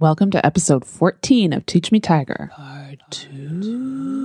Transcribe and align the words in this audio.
Welcome 0.00 0.30
to 0.30 0.46
episode 0.46 0.84
14 0.84 1.52
of 1.52 1.66
Teach 1.66 1.90
Me 1.90 1.98
Tiger. 1.98 2.52
Part 2.54 3.00
2. 3.10 4.17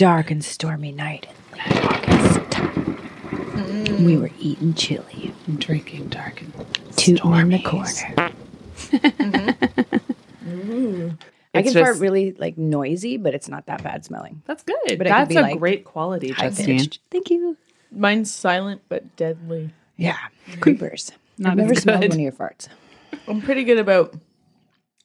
Dark. 0.00 0.30
It 0.30 0.36
was 0.36 0.46
a 0.46 0.58
dark 0.58 0.70
and 0.70 0.90
stormy 0.90 0.92
night 0.92 1.26
in 1.52 1.58
late 1.58 1.84
August. 1.84 2.40
Mm. 2.50 4.06
We 4.06 4.16
were 4.16 4.30
eating 4.38 4.74
chili, 4.74 5.34
and 5.46 5.60
drinking 5.60 6.08
dark 6.08 6.40
and 6.40 6.52
tooting 6.96 7.32
in 7.34 7.48
the 7.50 7.58
stormies. 7.58 7.64
corner. 7.64 8.32
Mm-hmm. 10.46 11.08
I 11.54 11.58
It's 11.58 11.72
can 11.72 11.84
fart 11.84 11.98
really 11.98 12.32
like 12.32 12.56
noisy, 12.56 13.16
but 13.16 13.34
it's 13.34 13.48
not 13.48 13.66
that 13.66 13.82
bad 13.82 14.04
smelling. 14.04 14.42
That's 14.46 14.62
good. 14.62 14.76
But 14.84 14.92
it 14.92 14.98
could 14.98 15.06
That's 15.06 15.28
be, 15.28 15.36
a 15.36 15.42
like, 15.42 15.58
great 15.58 15.84
quality, 15.84 16.32
Justine. 16.32 16.88
Thank 17.10 17.30
you. 17.30 17.56
Mine's 17.92 18.32
silent 18.32 18.82
but 18.88 19.16
deadly. 19.16 19.70
Yeah, 19.96 20.16
mm-hmm. 20.48 20.60
creepers. 20.60 21.12
Not 21.38 21.52
I've 21.52 21.58
never 21.58 21.72
as 21.72 21.82
smelled 21.82 22.00
one 22.00 22.12
of 22.12 22.20
your 22.20 22.32
farts. 22.32 22.68
I'm 23.26 23.42
pretty 23.42 23.64
good 23.64 23.78
about 23.78 24.14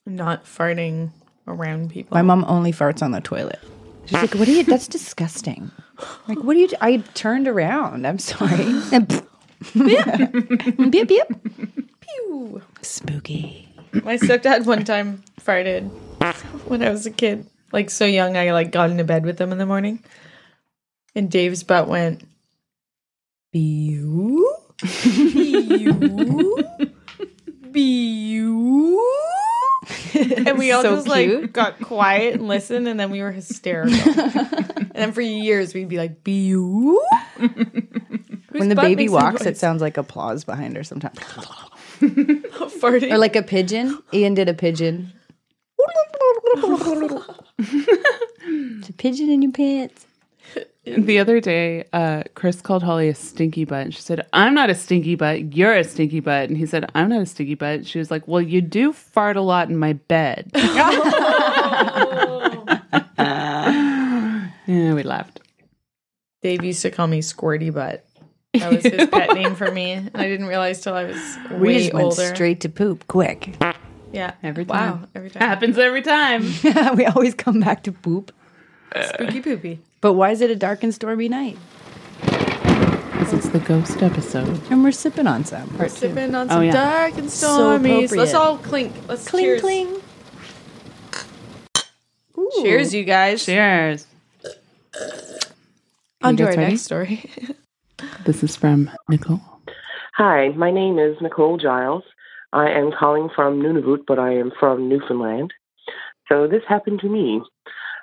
not 0.05 0.45
farting 0.45 1.09
around 1.47 1.89
people. 1.91 2.16
My 2.16 2.21
mom 2.21 2.45
only 2.47 2.71
farts 2.71 3.01
on 3.01 3.11
the 3.11 3.21
toilet. 3.21 3.59
She's 4.06 4.14
like, 4.14 4.36
"What 4.36 4.48
are 4.48 4.52
you? 4.52 4.64
That's 4.64 4.88
disgusting." 4.88 5.72
Like, 6.28 6.44
what 6.44 6.56
are 6.56 6.59
you? 6.59 6.70
I 6.81 6.98
turned 7.14 7.48
around. 7.48 8.06
I'm 8.06 8.20
sorry. 8.20 8.81
And 8.92 9.08
beep, 10.92 11.08
beep. 11.08 11.28
Pew. 12.02 12.62
Spooky. 12.81 13.67
My 14.03 14.17
stepdad 14.17 14.66
one 14.66 14.84
time 14.84 15.23
farted 15.39 15.89
when 16.67 16.84
I 16.84 16.89
was 16.89 17.06
a 17.06 17.12
kid. 17.12 17.47
Like 17.72 17.89
so 17.89 18.06
young 18.06 18.38
I 18.38 18.52
like 18.52 18.72
got 18.72 18.89
into 18.89 19.03
bed 19.03 19.25
with 19.25 19.39
him 19.39 19.52
in 19.52 19.58
the 19.58 19.66
morning. 19.66 20.03
And 21.16 21.31
Dave's 21.31 21.64
butt 21.64 21.88
went 21.88 22.28
Bew 23.52 24.53
Bew 25.03 26.64
Bew 27.72 29.02
And 30.47 30.58
we 30.58 30.71
all 30.71 30.81
So 30.81 30.95
just 30.95 31.08
like 31.08 31.52
got 31.53 31.80
quiet 31.80 32.35
and 32.35 32.47
listened 32.47 32.88
and 32.88 32.99
then 32.99 33.11
we 33.11 33.21
were 33.21 33.31
hysterical. 33.31 33.94
and 34.22 34.91
then 34.94 35.12
for 35.12 35.22
years 35.22 35.73
we'd 35.73 35.90
be 35.90 35.97
like 35.97 36.23
Bew 36.23 37.01
When 38.51 38.69
the 38.69 38.75
baby 38.75 39.09
walks, 39.09 39.45
it 39.45 39.57
sounds 39.57 39.81
like 39.81 39.97
applause 39.97 40.44
behind 40.44 40.75
her 40.78 40.84
sometimes. 40.84 41.19
farting. 42.00 43.12
Or 43.12 43.17
like 43.17 43.35
a 43.35 43.44
pigeon. 43.44 44.00
Ian 44.13 44.34
did 44.34 44.47
a 44.50 44.53
pigeon. 44.53 45.12
it's 47.57 48.90
a 48.90 48.94
pigeon 48.94 49.29
in 49.29 49.41
your 49.41 49.51
pants. 49.51 50.06
The 50.85 51.17
other 51.17 51.39
day, 51.39 51.85
uh, 51.94 52.22
Chris 52.35 52.61
called 52.61 52.83
Holly 52.83 53.09
a 53.09 53.16
stinky 53.16 53.66
butt. 53.66 53.85
And 53.85 53.94
she 53.94 54.03
said, 54.03 54.28
I'm 54.33 54.53
not 54.53 54.69
a 54.69 54.75
stinky 54.75 55.16
butt. 55.16 55.56
You're 55.56 55.73
a 55.73 55.83
stinky 55.83 56.19
butt. 56.19 56.50
And 56.50 56.57
he 56.59 56.67
said, 56.67 56.88
I'm 56.94 57.09
not 57.09 57.23
a 57.23 57.25
stinky 57.25 57.56
butt. 57.56 57.88
She 57.88 57.97
was 57.97 58.11
like, 58.11 58.28
Well, 58.28 58.41
you 58.41 58.61
do 58.61 58.94
fart 58.94 59.35
a 59.35 59.41
lot 59.41 59.69
in 59.69 59.78
my 59.78 59.94
bed. 59.94 60.51
yeah, 63.17 64.51
we 64.67 65.01
laughed. 65.01 65.39
Dave 66.44 66.63
used 66.63 66.84
to 66.84 66.91
call 66.91 67.07
me 67.07 67.22
Squirty 67.22 67.73
Butt. 67.73 68.05
That 68.53 68.72
was 68.72 68.84
his 68.84 69.09
pet 69.09 69.34
name 69.34 69.55
for 69.55 69.72
me. 69.72 69.94
And 69.94 70.11
I 70.13 70.28
didn't 70.28 70.45
realize 70.45 70.81
till 70.81 70.94
I 70.94 71.05
was 71.05 71.38
We 71.50 71.57
way 71.57 71.79
just 71.79 71.94
went 71.94 72.13
straight 72.13 72.61
to 72.61 72.69
poop 72.69 73.07
quick. 73.07 73.55
Yeah. 74.11 74.35
Every 74.44 74.66
time. 74.66 75.01
Wow. 75.01 75.07
Every 75.16 75.31
time. 75.31 75.41
Happens 75.41 75.79
every 75.79 76.03
time. 76.03 76.44
we 76.95 77.05
always 77.05 77.34
come 77.34 77.59
back 77.59 77.81
to 77.84 77.91
poop. 77.91 78.31
Spooky 79.13 79.41
poopy. 79.41 79.81
But 80.05 80.13
why 80.13 80.29
is 80.29 80.41
it 80.41 80.51
a 80.51 80.55
dark 80.55 80.83
and 80.83 80.93
stormy 80.93 81.27
night? 81.27 81.57
Because 82.21 83.33
it's 83.33 83.49
the 83.49 83.57
ghost 83.57 84.03
episode. 84.03 84.61
And 84.69 84.83
we're 84.83 84.91
sipping 84.91 85.25
on 85.25 85.45
some. 85.45 85.67
Part 85.69 85.89
two. 85.89 85.95
Sipping 85.95 86.35
on 86.35 86.45
Oh, 86.45 86.57
some 86.57 86.63
yeah. 86.66 86.73
dark 86.73 87.17
and 87.17 87.27
stormy. 87.27 88.05
So 88.05 88.16
let's 88.17 88.35
all 88.35 88.59
clink. 88.59 88.93
Let's 89.07 89.27
Cling, 89.27 89.45
cheers. 89.45 89.61
cling. 89.61 90.01
Ooh. 92.38 92.51
Cheers, 92.61 92.93
you 92.93 93.03
guys. 93.03 93.43
Cheers. 93.47 94.05
On 96.22 96.37
to 96.37 96.43
our 96.43 96.49
ready? 96.49 96.61
next 96.61 96.81
story. 96.83 97.27
This 98.25 98.43
is 98.43 98.55
from 98.55 98.91
Nicole. 99.09 99.41
Hi, 100.17 100.49
my 100.49 100.69
name 100.69 100.99
is 100.99 101.17
Nicole 101.19 101.57
Giles. 101.57 102.03
I 102.53 102.69
am 102.69 102.91
calling 102.91 103.29
from 103.35 103.59
Nunavut, 103.59 104.01
but 104.07 104.19
I 104.19 104.33
am 104.35 104.51
from 104.59 104.87
Newfoundland. 104.87 105.51
So 106.29 106.45
this 106.47 106.61
happened 106.67 106.99
to 106.99 107.09
me. 107.09 107.41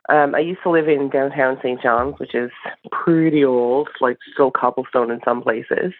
Um, 0.08 0.34
I 0.34 0.40
used 0.40 0.62
to 0.64 0.70
live 0.70 0.88
in 0.88 1.08
downtown 1.10 1.58
St. 1.62 1.80
John's, 1.80 2.18
which 2.18 2.34
is 2.34 2.50
pretty 2.90 3.44
old, 3.44 3.88
like 4.00 4.18
still 4.32 4.50
cobblestone 4.50 5.10
in 5.10 5.20
some 5.24 5.42
places. 5.42 5.92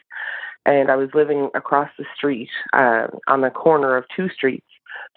And 0.65 0.91
I 0.91 0.97
was 0.97 1.11
living 1.15 1.51
across 1.55 1.91
the 1.99 2.05
street 2.17 2.51
uh, 2.73 3.09
on 3.27 3.41
the 3.41 3.51
corner 3.51 3.97
of 3.97 4.05
two 4.15 4.29
streets 4.29 4.67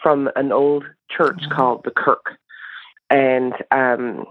from 0.02 0.30
an 0.36 0.52
old 0.52 0.86
church 1.10 1.42
called 1.52 1.84
the 1.84 1.92
Kirk. 1.92 2.38
And 3.10 3.54
um, 3.72 4.26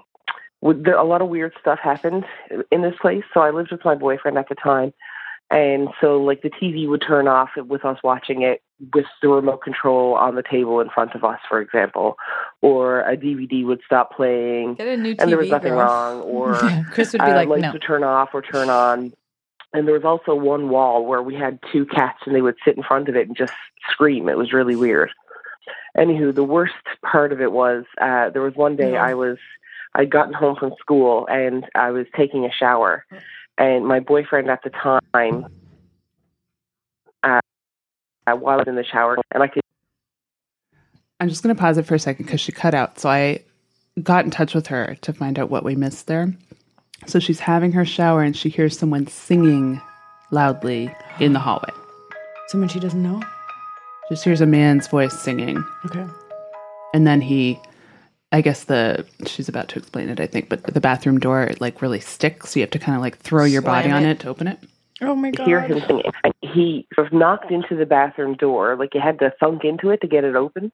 a 0.63 1.05
lot 1.05 1.23
of 1.23 1.29
weird 1.29 1.53
stuff 1.61 1.79
happened 1.83 2.25
in 2.71 2.83
this 2.83 2.95
place. 3.01 3.25
So 3.33 3.41
I 3.41 3.51
lived 3.51 3.71
with 3.71 3.85
my 3.85 3.95
boyfriend 3.95 4.39
at 4.39 4.49
the 4.49 4.55
time. 4.55 4.93
And 5.55 5.89
so, 6.01 6.21
like, 6.21 6.43
the 6.43 6.51
TV 6.51 6.89
would 6.89 7.01
turn 7.07 7.29
off 7.29 7.51
with 7.57 7.85
us 7.85 7.99
watching 8.03 8.43
it 8.43 8.61
with 8.93 9.07
the 9.23 9.29
remote 9.29 9.63
control 9.63 10.15
on 10.17 10.35
the 10.35 10.43
table 10.43 10.81
in 10.81 10.89
front 10.91 11.15
of 11.15 11.23
us, 11.23 11.39
for 11.49 11.61
example, 11.61 12.17
or 12.61 13.03
a 13.03 13.17
DVD 13.17 13.65
would 13.65 13.81
stop 13.87 14.13
playing 14.17 14.75
Get 14.75 14.89
a 14.89 14.97
new 14.97 15.15
TV. 15.15 15.23
and 15.23 15.31
there 15.31 15.39
was 15.39 15.49
nothing 15.51 15.75
girl. 15.75 15.81
wrong, 15.87 16.21
or 16.23 16.57
Chris 16.91 17.13
would 17.13 17.21
be 17.23 17.31
uh, 17.31 17.35
like, 17.37 17.49
lights 17.49 17.63
no. 17.63 17.73
would 17.73 17.83
turn 17.83 18.03
off 18.03 18.31
or 18.35 18.43
turn 18.43 18.69
on. 18.69 19.13
And 19.73 19.87
there 19.87 19.95
was 19.95 20.05
also 20.05 20.35
one 20.35 20.69
wall 20.71 21.07
where 21.07 21.23
we 21.23 21.35
had 21.37 21.61
two 21.73 21.87
cats, 21.87 22.19
and 22.27 22.35
they 22.35 22.43
would 22.43 22.57
sit 22.65 22.77
in 22.77 22.83
front 22.83 23.09
of 23.09 23.15
it 23.15 23.29
and 23.29 23.37
just 23.37 23.53
scream. 23.93 24.29
It 24.29 24.37
was 24.37 24.53
really 24.53 24.75
weird. 24.77 25.11
Anywho, 25.97 26.35
the 26.35 26.43
worst 26.45 26.75
part 27.05 27.33
of 27.33 27.41
it 27.41 27.53
was 27.53 27.85
uh, 28.01 28.31
there 28.31 28.43
was 28.43 28.55
one 28.57 28.75
day 28.75 28.93
Yeah. 28.95 29.05
I 29.05 29.15
was 29.15 29.39
I'd 29.95 30.11
gotten 30.11 30.33
home 30.35 30.57
from 30.57 30.73
school 30.81 31.29
and 31.31 31.65
I 31.77 31.93
was 31.93 32.07
taking 32.17 32.45
a 32.45 32.51
shower, 32.53 33.05
and 33.59 33.87
my 33.87 34.01
boyfriend 34.01 34.51
at 34.51 34.63
the 34.63 34.71
time, 34.71 35.47
uh, 37.23 37.41
uh, 38.27 38.33
while 38.33 38.55
I 38.55 38.59
was 38.59 38.69
in 38.69 38.77
the 38.77 38.85
shower, 38.85 39.17
and 39.33 39.43
I 39.43 39.49
could 39.49 39.63
I'm 41.21 41.29
just 41.29 41.43
going 41.43 41.55
to 41.55 41.61
pause 41.61 41.79
it 41.79 41.87
for 41.87 41.95
a 41.95 41.99
second 41.99 42.27
because 42.27 42.41
she 42.41 42.53
cut 42.53 42.75
out. 42.75 42.99
So 42.99 43.09
I 43.09 43.43
got 44.03 44.25
in 44.25 44.31
touch 44.31 44.55
with 44.55 44.67
her 44.67 44.97
to 45.03 45.13
find 45.13 45.39
out 45.39 45.49
what 45.49 45.65
we 45.65 45.77
missed 45.77 46.07
there. 46.07 46.35
So 47.07 47.19
she's 47.19 47.41
having 47.41 47.73
her 47.73 47.85
shower 47.85 48.23
and 48.23 48.37
she 48.37 48.49
hears 48.49 48.79
someone 48.79 49.07
singing 49.07 49.81
loudly 50.31 50.95
in 51.21 51.33
the 51.33 51.39
hallway. 51.39 51.71
Someone 52.49 52.69
she 52.69 52.81
doesn't 52.81 53.03
know? 53.03 53.23
Just 54.11 54.25
hears 54.25 54.41
a 54.41 54.47
man's 54.47 54.89
voice 54.89 55.19
singing. 55.19 55.65
Okay. 55.87 56.07
And 56.93 57.07
then 57.07 57.21
he, 57.21 57.59
I 58.35 58.41
guess 58.41 58.65
the, 58.65 59.07
she's 59.27 59.49
about 59.49 59.69
to 59.69 59.79
explain 59.79 60.09
it, 60.09 60.19
I 60.19 60.27
think, 60.27 60.49
but 60.49 60.65
the 60.65 60.81
bathroom 60.81 61.21
door, 61.21 61.45
it 61.45 61.61
like 61.61 61.81
really 61.81 62.01
sticks. 62.01 62.51
So 62.51 62.59
you 62.59 62.65
have 62.65 62.71
to 62.71 62.81
kind 62.81 62.97
of 62.97 63.01
like 63.01 63.17
throw 63.17 63.45
your 63.45 63.63
body 63.63 63.91
Slam 63.91 63.99
on 63.99 64.03
it. 64.03 64.11
it 64.11 64.21
to 64.21 64.29
open 64.29 64.49
it. 64.49 64.59
Oh 65.01 65.15
my 65.15 65.31
god. 65.31 65.47
hear 65.47 65.61
him 65.61 65.81
singing. 65.87 66.13
He 66.43 66.85
sort 66.97 67.07
of 67.07 67.13
knocked 67.13 67.53
into 67.53 67.77
the 67.77 67.87
bathroom 67.87 68.35
door, 68.35 68.75
like 68.77 68.93
you 68.93 69.01
had 69.01 69.21
to 69.21 69.33
thunk 69.39 69.63
into 69.63 69.91
it 69.91 70.01
to 70.01 70.09
get 70.09 70.25
it 70.25 70.35
open. 70.35 70.73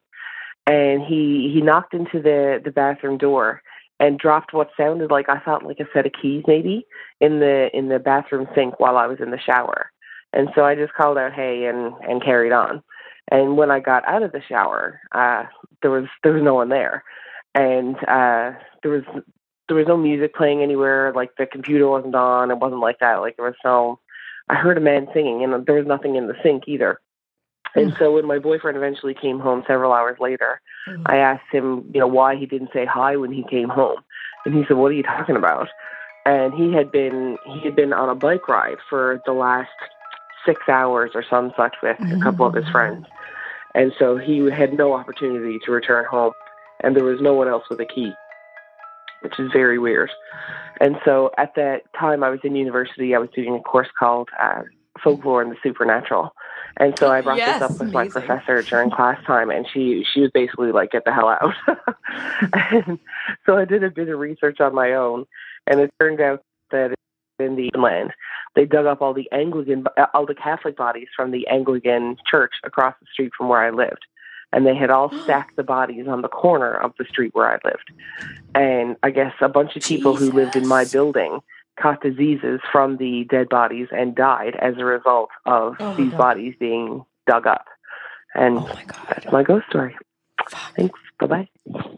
And 0.66 1.02
he 1.02 1.50
he 1.52 1.60
knocked 1.60 1.92
into 1.92 2.22
the 2.22 2.62
the 2.64 2.70
bathroom 2.70 3.18
door 3.18 3.60
and 3.98 4.18
dropped 4.18 4.54
what 4.54 4.70
sounded 4.74 5.10
like 5.10 5.28
I 5.28 5.38
thought 5.38 5.62
like 5.62 5.80
a 5.80 5.88
set 5.92 6.06
of 6.06 6.12
keys 6.20 6.44
maybe 6.46 6.86
in 7.20 7.40
the 7.40 7.68
in 7.76 7.90
the 7.90 7.98
bathroom 7.98 8.48
sink 8.54 8.80
while 8.80 8.96
I 8.96 9.06
was 9.06 9.20
in 9.20 9.32
the 9.32 9.38
shower. 9.38 9.90
And 10.32 10.48
so 10.54 10.64
I 10.64 10.76
just 10.76 10.94
called 10.94 11.18
out 11.18 11.34
hey 11.34 11.66
and 11.66 11.92
and 12.08 12.24
carried 12.24 12.52
on. 12.52 12.82
And 13.30 13.58
when 13.58 13.70
I 13.70 13.80
got 13.80 14.06
out 14.08 14.22
of 14.22 14.32
the 14.32 14.42
shower, 14.48 15.00
uh, 15.12 15.44
there 15.82 15.90
was 15.90 16.06
there 16.22 16.32
was 16.32 16.42
no 16.42 16.54
one 16.54 16.70
there, 16.70 17.04
and 17.54 17.96
uh, 18.08 18.52
there 18.82 18.92
was 18.92 19.04
there 19.68 19.76
was 19.76 19.86
no 19.86 19.96
music 19.96 20.34
playing 20.34 20.62
anywhere. 20.62 21.12
Like 21.14 21.36
the 21.36 21.46
computer 21.46 21.88
wasn't 21.88 22.14
on. 22.14 22.50
It 22.50 22.58
wasn't 22.58 22.80
like 22.80 22.98
that. 23.00 23.16
Like 23.16 23.36
there 23.36 23.46
was 23.46 23.54
no. 23.64 24.00
I 24.48 24.56
heard 24.56 24.78
a 24.78 24.80
man 24.80 25.06
singing, 25.14 25.44
and 25.44 25.64
there 25.64 25.76
was 25.76 25.86
nothing 25.86 26.16
in 26.16 26.26
the 26.26 26.34
sink 26.42 26.64
either. 26.66 27.00
And 27.76 27.94
so 28.00 28.12
when 28.14 28.26
my 28.26 28.40
boyfriend 28.40 28.76
eventually 28.76 29.14
came 29.14 29.38
home 29.38 29.62
several 29.64 29.92
hours 29.92 30.18
later, 30.18 30.60
Mm. 30.88 31.02
I 31.06 31.16
asked 31.16 31.50
him, 31.52 31.84
you 31.92 32.00
know, 32.00 32.06
why 32.06 32.36
he 32.36 32.46
didn't 32.46 32.70
say 32.72 32.86
hi 32.86 33.16
when 33.16 33.32
he 33.32 33.44
came 33.44 33.68
home. 33.68 34.02
And 34.44 34.54
he 34.54 34.64
said, 34.66 34.76
"What 34.76 34.90
are 34.90 34.94
you 34.94 35.02
talking 35.02 35.36
about?" 35.36 35.68
And 36.24 36.54
he 36.54 36.72
had 36.72 36.90
been 36.90 37.36
he 37.46 37.60
had 37.60 37.76
been 37.76 37.92
on 37.92 38.08
a 38.08 38.14
bike 38.14 38.48
ride 38.48 38.78
for 38.88 39.20
the 39.26 39.32
last 39.32 39.70
six 40.46 40.62
hours 40.68 41.10
or 41.14 41.22
some 41.28 41.52
such 41.56 41.76
with 41.82 42.00
a 42.00 42.18
couple 42.22 42.46
of 42.46 42.54
his 42.54 42.66
friends, 42.70 43.06
and 43.74 43.92
so 43.98 44.16
he 44.16 44.38
had 44.50 44.72
no 44.72 44.94
opportunity 44.94 45.58
to 45.66 45.72
return 45.72 46.06
home, 46.06 46.32
and 46.82 46.96
there 46.96 47.04
was 47.04 47.20
no 47.20 47.34
one 47.34 47.48
else 47.48 47.64
with 47.70 47.80
a 47.80 47.86
key, 47.86 48.12
which 49.22 49.38
is 49.38 49.50
very 49.52 49.78
weird. 49.78 50.10
And 50.80 50.96
so 51.04 51.30
at 51.36 51.54
that 51.56 51.82
time, 51.98 52.24
I 52.24 52.30
was 52.30 52.40
in 52.42 52.56
university. 52.56 53.14
I 53.14 53.18
was 53.18 53.28
doing 53.34 53.54
a 53.54 53.60
course 53.60 53.88
called 53.98 54.30
uh, 54.40 54.62
Folklore 55.02 55.42
and 55.42 55.50
the 55.50 55.56
Supernatural. 55.62 56.34
And 56.76 56.98
so 56.98 57.10
I 57.10 57.20
brought 57.20 57.36
Yes, 57.36 57.60
this 57.60 57.70
up 57.70 57.78
with 57.78 57.92
my 57.92 58.08
professor 58.08 58.62
during 58.62 58.90
class 58.90 59.22
time, 59.26 59.50
and 59.50 59.66
she 59.72 60.04
she 60.14 60.20
was 60.20 60.30
basically 60.32 60.72
like, 60.72 60.92
"Get 60.92 61.04
the 61.04 61.12
hell 61.12 61.28
out." 61.28 61.54
and 62.52 62.98
so 63.44 63.58
I 63.58 63.64
did 63.64 63.84
a 63.84 63.90
bit 63.90 64.08
of 64.08 64.18
research 64.18 64.60
on 64.60 64.74
my 64.74 64.92
own, 64.92 65.26
and 65.66 65.80
it 65.80 65.92
turned 66.00 66.20
out 66.20 66.42
that 66.70 66.94
in 67.38 67.56
the 67.56 67.70
land 67.78 68.12
they 68.54 68.64
dug 68.64 68.86
up 68.86 69.00
all 69.02 69.14
the 69.14 69.28
Anglican, 69.32 69.84
all 70.14 70.26
the 70.26 70.34
Catholic 70.34 70.76
bodies 70.76 71.08
from 71.14 71.30
the 71.30 71.46
Anglican 71.48 72.16
church 72.26 72.54
across 72.64 72.94
the 73.00 73.06
street 73.12 73.32
from 73.36 73.48
where 73.48 73.60
I 73.60 73.70
lived, 73.70 74.06
and 74.52 74.66
they 74.66 74.74
had 74.74 74.90
all 74.90 75.10
stacked 75.24 75.56
the 75.56 75.62
bodies 75.62 76.06
on 76.08 76.22
the 76.22 76.28
corner 76.28 76.72
of 76.74 76.92
the 76.98 77.04
street 77.04 77.34
where 77.34 77.50
I 77.50 77.58
lived. 77.64 77.90
And 78.54 78.96
I 79.02 79.10
guess 79.10 79.32
a 79.40 79.48
bunch 79.48 79.76
of 79.76 79.82
people 79.82 80.16
who 80.16 80.30
lived 80.32 80.56
in 80.56 80.66
my 80.66 80.84
building 80.84 81.40
caught 81.80 82.02
diseases 82.02 82.60
from 82.70 82.96
the 82.98 83.24
dead 83.30 83.48
bodies 83.48 83.88
and 83.90 84.14
died 84.14 84.54
as 84.60 84.74
a 84.78 84.84
result 84.84 85.30
of 85.46 85.76
Oh 85.80 85.94
these 85.96 86.10
God. 86.10 86.18
bodies 86.18 86.54
being 86.58 87.04
dug 87.26 87.46
up. 87.46 87.66
And 88.34 88.58
Oh 88.58 88.66
my 88.74 88.84
god. 88.86 89.06
that's 89.08 89.32
my 89.32 89.42
ghost 89.42 89.66
story. 89.68 89.96
Thanks. 90.76 90.98
Bye 91.18 91.26
bye. 91.26 91.48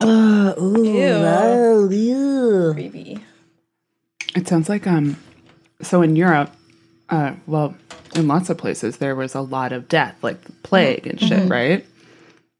Uh, 0.00 0.54
ooh, 0.60 0.84
Ew. 0.84 1.12
oh, 1.14 1.88
ew. 1.90 2.70
Creepy. 2.74 3.18
It 4.34 4.48
sounds 4.48 4.68
like 4.68 4.86
um 4.86 5.16
so 5.80 6.02
in 6.02 6.16
Europe, 6.16 6.50
uh 7.10 7.34
well, 7.46 7.74
in 8.14 8.28
lots 8.28 8.50
of 8.50 8.58
places 8.58 8.98
there 8.98 9.14
was 9.14 9.34
a 9.34 9.40
lot 9.40 9.72
of 9.72 9.88
death, 9.88 10.16
like 10.22 10.38
plague 10.62 11.06
and 11.06 11.20
shit, 11.20 11.48
right? 11.48 11.86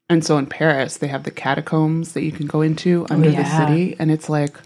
And 0.09 0.25
so 0.25 0.37
in 0.39 0.47
Paris 0.47 0.99
they 0.99 1.09
have 1.09 1.25
the 1.25 1.31
catacombs 1.31 2.13
that 2.13 2.23
you 2.23 2.33
can 2.33 2.47
go 2.47 2.61
into 2.61 3.07
under 3.11 3.31
the 3.31 3.37
yeah. 3.37 3.67
city 3.67 3.97
and 3.99 4.11
it's 4.11 4.29
like 4.29 4.57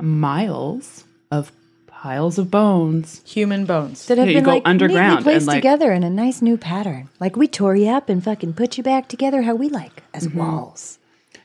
miles 0.00 1.04
of 1.30 1.52
piles 1.86 2.38
of 2.38 2.50
bones. 2.50 3.22
Human 3.24 3.64
bones. 3.64 4.06
That 4.06 4.18
have 4.18 4.26
Yeah, 4.28 4.32
you 4.32 4.38
been 4.38 4.44
go 4.44 4.50
like 4.52 4.62
underground 4.66 5.10
neatly 5.20 5.22
placed 5.24 5.36
and, 5.38 5.46
like- 5.48 5.56
together 5.58 5.92
in 5.92 6.02
a 6.02 6.10
nice 6.10 6.42
new 6.42 6.56
pattern. 6.58 7.08
Like 7.20 7.36
we 7.36 7.48
tore 7.48 7.76
you 7.76 7.88
up 7.88 8.08
and 8.08 8.22
fucking 8.22 8.54
put 8.54 8.76
you 8.76 8.84
back 8.84 9.08
together 9.08 9.42
how 9.42 9.54
we 9.54 9.68
like 9.68 10.02
as 10.12 10.28
walls. 10.28 10.98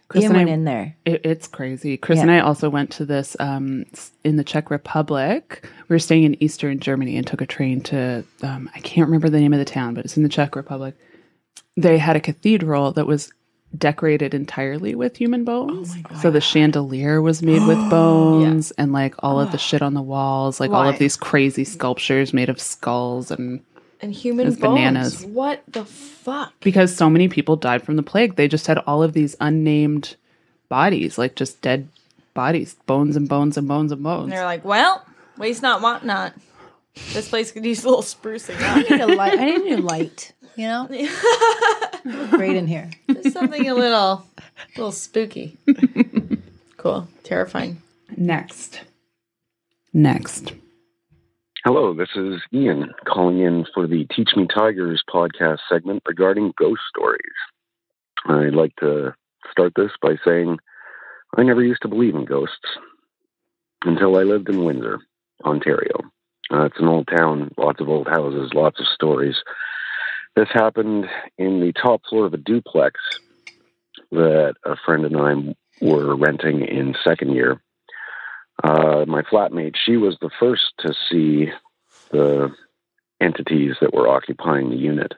Chris 0.10 0.24
Ian 0.24 0.31
and 0.31 0.38
I- 0.38 0.42
went 0.42 0.50
in 0.50 0.64
there. 0.66 0.96
It, 1.06 1.22
it's 1.24 1.48
crazy. 1.48 1.96
Chris 1.96 2.18
Yeah. 2.18 2.24
and 2.24 2.31
I 2.31 2.40
also 2.40 2.70
went 2.70 2.90
to 2.94 3.06
this 3.06 3.38
um, 3.40 3.86
in 4.24 4.36
the 4.38 4.44
Czech 4.44 4.70
Republic. 4.72 5.64
We 5.88 5.94
were 5.94 6.00
staying 6.00 6.24
in 6.24 6.44
Eastern 6.44 6.80
Germany 6.80 7.16
and 7.16 7.26
took 7.28 7.42
a 7.42 7.46
train 7.46 7.80
to, 7.81 8.26
um, 8.42 8.70
I 8.76 8.80
can't 8.80 9.08
remember 9.08 9.30
the 9.30 9.40
name 9.40 9.54
of 9.54 9.60
the 9.60 9.66
town, 9.66 9.94
but 9.94 10.04
it's 10.06 10.18
in 10.18 10.24
the 10.24 10.30
Czech 10.30 10.56
Republic. 10.56 10.96
They 11.81 11.98
had 11.98 12.16
a 12.16 12.20
cathedral 12.20 12.92
that 12.94 13.08
was 13.08 13.31
decorated 13.78 14.34
entirely 14.34 14.96
with 14.96 15.16
human 15.18 15.44
bones. 15.44 15.96
Oh 16.12 16.20
so 16.22 16.31
the 16.31 16.42
chandelier 16.42 17.22
was 17.22 17.44
made 17.44 17.66
with 17.68 17.78
bones 17.90 18.72
and 18.72 18.92
like 18.92 19.14
all 19.20 19.40
of 19.40 19.52
the 19.52 19.58
shit 19.68 19.81
on 19.81 19.94
the 19.94 20.02
walls, 20.02 20.60
like 20.60 20.72
all 20.72 20.88
of 20.88 20.98
these 20.98 21.16
crazy 21.16 21.64
sculptures 21.64 22.34
made 22.34 22.50
of 22.50 22.60
skulls 22.60 23.30
and 23.31 23.62
And 24.02 24.12
human 24.14 24.48
bones. 24.48 24.60
bananas. 24.60 25.26
What 25.26 25.62
the 25.68 25.86
fuck? 25.86 26.54
because 26.62 26.96
so 26.96 27.10
many 27.10 27.28
people 27.28 27.56
died 27.56 27.84
from 27.84 27.96
the 27.96 28.04
plague, 28.04 28.36
they 28.36 28.48
just 28.48 28.68
had 28.68 28.78
all 28.80 29.02
of 29.04 29.14
these 29.14 29.36
unnamed 29.40 30.16
bodies, 30.68 31.18
like 31.18 31.36
just 31.36 31.62
dead 31.62 31.88
bodies, 32.34 32.76
bones 32.88 33.16
and 33.16 33.28
bones 33.30 33.58
and 33.58 33.68
bones 33.68 33.92
and 33.92 34.02
bones. 34.04 34.22
And 34.24 34.30
bones. 34.30 34.31
they're 34.31 34.46
like, 34.46 34.66
well, 34.66 35.06
waste 35.38 35.62
not, 35.62 35.81
want 35.81 36.04
not. 36.06 36.34
This 37.14 37.30
place 37.30 37.52
could 37.52 37.66
use 37.66 37.84
a 37.84 37.88
little 37.90 38.04
sprucing 38.04 38.56
up. 38.62 38.78
I 38.78 38.81
need 38.81 39.02
a 39.02 39.16
light. 39.16 39.40
I 39.40 39.46
need 39.46 39.56
a 39.56 39.60
new 39.60 39.78
light. 39.78 40.34
You 40.60 40.68
know, 40.68 40.88
Look 42.04 42.32
great 42.32 42.58
in 42.58 42.68
here. 42.68 42.90
There's 43.08 43.32
something 43.32 43.70
a 43.70 43.74
little, 43.74 44.26
a 44.38 44.44
little 44.76 44.92
spooky. 44.92 45.56
Cool. 46.76 47.08
Terrifying. 47.24 47.82
Next. 48.18 48.82
Next. 49.94 50.52
Hello, 51.64 51.94
this 51.94 52.10
is 52.14 52.42
Ian 52.54 52.94
calling 53.08 53.40
in 53.40 53.68
for 53.74 53.88
the 53.88 54.04
Teach 54.14 54.32
Me 54.36 54.48
Tigers 54.54 55.02
podcast 55.10 55.60
segment 55.72 56.04
regarding 56.06 56.52
ghost 56.58 56.82
stories. 56.90 57.22
I'd 58.26 58.54
like 58.54 58.76
to 58.82 59.14
start 59.50 59.72
this 59.78 59.92
by 60.02 60.18
saying 60.26 60.58
I 61.38 61.44
never 61.44 61.64
used 61.64 61.84
to 61.84 61.88
believe 61.88 62.16
in 62.16 62.26
ghosts 62.26 62.68
until 63.86 64.18
I 64.18 64.24
lived 64.24 64.50
in 64.50 64.66
Windsor, 64.66 65.00
Ontario. 65.46 66.02
Uh, 66.52 66.66
it's 66.66 66.80
an 66.80 66.88
old 66.90 67.08
town, 67.08 67.50
lots 67.58 67.80
of 67.80 67.88
old 67.88 68.08
houses, 68.08 68.52
lots 68.54 68.82
of 68.82 68.88
stories. 68.94 69.36
This 70.40 70.48
happened 70.54 71.10
in 71.38 71.60
the 71.60 71.74
top 71.74 72.02
floor 72.08 72.26
of 72.26 72.34
a 72.34 72.38
duplex 72.38 73.02
that 74.12 74.54
a 74.64 74.78
friend 74.86 75.04
and 75.04 75.18
I 75.18 75.54
were 75.82 76.16
renting 76.16 76.62
in 76.62 76.96
second 77.04 77.34
year. 77.34 77.62
Uh, 78.64 79.04
my 79.06 79.22
flatmate, 79.24 79.76
she 79.76 79.98
was 79.98 80.16
the 80.22 80.30
first 80.40 80.72
to 80.80 80.94
see 81.12 81.52
the 82.12 82.56
entities 83.20 83.76
that 83.82 83.94
were 83.94 84.08
occupying 84.08 84.70
the 84.70 84.78
unit. 84.78 85.14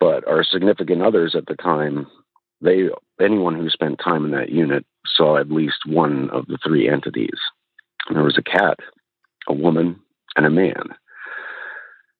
But 0.00 0.28
our 0.28 0.44
significant 0.44 1.00
others 1.00 1.34
at 1.34 1.46
the 1.46 1.56
time, 1.56 2.06
they 2.60 2.90
anyone 3.18 3.54
who 3.54 3.70
spent 3.70 4.00
time 4.04 4.26
in 4.26 4.32
that 4.32 4.50
unit 4.50 4.84
saw 5.06 5.38
at 5.38 5.50
least 5.50 5.86
one 5.86 6.28
of 6.28 6.46
the 6.46 6.58
three 6.62 6.90
entities. 6.90 7.38
There 8.12 8.22
was 8.22 8.36
a 8.36 8.42
cat, 8.42 8.80
a 9.48 9.54
woman, 9.54 9.98
and 10.36 10.44
a 10.44 10.50
man. 10.50 10.90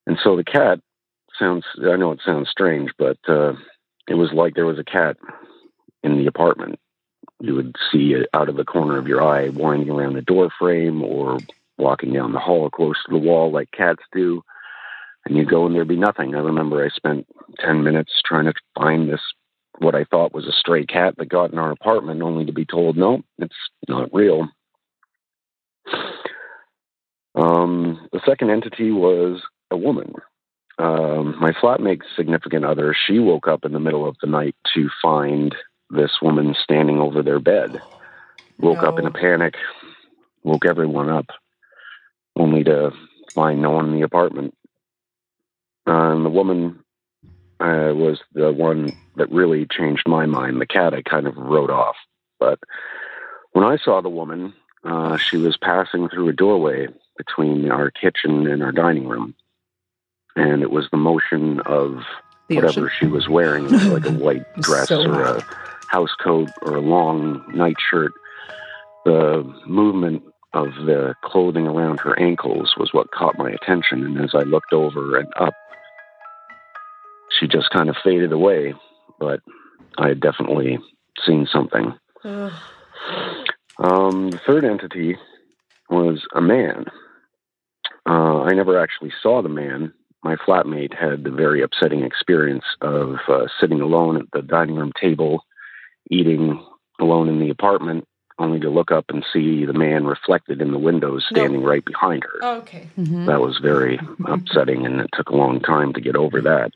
And 0.07 0.17
so 0.25 0.35
the 0.35 0.45
cat 0.45 0.81
sounds 1.39 1.65
I 1.79 1.97
know 1.97 2.13
it 2.13 2.21
sounds 2.25 2.49
strange, 2.51 2.91
but 2.99 3.19
uh, 3.29 3.55
it 4.09 4.15
was 4.15 4.33
like 4.33 4.55
there 4.55 4.67
was 4.67 4.79
a 4.79 4.85
cat 4.85 5.17
in 6.03 6.19
the 6.19 6.27
apartment 6.27 6.79
you 7.41 7.55
would 7.55 7.77
see 7.93 8.13
it 8.13 8.29
out 8.33 8.49
of 8.49 8.57
the 8.57 8.65
corner 8.65 8.99
of 8.99 9.07
your 9.07 9.23
eye 9.23 9.49
winding 9.51 9.91
around 9.91 10.15
the 10.15 10.23
door 10.23 10.51
frame 10.59 11.03
or 11.03 11.39
walking 11.79 12.13
down 12.13 12.33
the 12.33 12.39
hall 12.39 12.71
close 12.71 12.97
to 13.05 13.11
the 13.11 13.19
wall 13.19 13.51
like 13.53 13.71
cats 13.73 14.03
do. 14.13 14.43
And 15.25 15.37
you 15.37 15.45
go 15.45 15.67
and 15.67 15.75
there'd 15.75 15.89
be 15.89 15.97
nothing. 15.97 16.35
I 16.35 16.39
remember 16.39 16.85
I 16.85 16.89
spent 16.89 17.27
10 17.59 17.83
minutes 17.83 18.13
trying 18.25 18.45
to 18.47 18.55
find 18.79 19.09
this, 19.09 19.21
what 19.79 19.95
I 19.95 20.05
thought 20.05 20.33
was 20.33 20.47
a 20.47 20.53
stray 20.53 20.87
cat 20.87 21.17
that 21.19 21.29
got 21.29 21.53
in 21.53 21.59
our 21.59 21.73
apartment, 21.73 22.23
only 22.23 22.47
to 22.47 22.53
be 22.53 22.65
told, 22.65 22.97
no, 22.97 23.23
it's 23.39 23.57
not 23.89 24.15
real. 24.15 24.49
Um, 27.35 28.09
the 28.13 28.21
second 28.25 28.51
entity 28.51 28.91
was 28.93 29.43
a 29.71 29.77
woman. 29.77 30.15
Um, 30.79 31.37
my 31.41 31.53
flatmate's 31.53 32.05
significant 32.15 32.65
other, 32.65 32.95
she 32.95 33.19
woke 33.19 33.49
up 33.49 33.65
in 33.65 33.73
the 33.73 33.81
middle 33.81 34.07
of 34.07 34.17
the 34.21 34.27
night 34.27 34.55
to 34.75 34.91
find 35.01 35.55
this 35.91 36.13
woman 36.21 36.55
standing 36.63 36.99
over 36.99 37.23
their 37.23 37.39
bed. 37.39 37.81
Woke 38.59 38.83
up 38.83 38.99
in 38.99 39.07
a 39.07 39.11
panic, 39.11 39.55
woke 40.43 40.65
everyone 40.67 41.11
up, 41.11 41.27
only 42.37 42.65
to 42.65 42.93
find 43.35 43.61
no 43.61 43.71
one 43.71 43.87
in 43.87 43.95
the 43.95 44.03
apartment. 44.03 44.55
And 45.87 46.25
the 46.25 46.31
woman 46.31 46.83
uh, 47.61 47.93
was 47.95 48.21
the 48.33 48.53
one 48.53 48.93
that 49.17 49.31
really 49.31 49.67
changed 49.67 50.09
my 50.09 50.27
mind. 50.27 50.61
The 50.61 50.67
cat 50.67 50.95
I 50.95 51.03
kind 51.03 51.27
of 51.27 51.37
wrote 51.37 51.71
off. 51.71 51.97
But 52.39 52.59
when 53.53 53.65
I 53.65 53.77
saw 53.79 54.01
the 54.01 54.09
woman, 54.09 54.53
uh, 54.85 55.17
she 55.17 55.37
was 55.37 55.57
passing 55.57 56.09
through 56.09 56.29
a 56.29 56.33
doorway 56.33 56.89
between 57.17 57.71
our 57.71 57.91
kitchen 57.91 58.47
and 58.47 58.63
our 58.63 58.73
dining 58.73 59.09
room. 59.09 59.35
And 60.37 60.63
it 60.63 60.71
was 60.71 60.87
the 60.91 60.97
motion 60.99 61.61
of 61.61 62.03
The 62.49 62.57
whatever 62.57 62.87
ocean. 62.87 62.91
she 62.99 63.07
was 63.07 63.29
wearing, 63.29 63.69
like 63.69 64.07
a 64.07 64.13
white 64.25 64.45
dress 64.61 64.89
So 64.89 65.03
or 65.11 65.23
a 65.23 65.43
house 65.89 66.15
coat 66.23 66.51
or 66.63 66.77
a 66.77 66.81
long 66.81 67.43
nightshirt. 67.55 68.13
The 69.05 69.43
movement 69.67 70.23
of 70.53 70.69
the 70.85 71.15
clothing 71.25 71.67
around 71.67 72.01
her 72.01 72.19
ankles 72.19 72.75
was 72.77 72.93
what 72.93 73.11
caught 73.13 73.39
my 73.39 73.51
attention. 73.51 74.05
And 74.05 74.19
as 74.21 74.35
I 74.35 74.43
looked 74.43 74.73
over 74.73 75.17
and 75.17 75.29
up, 75.39 75.55
she 77.39 77.47
just 77.47 77.71
kind 77.71 77.89
of 77.89 77.97
faded 78.03 78.33
away. 78.33 78.75
But 79.19 79.41
I 79.99 80.09
had 80.09 80.21
definitely 80.21 80.79
seen 81.25 81.47
something. 81.51 81.95
Ugh. 82.25 82.53
Um, 83.79 84.31
the 84.31 84.41
third 84.47 84.65
entity 84.65 85.17
was 85.89 86.27
a 86.35 86.41
man. 86.41 86.87
Uh, 88.09 88.43
I 88.43 88.53
never 88.53 88.79
actually 88.79 89.13
saw 89.23 89.43
the 89.43 89.49
man. 89.49 89.93
My 90.27 90.35
flatmate 90.35 90.93
had 90.93 91.23
the 91.23 91.31
very 91.31 91.63
upsetting 91.63 92.03
experience 92.03 92.65
of 92.81 93.19
uh, 93.29 93.47
sitting 93.61 93.81
alone 93.81 94.17
at 94.17 94.29
the 94.33 94.43
dining 94.43 94.75
room 94.75 94.93
table, 95.01 95.45
eating 96.11 96.61
alone 96.99 97.29
in 97.29 97.39
the 97.39 97.49
apartment, 97.51 98.09
only 98.41 98.59
to 98.59 98.69
look 98.69 98.91
up 98.91 99.05
and 99.09 99.25
see 99.33 99.65
the 99.65 99.73
man 99.73 100.05
reflected 100.05 100.61
in 100.61 100.73
the 100.73 100.79
windows 100.79 101.25
standing 101.31 101.63
right 101.63 101.85
behind 101.85 102.25
her. 102.25 102.45
Okay. 102.59 102.89
That 102.97 103.41
was 103.41 103.59
very 103.59 104.01
upsetting, 104.27 104.85
and 104.85 105.01
it 105.01 105.11
took 105.15 105.29
a 105.29 105.37
long 105.37 105.61
time 105.61 105.93
to 105.93 106.01
get 106.01 106.17
over 106.17 106.41
that. 106.43 106.73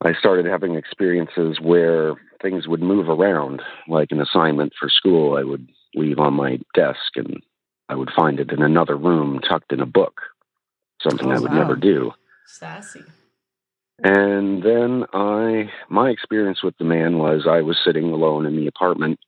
I 0.00 0.14
started 0.14 0.46
having 0.46 0.76
experiences 0.76 1.60
where 1.60 2.14
things 2.40 2.68
would 2.68 2.80
move 2.82 3.08
around, 3.08 3.60
like 3.88 4.12
an 4.12 4.20
assignment 4.20 4.72
for 4.78 4.88
school 4.88 5.36
I 5.36 5.42
would 5.42 5.68
leave 5.96 6.20
on 6.20 6.34
my 6.34 6.60
desk, 6.74 7.16
and 7.16 7.42
I 7.88 7.96
would 7.96 8.10
find 8.14 8.38
it 8.38 8.52
in 8.52 8.62
another 8.62 8.96
room 8.96 9.40
tucked 9.40 9.72
in 9.72 9.80
a 9.80 9.86
book, 9.86 10.20
something 11.08 11.28
Oh, 11.28 11.36
I 11.36 11.38
would 11.38 11.50
wow. 11.52 11.58
never 11.58 11.76
do. 11.76 12.12
Sassy. 12.46 13.04
And 14.02 14.62
then 14.62 15.04
I, 15.12 15.70
my 15.88 16.10
experience 16.10 16.62
with 16.62 16.76
the 16.78 16.84
man 16.84 17.18
was 17.18 17.46
I 17.48 17.60
was 17.60 17.78
sitting 17.84 18.10
alone 18.10 18.44
in 18.46 18.56
the 18.56 18.66
apartment 18.66 19.18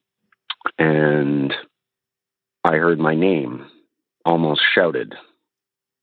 and 0.79 1.55
I 2.65 2.77
heard 2.77 2.99
my 2.99 3.15
name 3.15 3.67
almost 4.25 4.61
shouted 4.75 5.15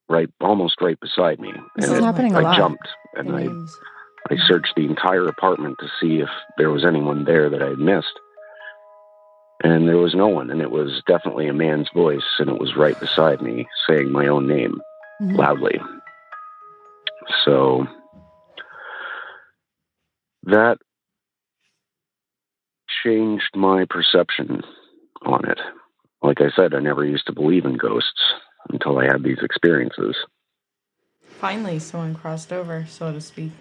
right, 0.10 0.30
almost 0.40 0.82
right 0.82 1.00
beside 1.00 1.40
me. 1.40 1.52
This 1.76 1.86
and 1.86 1.94
is 1.96 2.00
it- 2.00 2.04
happening 2.04 2.36
a 2.36 2.40
I 2.40 2.44
lot. 2.44 2.58
jumped 2.58 2.88
and 3.16 3.36
I, 3.36 3.48
I 4.34 4.38
searched 4.48 4.74
the 4.76 4.86
entire 4.86 5.28
apartment 5.28 5.78
to 5.80 5.88
see 6.00 6.20
if 6.20 6.30
there 6.58 6.70
was 6.70 6.86
anyone 6.86 7.26
there 7.26 7.50
that 7.50 7.62
I 7.62 7.70
had 7.70 7.80
missed. 7.80 8.18
And 9.64 9.88
there 9.88 9.98
was 9.98 10.14
no 10.14 10.28
one, 10.28 10.50
and 10.50 10.62
it 10.62 10.72
was 10.72 11.02
definitely 11.08 11.48
a 11.48 11.54
man's 11.54 11.88
voice, 11.94 12.24
and 12.40 12.50
it 12.50 12.60
was 12.60 12.76
right 12.76 13.00
beside 13.00 13.42
me 13.42 13.66
saying 13.88 14.12
my 14.12 14.28
own 14.28 14.46
name 14.46 14.82
Mhm. 15.22 15.38
loudly. 15.38 15.80
So 17.46 17.88
that 20.44 20.78
changed 23.04 23.50
my 23.56 23.86
perception 23.90 24.62
on 25.26 25.48
it. 25.50 25.60
Like 26.22 26.42
I 26.42 26.50
said, 26.56 26.74
I 26.74 26.80
never 26.80 27.04
used 27.06 27.26
to 27.28 27.34
believe 27.34 27.66
in 27.66 27.78
ghosts 27.78 28.22
until 28.72 28.98
I 29.00 29.06
had 29.06 29.24
these 29.24 29.40
experiences. 29.42 30.16
Finally, 31.26 31.80
someone 31.80 32.16
crossed 32.16 32.54
over, 32.54 32.86
so 32.88 33.12
to 33.12 33.20
speak. 33.20 33.52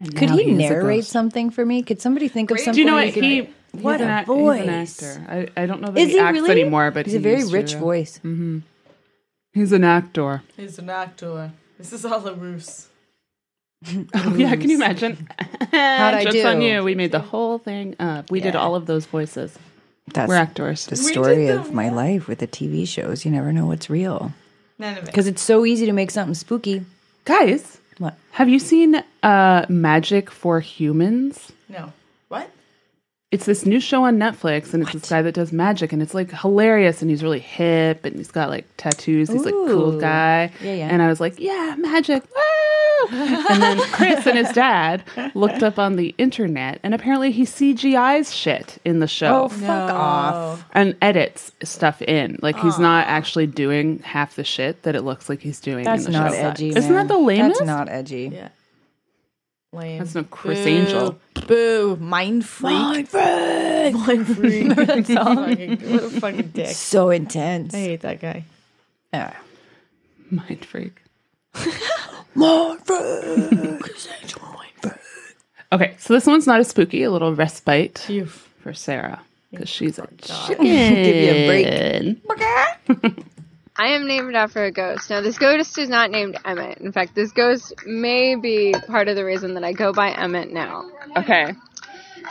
And 0.00 0.16
Could 0.16 0.30
now 0.30 0.36
he 0.36 0.50
narrate 0.52 1.04
something 1.04 1.50
for 1.50 1.66
me? 1.66 1.82
Could 1.82 2.00
somebody 2.00 2.28
think 2.28 2.50
of 2.50 2.56
Great. 2.56 2.64
something? 2.64 2.74
Do 2.76 2.80
you 2.80 2.86
know 2.86 2.96
we 2.96 3.04
what 3.06 3.14
could- 3.14 3.24
he? 3.24 3.50
What 3.72 4.00
he's 4.00 4.08
an 4.08 4.18
a 4.18 4.24
voice. 4.24 4.58
He's 4.58 5.02
an 5.02 5.14
actor. 5.20 5.52
I, 5.56 5.62
I 5.62 5.66
don't 5.66 5.80
know 5.80 5.92
that 5.92 6.00
Is 6.00 6.08
he, 6.08 6.14
he 6.14 6.18
acts 6.18 6.40
really? 6.40 6.62
anymore, 6.62 6.90
but 6.90 7.06
He's 7.06 7.12
he 7.12 7.18
a 7.18 7.22
very 7.22 7.36
used 7.38 7.50
to, 7.52 7.56
rich 7.56 7.72
yeah. 7.74 7.78
voice. 7.78 8.18
Mm-hmm. 8.24 8.58
He's 9.52 9.72
an 9.72 9.84
actor. 9.84 10.42
He's 10.56 10.78
an 10.78 10.90
actor. 10.90 11.52
This 11.78 11.92
is 11.92 12.04
all 12.04 12.26
a 12.26 12.34
ruse. 12.34 12.86
Oh, 14.14 14.34
yeah, 14.36 14.54
can 14.56 14.68
you 14.68 14.76
imagine? 14.76 15.26
How'd 15.72 16.14
I 16.14 16.24
Jokes 16.28 16.44
on 16.44 16.60
you. 16.60 16.84
We 16.84 16.94
made 16.94 17.12
the 17.12 17.18
whole 17.20 17.56
thing 17.58 17.96
up. 17.98 18.30
We 18.30 18.40
did 18.40 18.52
Yeah. 18.54 18.60
all 18.60 18.74
of 18.74 18.84
those 18.84 19.06
voices. 19.06 19.58
That's 20.12 20.28
We're 20.28 20.34
actors. 20.36 20.84
the 20.86 20.96
We 21.02 21.12
story 21.12 21.48
of 21.48 21.64
them, 21.66 21.74
my 21.74 21.86
yeah. 21.86 21.94
life 21.94 22.28
with 22.28 22.40
the 22.40 22.46
TV 22.46 22.86
shows. 22.86 23.24
You 23.24 23.30
never 23.30 23.52
know 23.54 23.64
what's 23.66 23.88
real 23.88 24.32
None 24.78 24.98
of 24.98 25.04
it. 25.04 25.06
because 25.06 25.26
it's 25.26 25.40
so 25.40 25.64
easy 25.64 25.86
to 25.86 25.92
make 25.92 26.10
something 26.10 26.34
spooky. 26.34 26.84
Guys, 27.24 27.78
What? 27.98 28.16
have 28.32 28.48
you 28.50 28.58
seen 28.58 29.02
uh, 29.22 29.64
Magic 29.70 30.30
for 30.30 30.60
Humans? 30.60 31.52
No. 31.70 31.92
What? 32.28 32.50
It's 33.32 33.46
this 33.46 33.64
new 33.64 33.78
show 33.78 34.02
on 34.04 34.18
Netflix, 34.18 34.74
and 34.74 34.82
it's 34.82 34.92
this 34.92 35.08
guy 35.08 35.22
that 35.22 35.34
does 35.34 35.52
magic, 35.52 35.92
and 35.92 36.02
it's 36.02 36.14
like 36.14 36.32
hilarious, 36.32 37.00
and 37.00 37.08
he's 37.10 37.22
really 37.22 37.38
hip, 37.38 38.04
and 38.04 38.16
he's 38.16 38.30
got 38.32 38.48
like 38.50 38.66
tattoos. 38.76 39.28
He's 39.28 39.44
like 39.44 39.54
cool 39.54 40.00
guy. 40.00 40.50
Yeah, 40.60 40.74
yeah. 40.74 40.88
And 40.90 41.00
I 41.00 41.06
was 41.08 41.20
like, 41.20 41.38
yeah, 41.38 41.76
magic. 41.78 42.24
Woo! 42.24 42.36
and 43.12 43.62
then 43.62 43.78
Chris 43.92 44.26
and 44.26 44.36
his 44.36 44.50
dad 44.50 45.02
looked 45.34 45.62
up 45.62 45.78
on 45.78 45.94
the 45.94 46.12
internet, 46.18 46.80
and 46.82 46.92
apparently 46.92 47.30
he 47.30 47.44
CGI's 47.44 48.34
shit 48.34 48.78
in 48.84 48.98
the 48.98 49.06
show 49.08 49.44
Oh, 49.44 49.48
fuck 49.48 49.90
off! 49.92 50.64
and 50.72 50.96
edits 51.00 51.52
stuff 51.62 52.02
in. 52.02 52.36
Like 52.42 52.58
he's 52.58 52.80
not 52.80 53.06
actually 53.06 53.46
doing 53.46 54.00
half 54.00 54.34
the 54.34 54.44
shit 54.44 54.82
that 54.82 54.96
it 54.96 55.02
looks 55.02 55.28
like 55.28 55.40
he's 55.40 55.60
doing. 55.60 55.84
That's 55.84 56.06
in 56.06 56.12
the 56.12 56.18
not 56.18 56.32
show. 56.32 56.36
edgy. 56.38 56.70
Isn't 56.70 56.92
man. 56.92 57.06
that 57.06 57.14
the 57.14 57.18
lamest? 57.20 57.60
That's 57.60 57.66
not 57.66 57.88
edgy. 57.88 58.30
Yeah. 58.34 58.48
Lame. 59.72 59.98
That's 59.98 60.14
no 60.16 60.24
Chris 60.24 60.60
Boo. 60.64 60.68
Angel. 60.68 61.18
Boo. 61.46 61.96
Mind 62.00 62.44
freak. 62.44 62.72
Mind 62.72 63.08
freak. 63.08 63.94
Mind 63.94 64.26
freak. 64.26 64.68
That's 64.74 65.10
all. 65.16 65.36
What 65.36 65.58
a 65.60 66.10
fucking 66.20 66.48
dick. 66.48 66.68
So 66.74 67.10
intense. 67.10 67.72
I 67.74 67.78
hate 67.78 68.00
that 68.00 68.20
guy. 68.20 68.44
Yeah. 69.12 69.36
Mind 70.30 70.64
freak. 70.64 71.00
Criss 71.54 71.68
Angel. 74.22 74.42
Mind 74.42 74.70
freak. 74.80 74.94
Okay, 75.72 75.94
so 75.98 76.14
this 76.14 76.26
one's 76.26 76.48
not 76.48 76.58
as 76.58 76.68
spooky. 76.68 77.04
A 77.04 77.10
little 77.10 77.34
respite 77.34 77.98
Phew. 78.06 78.26
for 78.26 78.74
Sarah 78.74 79.20
because 79.52 79.68
she's 79.68 79.98
a 79.98 80.02
God. 80.02 80.46
chicken. 80.48 80.64
Give 80.64 81.16
you 81.16 81.30
a 81.30 82.18
break. 82.96 83.16
I 83.80 83.94
am 83.94 84.06
named 84.06 84.36
after 84.36 84.62
a 84.62 84.70
ghost. 84.70 85.08
Now, 85.08 85.22
this 85.22 85.38
ghost 85.38 85.78
is 85.78 85.88
not 85.88 86.10
named 86.10 86.36
Emmett. 86.44 86.78
In 86.78 86.92
fact, 86.92 87.14
this 87.14 87.32
ghost 87.32 87.72
may 87.86 88.34
be 88.34 88.74
part 88.88 89.08
of 89.08 89.16
the 89.16 89.24
reason 89.24 89.54
that 89.54 89.64
I 89.64 89.72
go 89.72 89.90
by 89.94 90.10
Emmett 90.10 90.52
now. 90.52 90.84
Okay. 91.16 91.54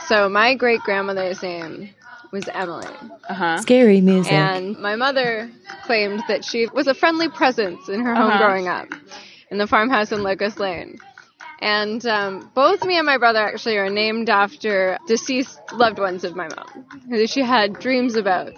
So, 0.06 0.28
my 0.28 0.54
great 0.54 0.78
grandmother's 0.82 1.42
name 1.42 1.90
was 2.30 2.48
Emily. 2.54 2.86
Uh 3.28 3.34
huh. 3.34 3.58
Scary 3.62 4.00
music. 4.00 4.32
And 4.32 4.78
my 4.78 4.94
mother 4.94 5.50
claimed 5.86 6.22
that 6.28 6.44
she 6.44 6.68
was 6.72 6.86
a 6.86 6.94
friendly 6.94 7.28
presence 7.28 7.88
in 7.88 8.00
her 8.04 8.14
home 8.14 8.30
Uh-huh. 8.30 8.38
growing 8.46 8.68
up 8.68 8.86
in 9.50 9.58
the 9.58 9.66
farmhouse 9.66 10.12
in 10.12 10.22
Locust 10.22 10.60
Lane. 10.60 11.00
And 11.60 12.06
um, 12.06 12.48
both 12.54 12.84
me 12.84 12.96
and 12.96 13.04
my 13.04 13.18
brother 13.18 13.40
actually 13.40 13.76
are 13.76 13.90
named 13.90 14.30
after 14.30 14.98
deceased 15.08 15.58
loved 15.72 15.98
ones 15.98 16.22
of 16.22 16.36
my 16.36 16.46
mom, 16.46 16.86
who 17.08 17.26
she 17.26 17.42
had 17.42 17.80
dreams 17.80 18.14
about 18.14 18.52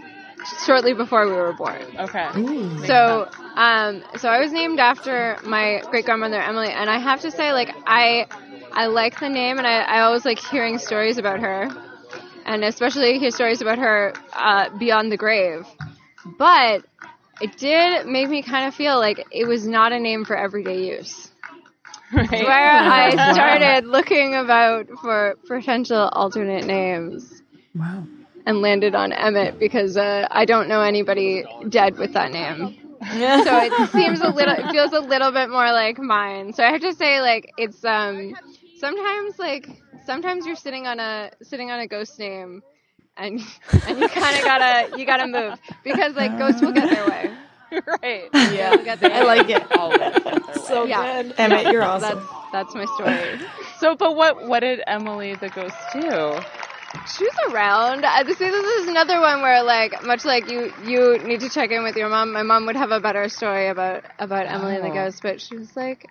shortly 0.64 0.94
before 0.94 1.26
we 1.26 1.32
were 1.32 1.52
born. 1.52 1.82
Okay. 1.98 2.30
So, 2.86 3.28
um, 3.56 4.02
so 4.16 4.28
I 4.28 4.40
was 4.40 4.52
named 4.52 4.78
after 4.80 5.38
my 5.44 5.82
great 5.90 6.04
grandmother 6.04 6.40
Emily, 6.40 6.68
and 6.68 6.88
I 6.90 6.98
have 6.98 7.20
to 7.22 7.30
say, 7.30 7.52
like, 7.52 7.74
I, 7.86 8.26
I 8.72 8.86
like 8.86 9.18
the 9.18 9.28
name, 9.28 9.58
and 9.58 9.66
I, 9.66 9.80
I 9.80 10.00
always 10.00 10.24
like 10.24 10.38
hearing 10.38 10.78
stories 10.78 11.18
about 11.18 11.40
her, 11.40 11.68
and 12.44 12.64
especially 12.64 13.18
hear 13.18 13.30
stories 13.30 13.60
about 13.60 13.78
her 13.78 14.14
uh, 14.32 14.68
beyond 14.78 15.12
the 15.12 15.16
grave. 15.16 15.66
But 16.38 16.84
it 17.40 17.56
did 17.56 18.06
make 18.06 18.28
me 18.28 18.42
kind 18.42 18.66
of 18.66 18.74
feel 18.74 18.98
like 18.98 19.26
it 19.30 19.46
was 19.46 19.66
not 19.66 19.92
a 19.92 19.98
name 19.98 20.24
for 20.24 20.36
everyday 20.36 20.84
use. 20.86 21.30
Right. 22.12 22.30
Where 22.40 22.76
I 22.78 23.16
started 23.32 23.84
looking 23.86 24.34
about 24.34 24.88
for 25.00 25.36
potential 25.46 26.08
alternate 26.12 26.64
names 26.66 27.42
wow. 27.74 28.04
And 28.46 28.60
landed 28.60 28.94
on 28.94 29.12
Emmett 29.12 29.58
because 29.58 29.96
uh, 29.96 30.26
I 30.30 30.44
don't 30.44 30.68
know 30.68 30.80
anybody 30.82 31.44
dead 31.68 31.96
with 31.98 32.12
that 32.12 32.30
name. 32.32 32.76
so 33.36 33.56
it 33.58 33.76
seems 33.90 34.20
a 34.20 34.28
little, 34.28 34.54
it 34.54 34.68
feels 34.70 34.92
a 34.92 35.00
little 35.00 35.32
bit 35.32 35.48
more 35.50 35.72
like 35.72 35.98
mine. 35.98 36.52
So 36.52 36.64
I 36.64 36.70
have 36.72 36.80
to 36.82 36.92
say, 36.94 37.20
like, 37.20 37.52
it's 37.56 37.84
um, 37.84 38.36
sometimes 38.74 39.38
like 39.38 39.68
sometimes 40.04 40.46
you're 40.46 40.56
sitting 40.56 40.86
on 40.86 40.98
a 41.00 41.30
sitting 41.42 41.70
on 41.70 41.80
a 41.80 41.86
ghost 41.86 42.18
name, 42.18 42.62
and 43.16 43.40
and 43.86 43.98
you 44.00 44.08
kind 44.08 44.36
of 44.38 44.44
gotta 44.44 44.90
you 44.94 45.06
gotta 45.06 45.26
move 45.26 45.58
because 45.84 46.14
like 46.14 46.36
ghosts 46.36 46.62
will 46.62 46.72
get 46.72 46.90
their 46.90 47.06
way. 47.06 47.36
right. 48.02 48.30
Yeah. 48.42 48.70
They'll 48.74 48.84
get 48.84 49.00
their 49.00 49.10
I 49.12 49.22
like 49.22 49.48
it. 49.48 49.62
All 49.72 49.96
So 50.64 50.86
Yeah. 50.86 51.04
good. 51.22 51.34
Emmett, 51.38 51.66
you're 51.68 51.82
awesome. 51.84 52.18
That's 52.18 52.46
that's 52.52 52.74
my 52.74 52.86
story. 52.86 53.40
So, 53.78 53.94
but 53.96 54.16
what 54.16 54.46
what 54.46 54.60
did 54.60 54.82
Emily 54.86 55.34
the 55.34 55.48
ghost 55.48 55.76
do? 55.92 56.38
She 57.06 57.24
was 57.24 57.52
around. 57.52 58.04
Uh, 58.04 58.24
see, 58.24 58.50
this 58.50 58.80
is 58.82 58.88
another 58.88 59.20
one 59.20 59.40
where, 59.42 59.62
like, 59.62 60.04
much 60.04 60.24
like 60.24 60.50
you, 60.50 60.72
you 60.84 61.18
need 61.18 61.40
to 61.40 61.48
check 61.48 61.70
in 61.70 61.82
with 61.82 61.96
your 61.96 62.08
mom. 62.08 62.32
My 62.32 62.42
mom 62.42 62.66
would 62.66 62.76
have 62.76 62.90
a 62.90 63.00
better 63.00 63.28
story 63.28 63.68
about 63.68 64.04
about 64.18 64.46
Emily 64.46 64.76
and 64.76 64.84
the 64.84 64.90
ghost, 64.90 65.20
but 65.22 65.40
she 65.40 65.56
was 65.56 65.74
like 65.74 66.06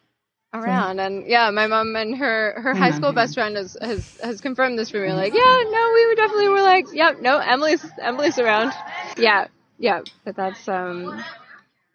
around. 0.54 1.00
And 1.00 1.26
yeah, 1.26 1.50
my 1.50 1.66
mom 1.66 1.96
and 1.96 2.16
her 2.16 2.60
her 2.60 2.74
high 2.74 2.90
school 2.90 3.12
best 3.12 3.34
friend 3.34 3.56
has 3.56 3.76
has 3.80 4.18
has 4.22 4.40
confirmed 4.40 4.78
this 4.78 4.90
for 4.90 5.00
me. 5.00 5.12
Like, 5.12 5.32
yeah, 5.32 5.40
no, 5.40 5.92
we 5.94 6.06
were 6.06 6.14
definitely 6.14 6.48
were 6.48 6.62
like, 6.62 6.86
yep, 6.92 7.20
no, 7.20 7.38
Emily's 7.38 7.84
Emily's 8.00 8.38
around. 8.38 8.72
Yeah, 9.16 9.48
yeah, 9.78 10.02
but 10.24 10.36
that's 10.36 10.68
um, 10.68 11.24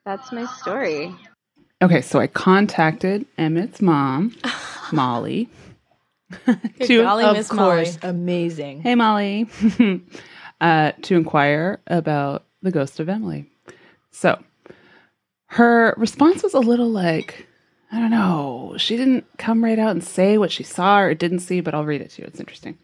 that's 0.03 0.31
my 0.31 0.45
story. 0.57 1.15
Okay, 1.81 2.01
so 2.01 2.19
I 2.19 2.27
contacted 2.27 3.25
Emmett's 3.37 3.81
mom, 3.81 4.35
Molly. 4.91 5.49
To, 6.83 7.03
golly, 7.03 7.23
Of 7.25 7.37
Miss 7.37 7.49
course. 7.49 7.97
Amazing. 8.01 8.81
hey, 8.81 8.95
Molly, 8.95 9.49
uh, 10.61 10.91
to 11.01 11.15
inquire 11.15 11.79
about 11.87 12.45
the 12.61 12.71
ghost 12.71 12.99
of 12.99 13.09
Emily. 13.09 13.49
So 14.11 14.41
her 15.47 15.93
response 15.97 16.43
was 16.43 16.53
a 16.53 16.59
little 16.59 16.89
like, 16.89 17.47
I 17.91 17.99
don't 17.99 18.11
know. 18.11 18.75
She 18.77 18.95
didn't 18.97 19.25
come 19.37 19.63
right 19.63 19.79
out 19.79 19.91
and 19.91 20.03
say 20.03 20.37
what 20.37 20.51
she 20.51 20.63
saw 20.63 20.99
or 20.99 21.13
didn't 21.13 21.39
see, 21.39 21.61
but 21.61 21.73
I'll 21.73 21.85
read 21.85 22.01
it 22.01 22.11
to 22.11 22.21
you. 22.21 22.27
It's 22.27 22.39
interesting. 22.39 22.77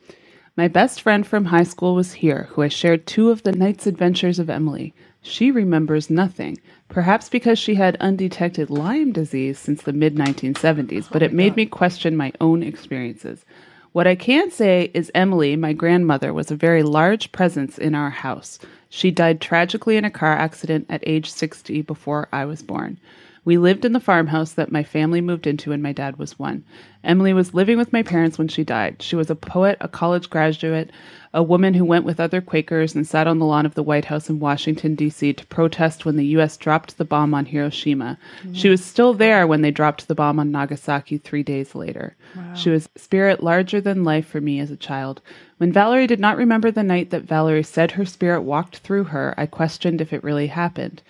My 0.58 0.68
best 0.68 1.02
friend 1.02 1.26
from 1.26 1.46
high 1.46 1.64
school 1.64 1.94
was 1.96 2.14
here, 2.14 2.48
who 2.52 2.64
I 2.64 2.68
shared 2.68 3.06
two 3.06 3.30
of 3.30 3.44
the 3.44 3.52
night's 3.52 3.86
adventures 3.88 4.40
of 4.40 4.50
Emily. 4.50 4.94
She 5.22 5.52
remembers 5.52 6.10
nothing, 6.10 6.58
perhaps 6.90 7.30
because 7.30 7.60
she 7.60 7.76
had 7.76 7.98
undetected 8.00 8.70
Lyme 8.70 9.12
disease 9.12 9.60
since 9.60 9.84
the 9.84 9.94
mid 9.94 10.16
1970s, 10.16 11.08
but 11.12 11.22
it 11.22 11.34
made 11.34 11.56
me 11.56 11.66
question 11.66 12.16
my 12.16 12.32
own 12.40 12.64
experiences. 12.64 13.46
What 13.92 14.08
I 14.08 14.16
can 14.16 14.52
say 14.52 14.92
is 14.94 15.12
Emily, 15.16 15.56
my 15.56 15.74
grandmother, 15.74 16.34
was 16.34 16.52
a 16.52 16.56
very 16.56 16.84
large 16.84 17.32
presence 17.32 17.78
in 17.78 17.96
our 17.96 18.12
house. 18.12 18.60
She 18.90 19.12
died 19.12 19.42
tragically 19.42 19.98
in 19.98 20.06
a 20.06 20.12
car 20.12 20.34
accident 20.34 20.86
at 20.90 21.04
age 21.08 21.32
60 21.32 21.82
before 21.82 22.28
I 22.32 22.46
was 22.46 22.62
born. 22.62 23.00
We 23.44 23.58
lived 23.58 23.86
in 23.86 23.94
the 23.94 24.02
farmhouse 24.02 24.52
that 24.54 24.74
my 24.74 24.84
family 24.84 25.22
moved 25.22 25.48
into 25.48 25.70
when 25.70 25.82
my 25.82 25.94
dad 25.94 26.18
was 26.18 26.38
one. 26.38 26.66
Emily 27.04 27.34
was 27.34 27.54
living 27.54 27.78
with 27.78 27.94
my 27.94 28.04
parents 28.04 28.38
when 28.38 28.50
she 28.50 28.66
died. 28.66 29.02
She 29.02 29.16
was 29.16 29.30
a 29.30 29.36
poet, 29.36 29.78
a 29.80 29.88
college 29.88 30.30
graduate, 30.30 30.92
a 31.38 31.44
woman 31.44 31.76
who 31.76 31.86
went 31.86 32.04
with 32.04 32.20
other 32.20 32.42
Quakers 32.42 32.96
and 32.96 33.06
sat 33.06 33.28
on 33.28 33.38
the 33.38 33.46
lawn 33.46 33.68
of 33.68 33.76
the 33.76 33.84
White 33.84 34.06
House 34.06 34.28
in 34.28 34.40
Washington, 34.40 34.96
D.C. 34.96 35.34
to 35.34 35.46
protest 35.46 36.04
when 36.04 36.16
the 36.16 36.26
U.S. 36.26 36.58
dropped 36.58 36.98
the 36.98 37.06
bomb 37.06 37.36
on 37.36 37.46
Hiroshima. 37.46 38.18
Mm-hmm. 38.40 38.54
She 38.54 38.70
was 38.70 38.84
still 38.84 39.14
there 39.14 39.46
when 39.46 39.62
they 39.62 39.70
dropped 39.70 40.08
the 40.08 40.16
bomb 40.16 40.40
on 40.40 40.52
Nagasaki 40.52 41.20
three 41.20 41.44
days 41.44 41.76
later. 41.76 42.16
She 42.56 42.72
was 42.72 42.90
spirit 42.96 43.44
larger 43.44 43.80
than 43.80 44.04
life 44.04 44.26
for 44.26 44.42
me 44.42 44.60
as 44.60 44.72
a 44.72 44.76
child. 44.76 45.22
When 45.60 45.72
Valerie 45.72 46.08
did 46.08 46.20
not 46.20 46.38
remember 46.38 46.72
the 46.72 46.82
night 46.82 47.12
that 47.12 47.22
Valerie 47.22 47.62
said 47.62 47.92
her 47.92 48.06
spirit 48.06 48.42
walked 48.42 48.78
through 48.78 49.04
her, 49.06 49.36
I 49.38 49.46
questioned 49.46 50.02
if 50.02 50.14
it 50.14 50.24
really 50.24 50.48
happened. 50.48 51.04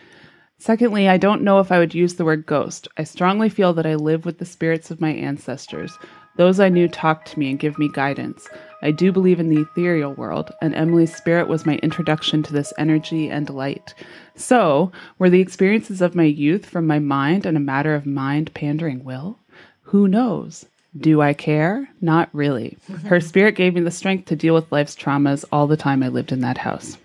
Secondly, 0.57 1.07
I 1.07 1.15
don't 1.15 1.41
know 1.41 1.61
if 1.61 1.71
I 1.71 1.79
would 1.79 1.95
use 1.95 2.15
the 2.15 2.25
word 2.25 2.45
ghost. 2.45 2.89
I 2.97 3.05
strongly 3.05 3.47
feel 3.47 3.71
that 3.73 3.85
I 3.85 3.95
live 3.95 4.25
with 4.25 4.39
the 4.39 4.45
spirits 4.45 4.91
of 4.91 4.99
my 4.99 5.11
ancestors. 5.11 5.97
Those 6.35 6.59
I 6.59 6.67
knew 6.67 6.89
talk 6.89 7.23
to 7.25 7.39
me 7.39 7.49
and 7.49 7.59
give 7.59 7.79
me 7.79 7.89
guidance. 7.93 8.49
I 8.81 8.91
do 8.91 9.11
believe 9.11 9.39
in 9.39 9.49
the 9.49 9.61
ethereal 9.61 10.13
world, 10.13 10.51
and 10.61 10.75
Emily's 10.75 11.15
spirit 11.15 11.47
was 11.47 11.65
my 11.65 11.77
introduction 11.77 12.43
to 12.43 12.53
this 12.53 12.73
energy 12.77 13.29
and 13.29 13.49
light. 13.49 13.93
So, 14.35 14.91
were 15.17 15.29
the 15.29 15.41
experiences 15.41 16.01
of 16.01 16.13
my 16.15 16.23
youth 16.23 16.65
from 16.65 16.85
my 16.85 16.99
mind 16.99 17.45
and 17.45 17.57
a 17.57 17.61
matter 17.61 17.95
of 17.95 18.05
mind 18.05 18.53
pandering 18.53 19.03
will? 19.03 19.39
Who 19.83 20.07
knows? 20.07 20.65
Do 20.95 21.21
I 21.21 21.33
care? 21.33 21.89
Not 22.01 22.29
really. 22.33 22.77
Her 23.05 23.19
spirit 23.19 23.55
gave 23.55 23.73
me 23.73 23.81
the 23.81 23.91
strength 23.91 24.25
to 24.25 24.35
deal 24.35 24.53
with 24.53 24.71
life's 24.71 24.95
traumas 24.95 25.43
all 25.51 25.67
the 25.67 25.77
time 25.77 26.03
I 26.03 26.09
lived 26.09 26.31
in 26.31 26.41
that 26.41 26.59
house. 26.59 26.97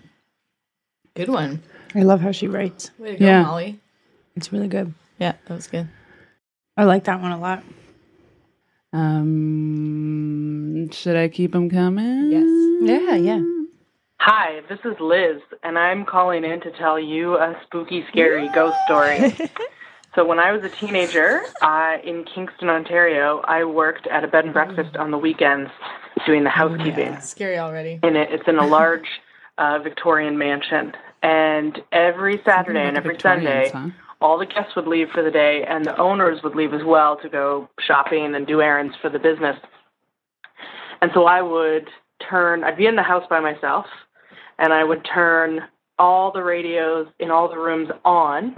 Good 1.15 1.29
one. 1.29 1.61
I 1.95 2.01
love 2.03 2.21
how 2.21 2.31
she 2.31 2.47
writes. 2.47 2.91
Way 2.97 3.13
to 3.13 3.17
go, 3.17 3.25
Yeah. 3.25 3.43
Molly. 3.43 3.79
It's 4.35 4.51
really 4.51 4.67
good. 4.67 4.93
Yeah, 5.19 5.33
that 5.45 5.53
was 5.53 5.67
good. 5.67 5.87
I 6.75 6.85
like 6.85 7.03
that 7.03 7.21
one 7.21 7.31
a 7.31 7.39
lot. 7.39 7.63
Um, 8.93 10.89
should 10.91 11.15
I 11.15 11.27
keep 11.27 11.51
them 11.51 11.69
coming? 11.69 12.31
Yes. 12.31 12.45
Yeah, 12.81 13.15
yeah. 13.15 13.41
Hi, 14.19 14.61
this 14.69 14.79
is 14.85 14.97
Liz, 14.99 15.41
and 15.63 15.77
I'm 15.77 16.05
calling 16.05 16.45
in 16.45 16.61
to 16.61 16.71
tell 16.71 16.99
you 16.99 17.35
a 17.35 17.59
spooky, 17.65 18.05
scary 18.09 18.47
ghost 18.53 18.77
story. 18.85 19.35
so, 20.15 20.23
when 20.23 20.39
I 20.39 20.51
was 20.51 20.63
a 20.63 20.69
teenager 20.69 21.41
uh, 21.61 21.97
in 22.03 22.23
Kingston, 22.23 22.69
Ontario, 22.69 23.41
I 23.45 23.65
worked 23.65 24.07
at 24.07 24.23
a 24.23 24.27
bed 24.27 24.45
and 24.45 24.53
breakfast 24.53 24.95
on 24.95 25.11
the 25.11 25.17
weekends 25.17 25.71
doing 26.25 26.43
the 26.43 26.49
housekeeping. 26.51 27.19
Scary 27.19 27.57
already. 27.57 27.99
In 28.03 28.15
it, 28.15 28.31
it's 28.31 28.47
in 28.47 28.59
a 28.59 28.65
large 28.65 29.07
uh, 29.57 29.79
Victorian 29.79 30.37
mansion, 30.37 30.93
and 31.21 31.81
every 31.91 32.39
Saturday 32.45 32.87
and 32.87 32.95
every 32.95 33.19
Sunday, 33.19 33.71
huh? 33.73 33.89
All 34.23 34.37
the 34.37 34.45
guests 34.45 34.73
would 34.77 34.87
leave 34.87 35.09
for 35.13 35.21
the 35.21 35.29
day, 35.29 35.65
and 35.67 35.83
the 35.83 35.97
owners 35.97 36.41
would 36.43 36.55
leave 36.55 36.73
as 36.73 36.83
well 36.85 37.17
to 37.17 37.27
go 37.27 37.69
shopping 37.85 38.33
and 38.33 38.47
do 38.47 38.61
errands 38.61 38.95
for 39.01 39.09
the 39.09 39.19
business. 39.19 39.57
And 41.01 41.11
so 41.13 41.25
I 41.25 41.41
would 41.41 41.89
turn, 42.29 42.63
I'd 42.63 42.77
be 42.77 42.87
in 42.87 42.95
the 42.95 43.03
house 43.03 43.25
by 43.29 43.41
myself, 43.41 43.85
and 44.57 44.71
I 44.71 44.85
would 44.85 45.05
turn 45.13 45.63
all 45.99 46.31
the 46.31 46.41
radios 46.41 47.07
in 47.19 47.31
all 47.31 47.49
the 47.49 47.57
rooms 47.57 47.89
on 48.05 48.55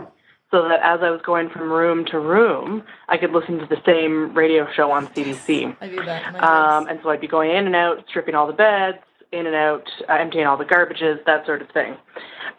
so 0.51 0.69
that 0.69 0.81
as 0.83 0.99
I 1.01 1.09
was 1.09 1.21
going 1.25 1.49
from 1.49 1.71
room 1.71 2.05
to 2.11 2.19
room, 2.19 2.83
I 3.09 3.17
could 3.17 3.31
listen 3.31 3.57
to 3.57 3.65
the 3.65 3.81
same 3.87 4.35
radio 4.35 4.67
show 4.71 4.91
on 4.91 5.07
CBC. 5.07 5.75
I 5.81 5.87
do 5.89 6.05
that. 6.05 6.43
Um, 6.43 6.87
and 6.87 6.99
so 7.01 7.09
I'd 7.09 7.19
be 7.19 7.27
going 7.27 7.49
in 7.49 7.65
and 7.65 7.75
out, 7.75 8.05
stripping 8.07 8.35
all 8.35 8.45
the 8.45 8.53
beds, 8.53 8.99
in 9.31 9.47
and 9.47 9.55
out, 9.55 9.89
uh, 10.07 10.13
emptying 10.13 10.45
all 10.45 10.57
the 10.57 10.65
garbages, 10.65 11.25
that 11.25 11.47
sort 11.47 11.63
of 11.63 11.69
thing. 11.71 11.97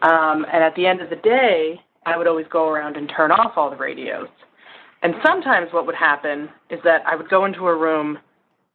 Um, 0.01 0.45
and 0.51 0.61
at 0.61 0.75
the 0.75 0.85
end 0.85 1.01
of 1.01 1.09
the 1.09 1.15
day, 1.15 1.81
I 2.07 2.15
would 2.15 2.25
always 2.25 2.47
go 2.49 2.69
around 2.69 2.95
and 2.95 3.09
turn 3.09 3.31
off 3.31 3.57
all 3.57 3.69
the 3.69 3.75
radios. 3.75 4.29
And 5.03 5.13
sometimes 5.21 5.73
what 5.73 5.85
would 5.85 5.95
happen 5.95 6.49
is 6.69 6.79
that 6.85 7.05
I 7.05 7.15
would 7.17 7.29
go 7.29 7.43
into 7.43 7.67
a 7.67 7.75
room 7.75 8.17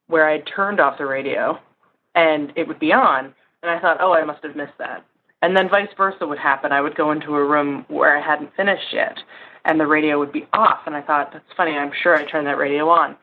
where 0.09 0.29
I 0.29 0.33
had 0.33 0.47
turned 0.47 0.81
off 0.81 0.99
the 0.99 1.07
radio 1.07 1.59
and 2.15 2.53
it 2.57 2.69
would 2.69 2.79
be 2.79 2.93
on, 2.93 3.35
and 3.63 3.71
I 3.71 3.81
thought, 3.81 3.97
oh, 4.01 4.13
I 4.13 4.23
must 4.25 4.43
have 4.43 4.55
missed 4.55 4.77
that. 4.79 5.03
And 5.41 5.57
then 5.57 5.71
vice 5.71 5.89
versa 5.97 6.27
would 6.27 6.39
happen. 6.39 6.73
I 6.73 6.83
would 6.83 6.95
go 6.95 7.11
into 7.11 7.35
a 7.35 7.45
room 7.45 7.87
where 7.89 8.17
I 8.17 8.21
hadn't 8.21 8.55
finished 8.55 8.93
yet, 8.93 9.17
and 9.65 9.81
the 9.81 9.87
radio 9.87 10.19
would 10.19 10.31
be 10.31 10.47
off, 10.53 10.81
and 10.85 10.95
I 10.95 11.01
thought, 11.01 11.33
that's 11.33 11.45
funny, 11.57 11.73
I'm 11.73 11.91
sure 12.03 12.15
I 12.15 12.31
turned 12.31 12.47
that 12.47 12.59
radio 12.59 12.91
on. 12.91 13.17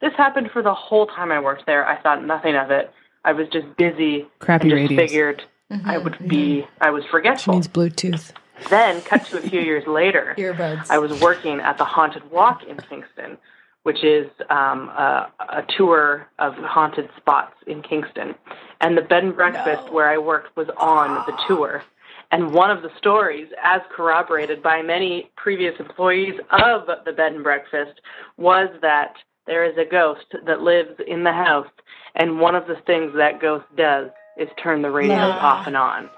This 0.00 0.12
happened 0.16 0.50
for 0.52 0.60
the 0.60 0.74
whole 0.74 1.06
time 1.06 1.30
I 1.30 1.38
worked 1.38 1.66
there. 1.66 1.86
I 1.86 2.02
thought 2.02 2.24
nothing 2.24 2.56
of 2.56 2.72
it. 2.72 2.90
I 3.24 3.32
was 3.32 3.46
just 3.52 3.76
busy 3.76 4.26
Crappy 4.40 4.62
and 4.62 4.70
just 4.72 4.90
radios. 4.90 5.08
figured 5.08 5.42
mm-hmm. 5.70 5.88
I 5.88 5.98
would 5.98 6.18
be, 6.28 6.66
I 6.80 6.90
was 6.90 7.04
She 7.04 7.10
forgetful. 7.10 7.54
means 7.54 7.68
Bluetooth. 7.68 8.32
Then, 8.68 9.00
cut 9.02 9.26
to 9.26 9.38
a 9.38 9.40
few 9.42 9.60
years 9.60 9.86
later, 9.86 10.34
Earbuds. 10.38 10.90
I 10.90 10.98
was 10.98 11.20
working 11.20 11.60
at 11.60 11.78
the 11.78 11.84
Haunted 11.84 12.30
Walk 12.30 12.62
in 12.64 12.76
Kingston, 12.78 13.38
which 13.82 14.02
is 14.04 14.30
um, 14.50 14.88
a, 14.90 15.30
a 15.40 15.64
tour 15.76 16.28
of 16.38 16.54
haunted 16.54 17.08
spots 17.16 17.54
in 17.66 17.82
Kingston. 17.82 18.34
And 18.80 18.96
the 18.96 19.02
bed 19.02 19.24
and 19.24 19.34
breakfast 19.34 19.92
where 19.92 20.08
I 20.08 20.18
worked 20.18 20.56
was 20.56 20.68
on 20.76 21.24
the 21.26 21.38
tour. 21.48 21.82
And 22.30 22.54
one 22.54 22.70
of 22.70 22.82
the 22.82 22.90
stories, 22.96 23.48
as 23.62 23.82
corroborated 23.94 24.62
by 24.62 24.80
many 24.80 25.30
previous 25.36 25.78
employees 25.78 26.40
of 26.50 26.86
the 27.04 27.12
bed 27.12 27.32
and 27.32 27.42
breakfast, 27.42 28.00
was 28.38 28.68
that 28.80 29.14
there 29.46 29.64
is 29.64 29.76
a 29.76 29.84
ghost 29.84 30.26
that 30.46 30.62
lives 30.62 30.98
in 31.06 31.24
the 31.24 31.32
house, 31.32 31.68
and 32.14 32.40
one 32.40 32.54
of 32.54 32.66
the 32.66 32.76
things 32.86 33.12
that 33.16 33.40
ghost 33.40 33.66
does 33.76 34.10
is 34.38 34.48
turn 34.62 34.82
the 34.82 34.90
radio 34.90 35.14
off 35.14 35.66
and 35.66 35.76
on. 35.76 36.08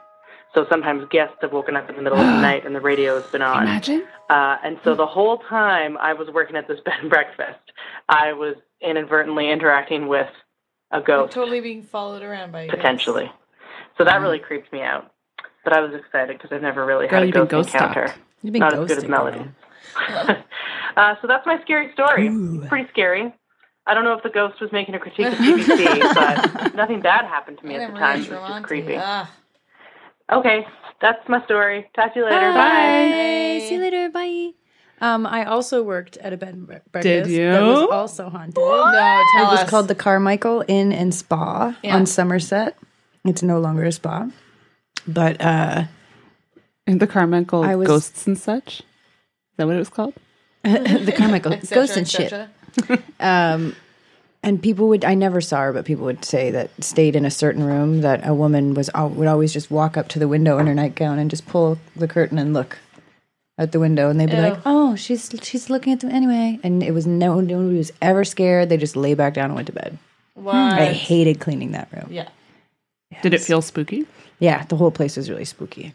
So 0.54 0.66
sometimes 0.70 1.04
guests 1.10 1.36
have 1.42 1.52
woken 1.52 1.76
up 1.76 1.90
in 1.90 1.96
the 1.96 2.02
middle 2.02 2.18
of 2.18 2.24
the 2.26 2.40
night 2.40 2.64
and 2.64 2.74
the 2.74 2.80
radio 2.80 3.20
has 3.20 3.30
been 3.30 3.42
on. 3.42 3.62
Imagine. 3.64 4.04
Uh, 4.30 4.56
and 4.64 4.78
so 4.84 4.94
the 4.94 5.06
whole 5.06 5.38
time 5.38 5.96
I 5.98 6.12
was 6.12 6.28
working 6.28 6.56
at 6.56 6.68
this 6.68 6.80
bed 6.84 6.94
and 7.00 7.10
breakfast, 7.10 7.58
I 8.08 8.32
was 8.32 8.54
inadvertently 8.80 9.50
interacting 9.50 10.08
with 10.08 10.28
a 10.90 10.98
You're 10.98 11.04
ghost, 11.06 11.32
totally 11.32 11.60
being 11.60 11.82
followed 11.82 12.22
around 12.22 12.52
by 12.52 12.66
ghosts. 12.66 12.76
potentially. 12.76 13.30
So 13.98 14.04
that 14.04 14.20
really 14.20 14.38
creeped 14.38 14.72
me 14.72 14.82
out. 14.82 15.10
But 15.64 15.72
I 15.72 15.80
was 15.80 15.92
excited 15.94 16.36
because 16.36 16.52
I've 16.54 16.62
never 16.62 16.84
really 16.84 17.06
Girl, 17.08 17.20
had 17.20 17.22
a 17.22 17.26
you've 17.26 17.32
been 17.34 17.46
ghost, 17.46 17.72
ghost 17.72 17.74
encounter. 17.74 18.06
stalked. 18.08 18.20
You've 18.42 18.52
been 18.52 18.60
Not 18.60 18.74
as 18.74 18.86
good 18.88 18.98
as 18.98 19.08
Melody. 19.08 19.40
uh, 20.96 21.14
so 21.22 21.26
that's 21.26 21.46
my 21.46 21.60
scary 21.62 21.90
story. 21.92 22.28
It's 22.28 22.68
pretty 22.68 22.88
scary. 22.90 23.32
I 23.86 23.94
don't 23.94 24.04
know 24.04 24.12
if 24.14 24.22
the 24.22 24.30
ghost 24.30 24.60
was 24.60 24.70
making 24.72 24.94
a 24.94 24.98
critique 24.98 25.26
of 25.26 25.34
CBC, 25.38 26.14
but 26.14 26.74
nothing 26.74 27.00
bad 27.00 27.24
happened 27.24 27.58
to 27.60 27.66
me 27.66 27.76
at 27.76 27.92
the 27.92 27.98
time. 27.98 28.22
It 28.22 28.30
was 28.30 28.50
just 28.50 28.64
creepy. 28.64 28.96
Ah. 28.98 29.30
Okay, 30.32 30.66
that's 31.00 31.28
my 31.28 31.44
story. 31.44 31.88
Talk 31.94 32.14
to 32.14 32.20
you 32.20 32.24
later. 32.24 32.52
Bye. 32.52 33.64
See 33.68 33.74
you 33.74 33.80
later. 33.80 34.08
Bye. 34.10 34.50
Um, 35.00 35.26
I 35.26 35.44
also 35.44 35.82
worked 35.82 36.16
at 36.18 36.32
a 36.32 36.37
bed 36.37 36.54
and 36.54 36.66
bre- 36.66 36.74
breakfast 36.90 37.30
you? 37.30 37.50
that 37.50 37.60
was 37.62 37.88
also 37.90 38.30
haunted. 38.30 38.54
No, 38.56 38.64
tell 39.34 39.46
It 39.48 39.50
was 39.50 39.60
us. 39.60 39.68
called 39.70 39.88
the 39.88 39.94
Carmichael 39.94 40.64
Inn 40.68 40.92
and 40.92 41.14
Spa 41.14 41.76
Yeah. 41.82 41.96
on 41.96 42.06
Somerset. 42.06 42.78
It's 43.24 43.42
no 43.42 43.58
longer 43.58 43.84
a 43.84 43.92
spa, 43.92 44.28
but 45.06 45.40
uh, 45.40 45.84
And 46.87 47.00
the 47.00 47.06
Carmichael 47.06 47.62
I 47.64 47.74
was- 47.74 47.88
Ghosts 47.88 48.26
and 48.26 48.38
Such? 48.38 48.80
Is 48.80 48.84
that 49.58 49.66
what 49.66 49.76
it 49.76 49.80
was 49.80 49.88
called? 49.90 50.14
the 50.62 51.12
Carmichael 51.16 51.52
cetera, 51.62 51.74
ghosts 51.74 51.96
and 51.96 52.08
shit. 52.08 52.32
Um, 53.20 53.74
and 54.44 54.62
people 54.62 54.88
would 54.88 55.04
I 55.04 55.14
never 55.14 55.40
saw 55.40 55.61
her, 55.62 55.72
but 55.72 55.85
people 55.85 56.04
would 56.04 56.24
say 56.24 56.50
that 56.52 56.70
stayed 56.83 57.16
in 57.16 57.24
a 57.24 57.30
certain 57.30 57.64
room 57.64 58.02
that 58.02 58.26
a 58.26 58.33
woman 58.35 58.74
was 58.74 58.88
al- 58.94 59.11
would 59.11 59.26
always 59.28 59.52
just 59.52 59.70
walk 59.70 59.96
up 59.96 60.09
to 60.09 60.18
the 60.18 60.28
window 60.28 60.59
in 60.59 60.66
her 60.66 60.74
nightgown 60.74 61.18
and 61.18 61.28
just 61.30 61.46
pull 61.46 61.78
the 61.96 62.07
curtain 62.07 62.38
and 62.38 62.54
look 62.54 62.78
out 63.59 63.72
the 63.72 63.80
window, 63.80 64.11
and 64.11 64.18
they'd 64.20 64.30
be 64.30 64.37
Ew. 64.37 64.42
like, 64.42 64.59
"Oh, 64.66 64.94
she's 64.96 65.30
she's 65.42 65.70
looking 65.70 65.92
at 65.92 66.00
them 66.00 66.11
anyway." 66.11 66.59
And 66.62 66.83
it 66.83 66.92
was 66.92 67.07
no 67.07 67.40
nobody 67.40 67.76
was 67.78 67.92
ever 68.02 68.24
scared. 68.24 68.68
They 68.68 68.76
just 68.76 68.96
lay 68.96 69.14
back 69.14 69.35
down 69.35 69.46
and 69.46 69.54
went 69.54 69.66
to 69.66 69.72
bed. 69.72 69.98
What? 70.35 70.54
I 70.57 70.87
hated 70.92 71.40
cleaning 71.40 71.72
that 71.72 71.88
room. 71.92 72.07
Yeah. 72.11 72.28
Did 73.22 73.33
it 73.35 73.40
feel 73.40 73.62
spooky? 73.62 74.07
Yeah, 74.40 74.64
the 74.64 74.76
whole 74.76 74.90
place 74.90 75.16
was 75.16 75.30
really 75.30 75.44
spooky. 75.44 75.94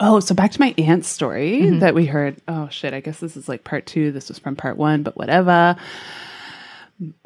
Oh, 0.00 0.20
so 0.20 0.34
back 0.34 0.50
to 0.52 0.60
my 0.60 0.74
aunt's 0.76 1.08
story 1.08 1.62
Mm-hmm. 1.62 1.78
that 1.78 1.94
we 1.94 2.04
heard. 2.04 2.36
Oh 2.46 2.68
shit, 2.68 2.92
I 2.92 3.00
guess 3.00 3.18
this 3.20 3.36
is 3.38 3.48
like 3.48 3.64
part 3.64 3.86
two. 3.86 4.12
This 4.12 4.28
was 4.28 4.38
from 4.38 4.54
part 4.54 4.76
one, 4.76 5.02
but 5.02 5.16
whatever. 5.16 5.74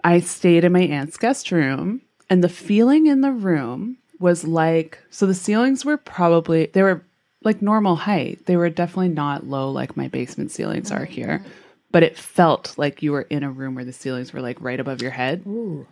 I 0.04 0.20
stayed 0.20 0.64
in 0.64 0.72
my 0.72 0.82
aunt's 0.82 1.16
guest 1.16 1.50
room, 1.50 2.02
and 2.28 2.42
the 2.44 2.48
feeling 2.48 3.06
in 3.06 3.20
the 3.22 3.32
room 3.32 3.98
was 4.18 4.44
like 4.44 4.98
so 5.10 5.26
the 5.26 5.34
ceilings 5.34 5.84
were 5.84 5.96
probably 5.96 6.66
they 6.66 6.82
were 6.82 7.02
like 7.42 7.60
normal 7.62 7.96
height. 7.96 8.46
They 8.46 8.56
were 8.56 8.70
definitely 8.70 9.08
not 9.08 9.46
low 9.46 9.70
like 9.70 9.96
my 9.96 10.08
basement 10.08 10.50
ceilings 10.52 10.92
are 10.92 11.04
here. 11.04 11.44
But 11.90 12.02
it 12.02 12.16
felt 12.16 12.78
like 12.78 13.02
you 13.02 13.12
were 13.12 13.22
in 13.22 13.42
a 13.42 13.50
room 13.50 13.74
where 13.74 13.84
the 13.84 13.92
ceilings 13.92 14.32
were 14.32 14.40
like 14.40 14.58
right 14.60 14.80
above 14.80 15.02
your 15.02 15.10
head. 15.10 15.42
Ooh. 15.46 15.86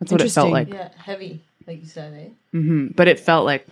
That's 0.00 0.10
what 0.10 0.20
it 0.22 0.30
felt 0.32 0.48
Interesting. 0.48 0.74
like. 0.78 0.94
Yeah, 0.96 1.02
heavy, 1.02 1.42
like 1.66 1.80
you 1.80 1.86
said, 1.86 2.12
eh? 2.14 2.28
hmm 2.52 2.86
But 2.96 3.06
it 3.06 3.20
felt 3.20 3.44
like 3.44 3.66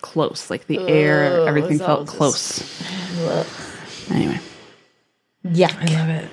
close, 0.00 0.48
like 0.48 0.66
the 0.68 0.78
air, 0.88 1.46
everything 1.46 1.72
it's 1.72 1.80
all 1.82 2.06
felt 2.06 2.06
just- 2.06 2.16
close. 2.16 4.10
Anyway, 4.10 4.40
Yeah, 5.42 5.74
I 5.78 5.84
love 5.86 6.08
it. 6.08 6.28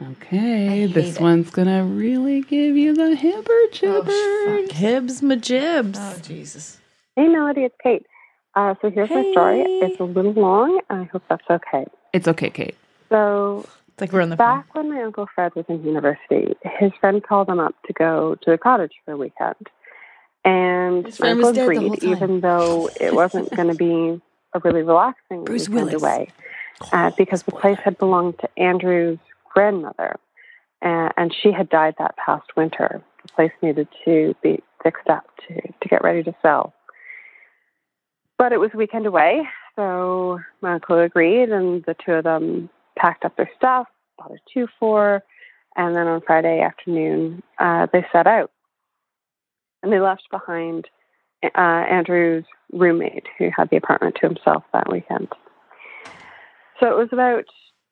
Okay, 0.00 0.86
this 0.86 1.18
one's 1.18 1.50
gonna 1.50 1.84
really 1.84 2.42
give 2.42 2.76
you 2.76 2.94
the 2.94 3.16
hibber 3.16 3.72
jibber. 3.72 4.68
Hibs 4.72 5.22
majibs. 5.22 5.96
Oh 5.98 6.18
Jesus. 6.22 6.78
Hey, 7.16 7.28
Melody, 7.28 7.62
it's 7.62 7.74
Kate. 7.82 8.06
Uh, 8.54 8.74
so 8.80 8.90
here's 8.90 9.10
my 9.10 9.30
story. 9.32 9.62
It's 9.66 10.00
a 10.00 10.04
little 10.04 10.32
long, 10.32 10.80
I 10.90 11.04
hope 11.04 11.22
that's 11.28 11.48
okay. 11.50 11.86
It's 12.12 12.26
okay, 12.28 12.50
Kate. 12.50 12.76
So 13.10 13.66
It's 13.88 14.00
like 14.00 14.12
we're 14.12 14.22
on 14.22 14.30
the 14.30 14.36
phone. 14.36 14.60
back 14.60 14.74
when 14.74 14.90
my 14.92 15.02
uncle 15.02 15.26
Fred 15.34 15.54
was 15.54 15.64
in 15.68 15.84
university, 15.84 16.54
his 16.78 16.92
friend 17.00 17.22
called 17.22 17.48
him 17.48 17.60
up 17.60 17.74
to 17.86 17.92
go 17.92 18.34
to 18.42 18.50
the 18.50 18.58
cottage 18.58 18.92
for 19.04 19.12
a 19.12 19.16
weekend, 19.16 19.56
and 20.44 21.06
His 21.06 21.20
my 21.20 21.30
uncle 21.32 21.52
dead 21.52 21.68
the 21.68 21.80
whole 21.80 21.92
agreed, 21.94 22.10
even 22.10 22.40
though 22.40 22.88
it 23.00 23.14
wasn't 23.14 23.54
going 23.54 23.68
to 23.68 23.74
be 23.74 24.20
a 24.54 24.58
really 24.60 24.82
relaxing 24.82 25.44
Bruce 25.44 25.68
weekend 25.68 25.88
Willis. 25.88 26.02
away, 26.02 26.28
uh, 26.92 27.10
because 27.16 27.42
the 27.42 27.52
place 27.52 27.78
had 27.84 27.98
belonged 27.98 28.38
to 28.38 28.48
Andrew's 28.58 29.18
grandmother, 29.56 30.16
uh, 30.82 31.08
and 31.16 31.34
she 31.42 31.50
had 31.50 31.70
died 31.70 31.94
that 31.98 32.14
past 32.18 32.44
winter. 32.58 33.02
The 33.22 33.32
place 33.32 33.52
needed 33.62 33.88
to 34.04 34.34
be 34.42 34.62
fixed 34.82 35.08
up 35.08 35.24
to 35.48 35.54
to 35.54 35.88
get 35.88 36.04
ready 36.04 36.22
to 36.24 36.34
sell. 36.42 36.74
But 38.36 38.52
it 38.52 38.60
was 38.60 38.70
a 38.74 38.76
weekend 38.76 39.06
away, 39.06 39.48
so 39.74 40.40
my 40.60 40.74
uncle 40.74 40.98
agreed, 40.98 41.48
and 41.48 41.82
the 41.84 41.96
two 42.04 42.12
of 42.12 42.24
them 42.24 42.68
packed 42.98 43.24
up 43.24 43.34
their 43.36 43.50
stuff, 43.56 43.86
bought 44.18 44.32
a 44.32 44.36
two 44.52 44.68
four, 44.78 45.22
and 45.74 45.96
then 45.96 46.06
on 46.06 46.20
Friday 46.20 46.60
afternoon 46.60 47.42
uh, 47.58 47.86
they 47.90 48.04
set 48.12 48.26
out. 48.26 48.50
And 49.82 49.90
they 49.90 50.00
left 50.00 50.24
behind 50.30 50.86
uh, 51.42 51.84
Andrew's 51.96 52.44
roommate, 52.72 53.26
who 53.38 53.48
had 53.56 53.70
the 53.70 53.78
apartment 53.78 54.16
to 54.16 54.26
himself 54.28 54.64
that 54.74 54.92
weekend. 54.92 55.28
So 56.78 56.90
it 56.90 56.96
was 56.96 57.08
about 57.10 57.46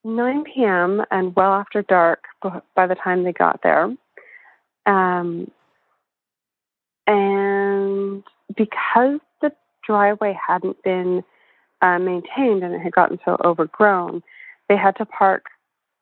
9 0.05 0.43
p.m. 0.43 1.03
and 1.09 1.35
well 1.35 1.53
after 1.53 1.81
dark 1.81 2.23
by 2.75 2.85
the 2.85 2.95
time 2.95 3.23
they 3.23 3.33
got 3.33 3.59
there. 3.63 3.85
Um, 4.85 5.49
and 7.07 8.23
because 8.55 9.19
the 9.41 9.51
driveway 9.85 10.37
hadn't 10.47 10.81
been 10.83 11.23
uh, 11.81 11.97
maintained 11.97 12.63
and 12.63 12.75
it 12.75 12.81
had 12.81 12.93
gotten 12.93 13.19
so 13.25 13.35
overgrown, 13.43 14.21
they 14.69 14.77
had 14.77 14.95
to 14.97 15.05
park 15.05 15.45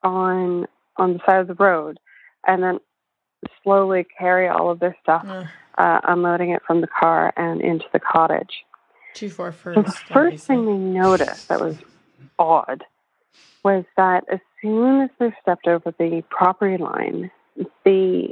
on 0.02 0.66
on 0.96 1.14
the 1.14 1.20
side 1.26 1.40
of 1.40 1.48
the 1.48 1.54
road 1.54 1.98
and 2.46 2.62
then 2.62 2.78
slowly 3.62 4.06
carry 4.18 4.48
all 4.48 4.70
of 4.70 4.78
their 4.78 4.96
stuff, 5.02 5.24
Ugh. 5.26 5.46
uh, 5.78 6.00
unloading 6.04 6.50
it 6.50 6.62
from 6.66 6.82
the 6.82 6.86
car 6.86 7.32
and 7.36 7.60
into 7.62 7.86
the 7.92 7.98
cottage. 7.98 8.64
Two 9.14 9.30
four 9.30 9.50
first. 9.50 9.76
So 9.76 9.82
the 9.82 10.12
first 10.12 10.46
thing 10.46 10.66
they 10.66 10.72
noticed 10.72 11.48
that 11.48 11.60
was 11.60 11.76
odd 12.38 12.84
was 13.64 13.84
that 13.96 14.24
as 14.30 14.40
soon 14.62 15.02
as 15.02 15.10
they 15.18 15.32
stepped 15.42 15.66
over 15.66 15.92
the 15.98 16.22
property 16.30 16.76
line, 16.76 17.30
the 17.84 18.28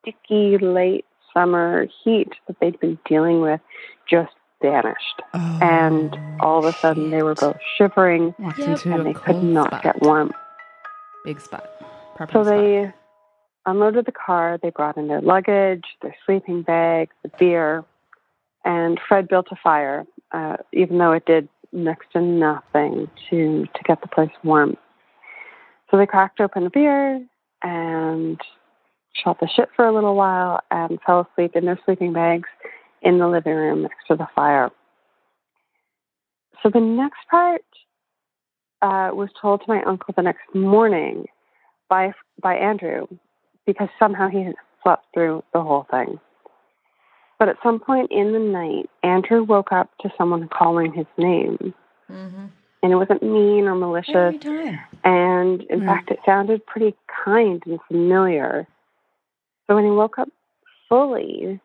sticky 0.00 0.58
late 0.58 1.04
summer 1.34 1.86
heat 2.04 2.28
that 2.46 2.56
they'd 2.60 2.78
been 2.80 2.98
dealing 3.08 3.40
with 3.40 3.60
just 4.08 4.32
vanished. 4.62 5.22
and 5.62 6.16
all 6.40 6.58
of 6.58 6.64
a 6.74 6.76
sudden 6.80 7.10
they 7.10 7.22
were 7.22 7.34
both 7.34 7.56
shivering 7.76 8.34
Yep. 8.38 8.84
and 8.86 9.06
they 9.06 9.12
could 9.14 9.42
not 9.42 9.66
spot. 9.68 9.82
get 9.82 10.02
warm. 10.02 10.32
Big 11.24 11.40
spot. 11.40 11.64
Property 12.16 12.32
So 12.38 12.44
spot. 12.44 12.56
they 12.56 12.92
unloaded 13.66 14.04
the 14.06 14.12
car, 14.12 14.58
they 14.62 14.70
brought 14.70 14.96
in 14.96 15.08
their 15.08 15.20
luggage, 15.20 15.84
their 16.02 16.14
sleeping 16.26 16.62
bag, 16.62 17.10
the 17.22 17.30
beer, 17.38 17.84
and 18.64 18.98
Fred 19.08 19.28
built 19.28 19.46
a 19.50 19.56
fire, 19.56 20.06
uh, 20.32 20.56
even 20.72 20.98
though 20.98 21.12
it 21.12 21.24
did 21.26 21.48
next 21.72 22.12
to 22.12 22.20
nothing 22.20 23.08
to, 23.28 23.64
to 23.64 23.82
get 23.84 24.00
the 24.00 24.08
place 24.08 24.30
warm. 24.42 24.76
So 25.90 25.96
they 25.96 26.06
cracked 26.06 26.40
open 26.40 26.66
a 26.66 26.70
beer 26.70 27.24
and 27.62 28.40
shot 29.12 29.38
the 29.40 29.48
shit 29.54 29.68
for 29.74 29.86
a 29.86 29.94
little 29.94 30.14
while 30.14 30.60
and 30.70 30.98
fell 31.04 31.26
asleep 31.30 31.52
in 31.54 31.64
their 31.64 31.78
sleeping 31.84 32.12
bags 32.12 32.48
in 33.02 33.18
the 33.18 33.28
living 33.28 33.54
room 33.54 33.82
next 33.82 34.06
to 34.08 34.16
the 34.16 34.28
fire. 34.34 34.70
So 36.62 36.70
the 36.70 36.80
next 36.80 37.20
part 37.30 37.62
uh, 38.82 39.10
was 39.14 39.30
told 39.40 39.60
to 39.60 39.66
my 39.68 39.82
uncle 39.82 40.14
the 40.16 40.22
next 40.22 40.54
morning 40.54 41.26
by 41.88 42.12
by 42.42 42.54
Andrew 42.54 43.06
because 43.66 43.88
somehow 43.98 44.28
he 44.28 44.44
had 44.44 44.54
slept 44.82 45.06
through 45.12 45.42
the 45.52 45.60
whole 45.60 45.86
thing. 45.90 46.18
But 47.40 47.48
at 47.48 47.56
some 47.62 47.80
point 47.80 48.12
in 48.12 48.32
the 48.32 48.38
night, 48.38 48.90
Andrew 49.02 49.42
woke 49.42 49.72
up 49.72 49.88
to 50.02 50.12
someone 50.18 50.46
calling 50.48 50.92
his 50.92 51.06
name, 51.16 51.74
Mm-hmm. 52.12 52.46
and 52.82 52.92
it 52.92 52.96
wasn't 52.96 53.22
mean 53.22 53.66
or 53.66 53.74
malicious. 53.74 54.34
And 55.04 55.62
in 55.62 55.80
Yeah. 55.80 55.86
fact, 55.86 56.10
it 56.10 56.18
sounded 56.26 56.66
pretty 56.66 56.94
kind 57.24 57.62
and 57.64 57.80
familiar. 57.88 58.66
So 59.66 59.74
when 59.74 59.84
he 59.84 59.90
woke 59.90 60.18
up 60.18 60.28
fully, 60.88 61.58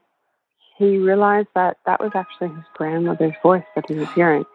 he 0.78 0.98
realized 0.98 1.50
that 1.56 1.78
that 1.86 2.00
was 2.00 2.12
actually 2.16 2.50
his 2.56 2.64
grandmother's 2.76 3.36
voice 3.44 3.66
that 3.76 3.86
he 3.90 3.96
was 3.96 4.08
hearing, 4.16 4.46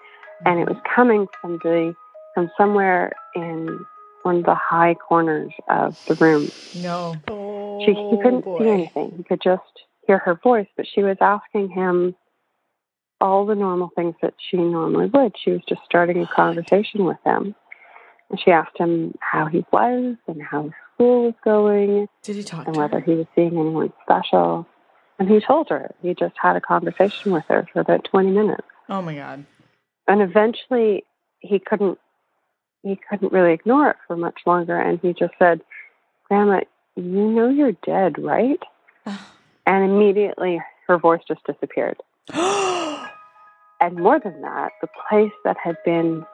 and 0.47 0.59
it 0.59 0.67
was 0.67 0.79
coming 0.95 1.29
from 1.39 1.59
the 1.59 1.95
from 2.35 2.51
somewhere 2.57 3.13
in 3.35 3.85
one 4.23 4.37
of 4.37 4.45
the 4.45 4.55
high 4.55 4.95
corners 4.95 5.53
of 5.69 5.95
the 6.09 6.15
room. 6.15 6.51
No. 6.73 7.15
She, 7.85 7.93
he 7.93 8.17
couldn't 8.23 8.45
see 8.45 8.69
anything. 8.69 9.13
He 9.19 9.23
could 9.25 9.43
just 9.43 9.85
hear 10.11 10.19
her 10.19 10.35
voice, 10.35 10.67
but 10.77 10.87
she 10.93 11.05
was 11.05 11.17
asking 11.21 11.71
him 11.71 12.17
all 13.21 13.47
the 13.47 13.55
normal 13.55 13.91
things 13.95 14.17
that 14.23 14.35
she 14.39 14.57
normally 14.57 15.07
would. 15.07 15.37
She 15.43 15.53
was 15.53 15.61
just 15.69 15.83
starting 15.85 16.21
a 16.21 16.27
conversation 16.27 17.05
with 17.05 17.19
him. 17.25 17.55
And 18.29 18.41
she 18.45 18.51
asked 18.51 18.77
him 18.77 19.15
how 19.21 19.47
he 19.47 19.65
was 19.73 20.17
and 20.27 20.43
how 20.43 20.65
his 20.65 20.73
school 20.95 21.25
was 21.27 21.35
going 21.45 22.09
Did 22.23 22.37
he 22.37 22.43
talk 22.43 22.67
and 22.67 22.77
whether 22.77 22.99
her? 22.99 23.05
he 23.05 23.15
was 23.15 23.27
seeing 23.37 23.57
anyone 23.57 23.93
special. 24.03 24.67
And 25.21 25.29
he 25.29 25.39
told 25.39 25.69
her. 25.69 25.95
He 26.03 26.15
just 26.15 26.35
had 26.43 26.57
a 26.57 26.61
conversation 26.61 27.31
with 27.31 27.45
her 27.49 27.69
for 27.73 27.81
about 27.81 28.05
20 28.05 28.31
minutes. 28.33 28.67
Oh 28.89 29.03
my 29.03 29.15
god. 29.15 29.45
And 30.09 30.23
eventually 30.23 31.05
he 31.39 31.61
couldn't 31.61 31.99
he 32.83 32.99
couldn't 33.09 33.33
really 33.33 33.53
ignore 33.53 33.91
it 33.91 33.97
for 34.09 34.17
much 34.17 34.41
longer 34.47 34.77
and 34.77 34.99
he 35.01 35.13
just 35.13 35.35
said, 35.39 35.61
Grandma, 36.27 36.63
you 36.97 37.31
know 37.31 37.49
you're 37.49 37.77
dead, 37.87 38.19
right? 38.19 38.61
and 39.67 39.85
immediately 39.85 40.61
her 40.87 40.99
voice 40.99 41.21
just 41.27 41.41
disappeared. 41.47 41.97
And 43.81 43.97
more 43.97 44.21
than 44.21 44.43
that, 44.43 44.73
the 44.83 44.89
place 45.09 45.33
that 45.45 45.57
had 45.63 45.77
been 45.85 46.25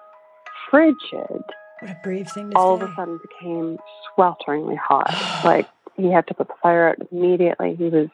frigid 0.69 1.45
What 1.81 1.91
a 1.91 1.97
brave 2.03 2.29
thing 2.29 2.51
to 2.51 2.57
all 2.57 2.75
of 2.75 2.83
a 2.83 2.93
sudden 2.97 3.21
became 3.23 3.79
swelteringly 4.19 4.77
hot. 4.77 5.15
like 5.45 5.69
he 5.97 6.11
had 6.11 6.27
to 6.27 6.35
put 6.35 6.49
the 6.49 6.55
fire 6.61 6.89
out 6.89 6.97
immediately. 7.13 7.77
He 7.77 7.85
was 7.85 8.09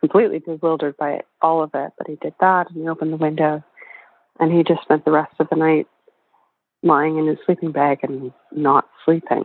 completely 0.00 0.38
bewildered 0.38 0.96
by 0.96 1.20
all 1.42 1.62
of 1.62 1.70
it, 1.74 1.92
but 1.98 2.06
he 2.06 2.16
did 2.16 2.34
that 2.40 2.70
and 2.70 2.82
he 2.82 2.88
opened 2.88 3.12
the 3.12 3.18
window 3.18 3.62
and 4.40 4.52
he 4.52 4.64
just 4.64 4.82
spent 4.82 5.04
the 5.04 5.10
rest 5.10 5.34
of 5.38 5.48
the 5.50 5.56
night 5.56 5.86
lying 6.82 7.18
in 7.18 7.26
his 7.26 7.38
sleeping 7.44 7.72
bag 7.72 7.98
and 8.02 8.32
not 8.52 8.88
sleeping. 9.04 9.44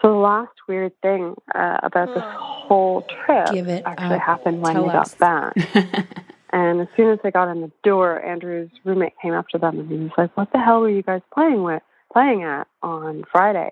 So 0.00 0.08
the 0.08 0.18
last 0.18 0.54
weird 0.66 0.92
thing 1.02 1.34
uh, 1.54 1.78
about 1.82 2.14
this 2.14 2.24
whole 2.70 3.02
trip 3.02 3.48
actually 3.48 3.82
up. 4.16 4.22
happened 4.22 4.62
when 4.62 4.74
Tell 4.74 4.84
they 4.88 4.90
us. 4.96 5.14
got 5.14 5.54
back. 5.54 6.06
And 6.52 6.80
as 6.80 6.88
soon 6.96 7.12
as 7.12 7.20
they 7.22 7.30
got 7.30 7.46
in 7.48 7.60
the 7.60 7.70
door, 7.84 8.20
Andrew's 8.24 8.70
roommate 8.82 9.12
came 9.22 9.34
up 9.34 9.46
to 9.50 9.58
them 9.58 9.78
and 9.78 9.88
he 9.88 9.96
was 9.98 10.10
like, 10.18 10.36
"What 10.36 10.50
the 10.50 10.58
hell 10.58 10.80
were 10.80 10.90
you 10.90 11.00
guys 11.02 11.20
playing 11.32 11.62
with, 11.62 11.80
playing 12.12 12.42
at 12.42 12.66
on 12.82 13.22
Friday?" 13.30 13.70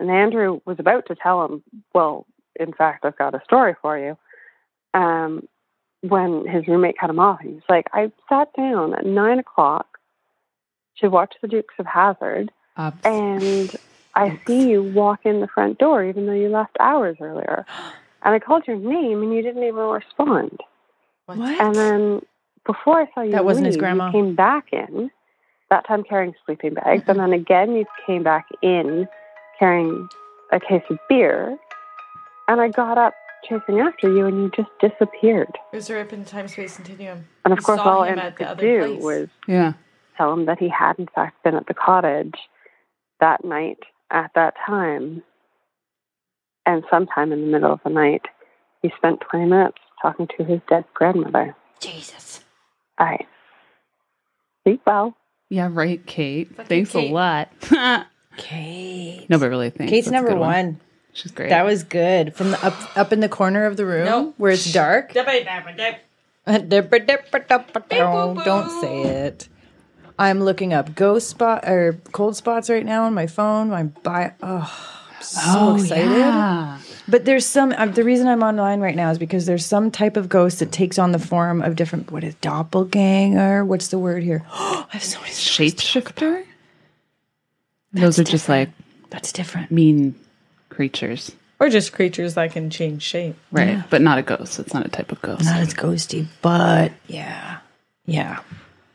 And 0.00 0.10
Andrew 0.10 0.60
was 0.64 0.78
about 0.78 1.04
to 1.08 1.14
tell 1.14 1.44
him, 1.44 1.62
"Well, 1.94 2.24
in 2.58 2.72
fact, 2.72 3.04
I've 3.04 3.18
got 3.18 3.34
a 3.34 3.42
story 3.44 3.74
for 3.82 3.98
you." 3.98 4.16
Um, 4.98 5.46
when 6.00 6.46
his 6.46 6.66
roommate 6.66 6.96
cut 6.98 7.10
him 7.10 7.18
off, 7.20 7.40
he 7.40 7.48
was 7.48 7.62
like, 7.68 7.86
"I 7.92 8.10
sat 8.30 8.48
down 8.56 8.94
at 8.94 9.04
nine 9.04 9.38
o'clock 9.38 9.98
to 11.00 11.08
watch 11.08 11.34
the 11.42 11.48
Dukes 11.48 11.74
of 11.78 11.84
Hazzard, 11.84 12.50
and 13.04 13.76
I 14.16 14.40
see 14.46 14.70
you 14.70 14.82
walk 14.82 15.20
in 15.24 15.40
the 15.40 15.48
front 15.48 15.78
door, 15.78 16.04
even 16.04 16.26
though 16.26 16.32
you 16.32 16.48
left 16.48 16.76
hours 16.80 17.16
earlier. 17.20 17.66
And 18.22 18.34
I 18.34 18.38
called 18.38 18.66
your 18.66 18.76
name, 18.76 19.22
and 19.22 19.34
you 19.34 19.42
didn't 19.42 19.62
even 19.62 19.76
respond." 19.76 20.60
What? 21.26 21.38
And 21.38 21.74
then 21.74 22.22
before 22.66 23.00
I 23.00 23.10
saw 23.14 23.22
you 23.22 23.32
That 23.32 23.44
wasn't 23.44 23.66
his 23.66 23.76
grandma. 23.76 24.06
you 24.06 24.12
came 24.12 24.34
back 24.34 24.72
in, 24.72 25.10
that 25.70 25.86
time 25.86 26.04
carrying 26.04 26.34
sleeping 26.44 26.74
bags, 26.74 26.86
and 27.06 27.18
mm-hmm. 27.18 27.18
then 27.18 27.32
again 27.32 27.74
you 27.74 27.86
came 28.06 28.22
back 28.22 28.46
in 28.62 29.08
carrying 29.58 30.08
a 30.52 30.60
case 30.60 30.82
of 30.90 30.98
beer. 31.08 31.58
And 32.46 32.60
I 32.60 32.68
got 32.68 32.98
up 32.98 33.14
chasing 33.48 33.80
after 33.80 34.12
you, 34.12 34.26
and 34.26 34.36
you 34.36 34.50
just 34.54 34.70
disappeared. 34.80 35.58
It 35.72 35.76
was 35.76 35.90
a 35.90 35.94
rip 35.94 36.12
in 36.12 36.24
time 36.24 36.48
space 36.48 36.76
continuum. 36.76 37.26
And 37.44 37.52
of 37.52 37.58
You 37.58 37.64
course, 37.64 37.80
all 37.80 38.02
I 38.02 38.08
Andrew 38.08 38.24
at 38.24 38.38
the 38.38 38.44
could 38.44 38.58
do 38.58 38.78
place. 38.86 39.02
was 39.02 39.28
yeah. 39.48 39.72
tell 40.16 40.32
him 40.32 40.46
that 40.46 40.58
he 40.58 40.68
had, 40.68 40.98
in 40.98 41.06
fact, 41.14 41.42
been 41.42 41.54
at 41.54 41.66
the 41.66 41.74
cottage 41.74 42.34
that 43.20 43.44
night 43.44 43.78
at 44.10 44.30
that 44.34 44.54
time. 44.66 45.22
And 46.66 46.82
sometime 46.90 47.32
in 47.32 47.40
the 47.42 47.46
middle 47.46 47.72
of 47.72 47.80
the 47.84 47.90
night, 47.90 48.22
he 48.82 48.90
spent 48.96 49.20
20 49.30 49.46
minutes 49.46 49.78
talking 50.00 50.28
to 50.38 50.44
his 50.44 50.60
dead 50.68 50.84
grandmother. 50.94 51.54
Jesus. 51.80 52.42
All 52.98 53.06
right. 53.06 53.26
Sleep 54.62 54.80
well. 54.86 55.14
Yeah, 55.50 55.68
right, 55.70 56.04
Kate. 56.06 56.48
Thanks 56.66 56.92
Kate. 56.92 57.10
a 57.10 57.14
lot. 57.14 57.50
Kate. 58.38 59.26
Nobody 59.28 59.48
really, 59.50 59.70
thinks. 59.70 59.90
Kate's 59.90 60.06
That's 60.06 60.12
number 60.14 60.30
good 60.30 60.40
one. 60.40 60.80
She's 61.12 61.30
great. 61.32 61.50
That 61.50 61.64
was 61.64 61.84
good. 61.84 62.34
From 62.34 62.50
the 62.50 62.64
up 62.66 62.74
up 62.96 63.12
in 63.12 63.20
the 63.20 63.28
corner 63.28 63.66
of 63.66 63.76
the 63.76 63.86
room 63.86 64.04
No. 64.06 64.34
where 64.36 64.50
it's 64.50 64.72
dark. 64.72 65.12
Don't 65.12 65.26
say 68.80 69.02
it. 69.02 69.48
I'm 70.18 70.40
looking 70.40 70.72
up 70.72 70.94
ghost 70.94 71.28
spot 71.28 71.64
or 71.66 71.98
cold 72.12 72.36
spots 72.36 72.70
right 72.70 72.84
now 72.84 73.04
on 73.04 73.14
my 73.14 73.26
phone. 73.26 73.70
My 73.70 73.84
bi- 73.84 74.32
oh, 74.42 75.06
I'm 75.16 75.22
so 75.22 75.40
oh, 75.44 75.74
excited. 75.76 76.10
Yeah. 76.10 76.78
But 77.08 77.24
there's 77.24 77.44
some. 77.44 77.72
Uh, 77.72 77.86
the 77.86 78.04
reason 78.04 78.28
I'm 78.28 78.42
online 78.42 78.80
right 78.80 78.94
now 78.94 79.10
is 79.10 79.18
because 79.18 79.46
there's 79.46 79.66
some 79.66 79.90
type 79.90 80.16
of 80.16 80.28
ghost 80.28 80.60
that 80.60 80.72
takes 80.72 80.98
on 80.98 81.12
the 81.12 81.18
form 81.18 81.62
of 81.62 81.76
different. 81.76 82.12
What 82.12 82.24
is 82.24 82.34
doppelganger? 82.36 83.64
What's 83.64 83.88
the 83.88 83.98
word 83.98 84.22
here? 84.22 84.44
I 84.52 84.86
have 84.90 85.02
so 85.02 85.20
many. 85.20 85.32
stories 85.32 85.74
to. 85.74 86.00
Shapeshifter? 86.00 86.44
Those 87.92 88.18
are 88.18 88.24
just 88.24 88.48
like 88.48 88.70
That's 89.10 89.32
different. 89.32 89.70
mean 89.70 90.14
creatures. 90.68 91.32
Or 91.60 91.68
just 91.68 91.92
creatures 91.92 92.34
that 92.34 92.52
can 92.52 92.68
change 92.68 93.02
shape. 93.02 93.36
Right. 93.52 93.82
But 93.88 94.02
not 94.02 94.18
a 94.18 94.22
ghost. 94.22 94.58
It's 94.58 94.74
not 94.74 94.84
a 94.84 94.88
type 94.88 95.12
of 95.12 95.22
ghost. 95.22 95.44
Not 95.44 95.60
as 95.60 95.72
ghosty, 95.72 96.26
but 96.42 96.92
yeah, 97.06 97.58
yeah. 98.06 98.40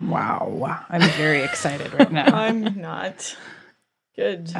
Wow, 0.01 0.85
I'm 0.89 1.01
very 1.11 1.43
excited 1.43 1.93
right 1.93 2.11
now. 2.11 2.25
I'm 2.35 2.79
not. 2.79 3.35
Good. 4.15 4.53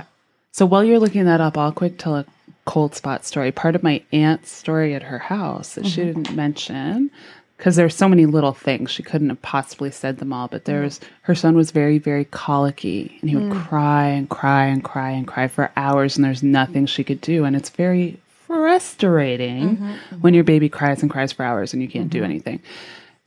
So 0.51 0.65
while 0.65 0.83
you're 0.83 0.99
looking 0.99 1.25
that 1.25 1.41
up, 1.41 1.57
I'll 1.57 1.71
quick 1.71 1.97
tell 1.97 2.15
a 2.15 2.25
cold 2.65 2.93
spot 2.95 3.25
story. 3.25 3.51
Part 3.51 3.75
of 3.75 3.83
my 3.83 4.03
aunt's 4.11 4.51
story 4.51 4.93
at 4.93 5.03
her 5.03 5.19
house 5.19 5.75
that 5.75 5.87
she 5.87 6.01
mm-hmm. 6.01 6.21
didn't 6.21 6.35
mention 6.35 7.11
because 7.57 7.75
there's 7.75 7.95
so 7.95 8.07
many 8.07 8.25
little 8.25 8.53
things 8.53 8.89
she 8.89 9.03
couldn't 9.03 9.29
have 9.29 9.41
possibly 9.41 9.91
said 9.91 10.17
them 10.17 10.31
all. 10.31 10.47
But 10.47 10.65
there's 10.65 10.99
mm. 10.99 11.03
her 11.23 11.35
son 11.35 11.55
was 11.55 11.71
very 11.71 11.97
very 11.97 12.25
colicky 12.25 13.17
and 13.21 13.29
he 13.29 13.35
would 13.35 13.51
mm. 13.51 13.67
cry 13.67 14.07
and 14.07 14.29
cry 14.29 14.65
and 14.65 14.83
cry 14.83 15.11
and 15.11 15.27
cry 15.27 15.47
for 15.47 15.71
hours 15.75 16.15
and 16.15 16.25
there's 16.25 16.43
nothing 16.43 16.85
she 16.85 17.03
could 17.03 17.21
do 17.21 17.45
and 17.45 17.55
it's 17.55 17.69
very 17.69 18.19
frustrating 18.45 19.77
mm-hmm. 19.77 20.15
when 20.21 20.33
your 20.33 20.43
baby 20.43 20.69
cries 20.69 21.01
and 21.01 21.11
cries 21.11 21.31
for 21.31 21.43
hours 21.43 21.73
and 21.73 21.81
you 21.81 21.87
can't 21.87 22.09
do 22.09 22.19
mm-hmm. 22.19 22.25
anything 22.25 22.61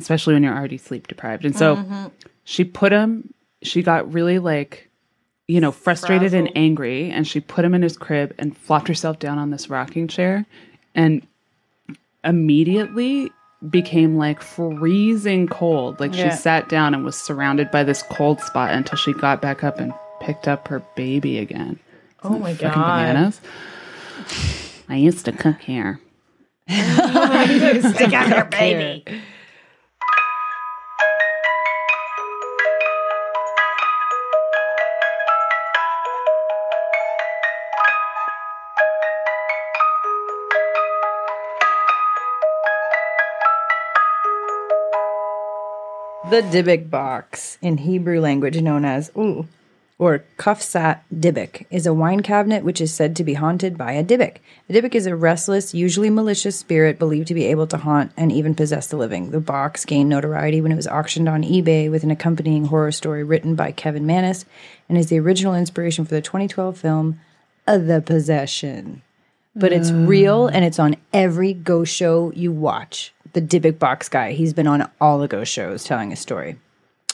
especially 0.03 0.35
when 0.35 0.43
you're 0.43 0.55
already 0.57 0.77
sleep 0.79 1.07
deprived 1.09 1.45
and 1.45 1.57
so 1.57 2.11
she 2.45 2.65
put 2.65 2.93
him 2.93 3.33
she 3.63 3.83
got 3.83 4.13
really 4.13 4.39
like 4.39 4.89
you 5.49 5.61
know, 5.61 5.73
frustrated 5.73 6.33
and 6.33 6.51
angry, 6.57 7.11
and 7.11 7.27
she 7.27 7.41
put 7.41 7.63
him 7.65 7.75
in 7.75 7.83
his 7.83 7.97
crib 7.97 8.33
and 8.39 8.57
flopped 8.57 8.89
herself 8.89 9.19
down 9.19 9.39
on 9.39 9.51
this 9.51 9.69
rocking 9.69 10.09
chair 10.09 10.47
and 10.95 11.27
immediately 12.25 13.31
became 13.69 14.17
like 14.17 14.41
freezing 14.41 15.47
cold. 15.49 16.01
Like 16.01 16.15
Yeah. 16.15 16.31
she 16.31 16.37
sat 16.37 16.69
down 16.71 16.95
and 16.95 17.05
was 17.05 17.17
surrounded 17.17 17.71
by 17.71 17.83
this 17.85 18.03
cold 18.05 18.41
spot 18.41 18.71
until 18.73 18.97
she 18.97 19.13
got 19.13 19.43
back 19.43 19.63
up 19.63 19.79
and 19.79 19.93
picked 20.21 20.49
up 20.49 20.69
her 20.69 20.81
baby 20.97 21.39
again. 21.39 21.79
Oh 22.23 22.39
my 22.39 22.55
Fucking 22.55 22.69
god. 22.81 23.07
bananas. 23.09 23.41
I 24.89 24.97
used 24.97 25.25
to 25.27 25.33
cook 25.33 25.61
here. 25.61 26.01
Stick 26.69 28.13
out 28.15 28.29
your 28.29 28.45
baby. 28.45 29.05
The 46.33 46.41
Dybbuk 46.41 46.89
box, 46.89 47.59
in 47.61 47.77
Hebrew 47.77 48.19
language 48.19 48.59
known 48.63 48.87
as 48.87 49.11
ooh, 49.15 49.47
or 49.99 50.25
Kufsat 50.39 51.01
Dybbuk, 51.15 51.67
is 51.71 51.85
a 51.85 51.93
wine 51.93 52.23
cabinet 52.23 52.65
which 52.65 52.81
is 52.81 52.91
said 52.91 53.15
to 53.17 53.23
be 53.23 53.35
haunted 53.35 53.77
by 53.77 53.93
a 53.93 54.03
Dybbuk. 54.03 54.39
A 54.67 54.73
Dybbuk 54.73 54.95
is 54.95 55.05
a 55.05 55.15
restless, 55.15 55.75
usually 55.75 56.09
malicious 56.09 56.59
spirit 56.59 56.99
believed 56.99 57.29
to 57.29 57.35
be 57.35 57.45
able 57.45 57.67
to 57.67 57.77
haunt 57.77 58.13
and 58.17 58.33
even 58.33 58.55
possess 58.55 58.87
the 58.87 58.97
living. 58.97 59.31
The 59.31 59.41
box 59.41 59.85
gained 59.85 60.09
notoriety 60.09 60.63
when 60.63 60.73
it 60.73 60.77
was 60.77 60.89
auctioned 60.89 61.29
on 61.29 61.43
eBay 61.43 61.91
with 61.91 62.03
an 62.03 62.11
accompanying 62.11 62.65
horror 62.65 62.93
story 62.93 63.23
written 63.23 63.55
by 63.55 63.71
Kevin 63.71 64.07
Mannis 64.07 64.47
and 64.89 64.97
is 64.97 65.11
the 65.11 65.21
original 65.21 65.55
inspiration 65.55 66.07
for 66.07 66.15
the 66.15 66.23
2012 66.23 66.79
film 66.79 67.21
uh, 67.67 67.77
The 67.77 68.01
Possession. 68.01 69.03
But 69.55 69.75
it's 69.75 69.91
real 69.93 70.47
and 70.47 70.65
it's 70.65 70.79
on 70.79 70.97
every 71.13 71.53
ghost 71.53 71.95
show 71.95 72.33
you 72.35 72.53
watch. 72.53 73.13
The 73.35 73.41
Dybbuk 73.43 73.79
box 73.79 74.09
guy, 74.09 74.33
he's 74.33 74.53
been 74.53 74.67
on 74.67 74.89
all 75.01 75.19
the 75.19 75.29
ghost 75.29 75.53
shows 75.53 75.85
telling 75.85 76.13
a 76.13 76.17
story. 76.17 76.57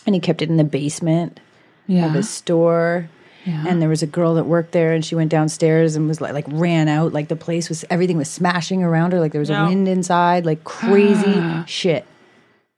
And 0.06 0.14
he 0.14 0.20
kept 0.20 0.42
it 0.42 0.48
in 0.48 0.56
the 0.56 0.64
basement 0.64 1.38
of 1.38 1.94
Yeah. 1.94 2.08
his 2.10 2.28
store. 2.28 3.08
And 3.46 3.80
there 3.80 3.88
was 3.88 4.02
a 4.02 4.06
girl 4.06 4.34
that 4.34 4.44
worked 4.44 4.72
there, 4.72 4.92
and 4.92 5.02
she 5.02 5.14
went 5.14 5.30
downstairs 5.30 5.96
and 5.96 6.06
was 6.06 6.20
like, 6.20 6.34
like 6.34 6.44
ran 6.48 6.86
out. 6.86 7.14
Like 7.14 7.28
the 7.28 7.36
place 7.36 7.70
was, 7.70 7.82
everything 7.88 8.18
was 8.18 8.28
smashing 8.28 8.82
around 8.84 9.12
her. 9.14 9.20
Like 9.20 9.32
there 9.32 9.38
was 9.40 9.48
No. 9.48 9.64
a 9.64 9.68
wind 9.68 9.88
inside. 9.88 10.44
Like 10.44 10.64
crazy 10.64 11.32
ah. 11.36 11.64
shit. 11.66 12.04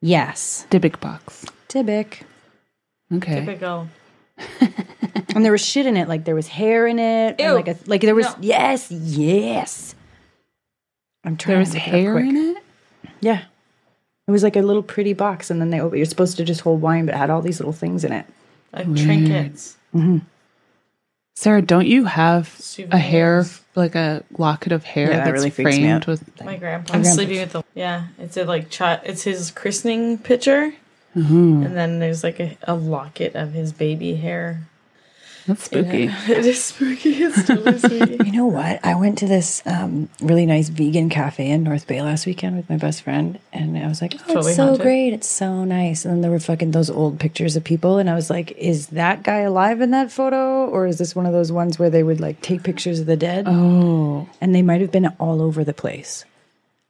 Yes, 0.00 0.66
Dybbuk 0.70 1.00
box. 1.00 1.44
Dybbuk. 1.68 2.22
Okay. 3.14 3.44
Typical. 3.44 3.88
And 5.34 5.44
there 5.44 5.52
was 5.52 5.64
shit 5.64 5.86
in 5.86 5.96
it. 5.96 6.08
Like 6.08 6.24
there 6.24 6.34
was 6.34 6.48
hair 6.48 6.86
in 6.88 6.98
it. 6.98 7.36
and 7.38 7.40
Ew. 7.40 7.52
like 7.52 7.68
a, 7.68 7.76
like 7.86 8.00
there 8.00 8.14
was 8.16 8.26
No. 8.26 8.36
yes, 8.40 8.90
yes. 8.90 9.94
I'm 11.24 11.36
trying. 11.36 11.52
There 11.54 11.58
was 11.60 11.70
to 11.70 11.74
look 11.76 11.86
it 11.86 11.90
hair 11.90 12.18
in 12.18 12.36
it? 12.36 12.56
Yeah. 13.20 13.42
It 14.26 14.30
was 14.30 14.42
like 14.42 14.56
a 14.56 14.62
little 14.62 14.82
pretty 14.82 15.12
box, 15.12 15.50
and 15.50 15.60
then 15.60 15.70
they 15.70 15.80
open. 15.80 15.96
You're 15.98 16.06
supposed 16.06 16.36
to 16.36 16.44
just 16.44 16.60
hold 16.60 16.80
wine, 16.82 17.06
but 17.06 17.14
it 17.14 17.18
had 17.18 17.30
all 17.30 17.42
these 17.42 17.58
little 17.58 17.72
things 17.72 18.04
in 18.04 18.12
it. 18.12 18.26
Like 18.72 18.94
trinkets. 18.94 19.76
Sarah, 21.34 21.62
don't 21.62 21.86
you 21.86 22.04
have 22.04 22.60
a 22.90 22.98
hair, 22.98 23.44
like 23.74 23.94
a 23.94 24.22
locket 24.36 24.72
of 24.72 24.84
hair 24.84 25.10
Yeah, 25.10 25.16
that 25.18 25.24
that's 25.24 25.32
really 25.34 25.50
freaks 25.50 25.70
me 25.70 25.82
framed 25.82 26.02
out. 26.02 26.06
with? 26.06 26.44
My 26.44 26.56
grandpa. 26.56 26.92
My 26.92 26.98
I'm 26.98 27.04
sleeping 27.04 27.40
with 27.40 27.52
the 27.52 27.62
yeah. 27.74 28.08
It's 28.18 28.36
a 28.36 28.44
like 28.44 28.70
chi- 28.70 29.00
It's 29.04 29.22
his 29.22 29.50
christening 29.50 30.18
picture, 30.18 30.74
Mhm. 31.16 31.64
and 31.64 31.76
then 31.76 31.98
there's 31.98 32.22
like 32.22 32.38
a, 32.40 32.56
a 32.64 32.74
locket 32.74 33.34
of 33.34 33.52
his 33.52 33.72
baby 33.72 34.16
hair. 34.16 34.68
That's 35.46 35.64
spooky. 35.64 36.04
It 36.28 36.44
is 36.46 36.62
spooky. 36.64 37.10
It's 37.24 37.46
totally 37.46 37.78
spooky. 37.84 38.18
You 38.26 38.32
know 38.32 38.46
what? 38.46 38.84
I 38.84 38.94
went 38.94 39.18
to 39.18 39.26
this 39.26 39.62
um, 39.66 40.08
really 40.20 40.46
nice 40.46 40.68
vegan 40.68 41.08
cafe 41.08 41.50
in 41.50 41.62
North 41.62 41.86
Bay 41.86 42.02
last 42.02 42.26
weekend 42.26 42.56
with 42.56 42.68
my 42.70 42.76
best 42.76 43.02
friend, 43.02 43.38
and 43.52 43.76
I 43.78 43.86
was 43.88 44.00
like, 44.02 44.14
"Oh, 44.14 44.18
Totally 44.34 44.46
it's 44.48 44.56
so 44.56 44.64
haunted. 44.66 44.82
great! 44.82 45.12
It's 45.12 45.26
so 45.28 45.64
nice." 45.64 46.04
And 46.04 46.14
then 46.14 46.20
there 46.20 46.30
were 46.30 46.38
fucking 46.40 46.70
those 46.72 46.90
old 46.90 47.18
pictures 47.18 47.56
of 47.56 47.64
people, 47.64 47.98
and 47.98 48.08
I 48.10 48.14
was 48.14 48.30
like, 48.30 48.52
"Is 48.52 48.88
that 48.88 49.22
guy 49.22 49.38
alive 49.40 49.80
in 49.80 49.90
that 49.92 50.12
photo, 50.12 50.66
or 50.66 50.86
is 50.86 50.98
this 50.98 51.16
one 51.16 51.26
of 51.26 51.32
those 51.32 51.50
ones 51.52 51.78
where 51.78 51.90
they 51.90 52.02
would 52.02 52.20
like 52.20 52.40
take 52.42 52.62
pictures 52.62 53.00
of 53.00 53.06
the 53.06 53.16
dead?" 53.16 53.44
Oh, 53.48 54.28
And 54.40 54.54
they 54.54 54.62
might 54.62 54.80
have 54.80 54.92
been 54.92 55.06
all 55.18 55.40
over 55.42 55.64
the 55.64 55.74
place. 55.74 56.24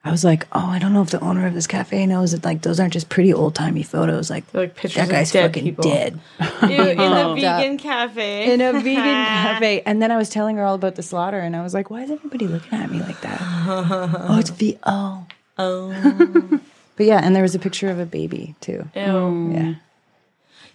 I 0.02 0.10
was 0.10 0.24
like, 0.24 0.46
"Oh, 0.52 0.66
I 0.66 0.78
don't 0.78 0.94
know 0.94 1.02
if 1.02 1.10
the 1.10 1.20
owner 1.20 1.46
of 1.46 1.52
this 1.52 1.66
cafe 1.66 2.06
knows 2.06 2.32
that 2.32 2.42
like 2.44 2.62
those 2.62 2.80
aren't 2.80 2.94
just 2.94 3.10
pretty 3.10 3.34
old 3.34 3.54
timey 3.54 3.82
photos. 3.82 4.30
Like 4.30 4.50
They're 4.50 4.62
like 4.62 4.74
pictures 4.74 4.94
that 5.06 5.10
guy's 5.10 5.28
of 5.28 5.32
dead 5.34 5.46
fucking 5.50 5.64
people. 5.64 5.84
dead." 5.84 6.20
Ew, 6.62 6.68
in 6.70 7.00
a 7.00 7.34
vegan 7.34 7.76
cafe. 7.76 8.50
in 8.52 8.60
a 8.62 8.72
vegan 8.72 8.94
cafe. 8.94 9.82
And 9.84 10.00
then 10.00 10.10
I 10.10 10.16
was 10.16 10.30
telling 10.30 10.56
her 10.56 10.64
all 10.64 10.74
about 10.74 10.94
the 10.94 11.02
slaughter, 11.02 11.38
and 11.38 11.54
I 11.54 11.62
was 11.62 11.74
like, 11.74 11.90
"Why 11.90 12.02
is 12.02 12.10
everybody 12.10 12.46
looking 12.48 12.78
at 12.78 12.90
me 12.90 13.00
like 13.00 13.20
that?" 13.20 13.38
oh, 13.42 14.38
it's 14.38 14.50
the 14.50 14.78
Oh, 14.84 15.26
Oh. 15.58 16.60
But 16.96 17.06
yeah, 17.06 17.20
and 17.22 17.34
there 17.36 17.42
was 17.42 17.54
a 17.54 17.58
picture 17.58 17.88
of 17.90 17.98
a 17.98 18.06
baby 18.06 18.54
too. 18.60 18.88
ew. 18.94 19.50
Yeah. 19.52 19.74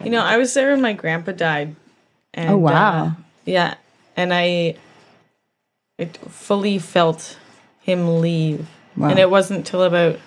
You 0.04 0.10
know, 0.12 0.22
I 0.24 0.38
was 0.38 0.54
there 0.54 0.72
when 0.72 0.82
my 0.82 0.94
grandpa 0.94 1.32
died. 1.32 1.76
And, 2.34 2.50
Oh, 2.52 2.58
wow. 2.58 3.06
uh, 3.06 3.12
yeah, 3.46 3.76
and 4.18 4.34
I, 4.34 4.76
it 5.98 6.18
fully 6.18 6.78
felt 6.80 7.38
him 7.80 8.20
leave, 8.22 8.68
Wow. 8.98 9.10
and 9.10 9.20
it 9.20 9.30
wasn't 9.30 9.66
till 9.66 9.84
about 9.84 10.20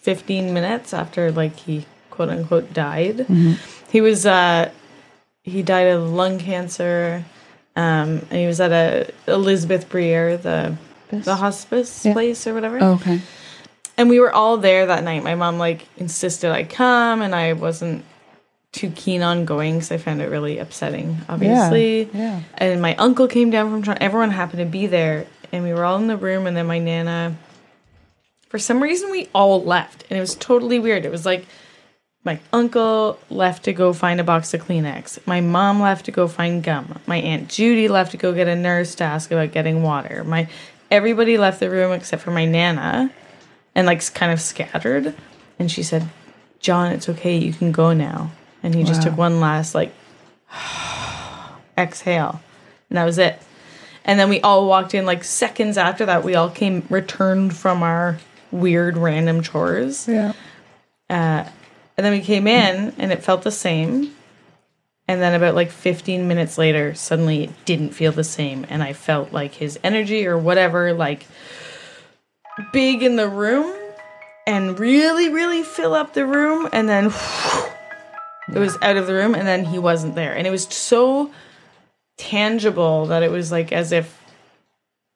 fifteen 0.00 0.52
minutes 0.54 0.92
after, 0.94 1.30
like 1.32 1.56
he 1.56 1.86
quote 2.10 2.28
unquote 2.28 2.72
died. 2.72 3.18
Mm-hmm. 3.18 3.52
He 3.90 4.00
was, 4.00 4.26
uh, 4.26 4.70
he 5.42 5.62
died 5.62 5.88
of 5.88 6.10
lung 6.10 6.38
cancer, 6.38 7.24
um, 7.76 8.26
and 8.30 8.32
he 8.32 8.46
was 8.46 8.60
at 8.60 8.72
a 8.72 9.12
Elisabeth 9.26 9.88
Bruyère, 9.88 10.40
the 10.40 10.76
the 11.10 11.36
hospice 11.36 12.04
Yeah. 12.04 12.12
place 12.14 12.46
or 12.46 12.54
whatever 12.54 12.78
Oh, 12.82 12.92
okay. 12.94 13.20
and 13.96 14.10
we 14.10 14.18
were 14.18 14.32
all 14.32 14.56
there 14.56 14.86
that 14.86 15.04
night. 15.04 15.22
My 15.22 15.36
mom 15.36 15.58
like 15.58 15.86
insisted 15.96 16.50
I 16.50 16.64
come, 16.64 17.22
and 17.22 17.34
I 17.34 17.52
wasn't 17.52 18.04
too 18.72 18.90
keen 18.90 19.22
on 19.22 19.44
going 19.44 19.74
because 19.74 19.92
I 19.92 19.98
found 19.98 20.20
it 20.20 20.28
really 20.30 20.58
upsetting. 20.58 21.18
Obviously, 21.28 22.10
yeah. 22.12 22.40
And 22.58 22.82
my 22.82 22.94
uncle 22.96 23.26
came 23.28 23.50
down 23.50 23.70
from 23.70 23.82
Toronto. 23.82 24.04
Everyone 24.04 24.30
happened 24.30 24.58
to 24.58 24.66
be 24.66 24.86
there, 24.88 25.26
and 25.52 25.62
we 25.64 25.72
were 25.72 25.84
all 25.84 25.96
in 25.96 26.08
the 26.08 26.16
room. 26.16 26.46
And 26.46 26.56
then 26.56 26.66
my 26.66 26.78
nana, 26.80 27.36
for 28.56 28.60
some 28.60 28.82
reason, 28.82 29.10
we 29.10 29.28
all 29.34 29.62
left, 29.62 30.04
and 30.08 30.16
it 30.16 30.20
was 30.22 30.34
totally 30.34 30.78
weird. 30.78 31.04
It 31.04 31.10
was 31.10 31.26
like 31.26 31.44
my 32.24 32.40
uncle 32.54 33.18
left 33.28 33.64
to 33.64 33.74
go 33.74 33.92
find 33.92 34.18
a 34.18 34.24
box 34.24 34.54
of 34.54 34.62
Kleenex. 34.62 35.18
My 35.26 35.42
mom 35.42 35.78
left 35.78 36.06
to 36.06 36.10
go 36.10 36.26
find 36.26 36.64
gum. 36.64 36.98
My 37.06 37.18
aunt 37.18 37.50
Judy 37.50 37.86
left 37.86 38.12
to 38.12 38.16
go 38.16 38.32
get 38.32 38.48
a 38.48 38.56
nurse 38.56 38.94
to 38.94 39.04
ask 39.04 39.30
about 39.30 39.52
getting 39.52 39.82
water. 39.82 40.24
My 40.24 40.48
everybody 40.90 41.36
left 41.36 41.60
the 41.60 41.68
room 41.68 41.92
except 41.92 42.22
for 42.22 42.30
my 42.30 42.46
nana, 42.46 43.12
and 43.74 43.86
like 43.86 44.14
kind 44.14 44.32
of 44.32 44.40
scattered. 44.40 45.14
And 45.58 45.70
she 45.70 45.82
said, 45.82 46.08
"John, 46.58 46.92
it's 46.92 47.10
okay. 47.10 47.36
You 47.36 47.52
can 47.52 47.72
go 47.72 47.92
now." 47.92 48.30
And 48.62 48.74
he 48.74 48.84
just 48.84 49.02
took 49.02 49.18
one 49.18 49.38
last 49.38 49.74
like 49.74 49.92
exhale, 51.76 52.40
and 52.88 52.96
that 52.96 53.04
was 53.04 53.18
it. 53.18 53.38
And 54.06 54.18
then 54.18 54.30
we 54.30 54.40
all 54.40 54.66
walked 54.66 54.94
in 54.94 55.04
like 55.04 55.24
seconds 55.24 55.76
after 55.76 56.06
that. 56.06 56.24
We 56.24 56.34
all 56.34 56.48
came 56.48 56.86
returned 56.88 57.54
from 57.54 57.82
our 57.82 58.18
weird 58.50 58.96
random 58.96 59.42
chores. 59.42 60.08
Yeah. 60.08 60.32
Uh, 61.08 61.48
and 61.96 62.04
then 62.04 62.12
we 62.12 62.20
came 62.20 62.46
in 62.46 62.94
and 62.98 63.12
it 63.12 63.22
felt 63.22 63.42
the 63.42 63.50
same. 63.50 64.14
And 65.08 65.22
then 65.22 65.34
about 65.34 65.54
like 65.54 65.70
15 65.70 66.26
minutes 66.26 66.58
later, 66.58 66.94
suddenly 66.94 67.44
it 67.44 67.64
didn't 67.64 67.90
feel 67.90 68.12
the 68.12 68.24
same. 68.24 68.66
And 68.68 68.82
I 68.82 68.92
felt 68.92 69.32
like 69.32 69.54
his 69.54 69.78
energy 69.84 70.26
or 70.26 70.36
whatever, 70.36 70.92
like 70.92 71.26
big 72.72 73.02
in 73.02 73.16
the 73.16 73.28
room 73.28 73.72
and 74.46 74.78
really, 74.78 75.28
really 75.28 75.62
fill 75.62 75.94
up 75.94 76.12
the 76.12 76.26
room. 76.26 76.68
And 76.72 76.88
then 76.88 77.06
it 78.54 78.58
was 78.58 78.76
out 78.82 78.96
of 78.96 79.06
the 79.06 79.14
room 79.14 79.34
and 79.34 79.46
then 79.46 79.64
he 79.64 79.78
wasn't 79.78 80.16
there. 80.16 80.34
And 80.34 80.46
it 80.46 80.50
was 80.50 80.64
so 80.64 81.30
tangible 82.16 83.06
that 83.06 83.22
it 83.22 83.30
was 83.30 83.52
like 83.52 83.72
as 83.72 83.92
if 83.92 84.22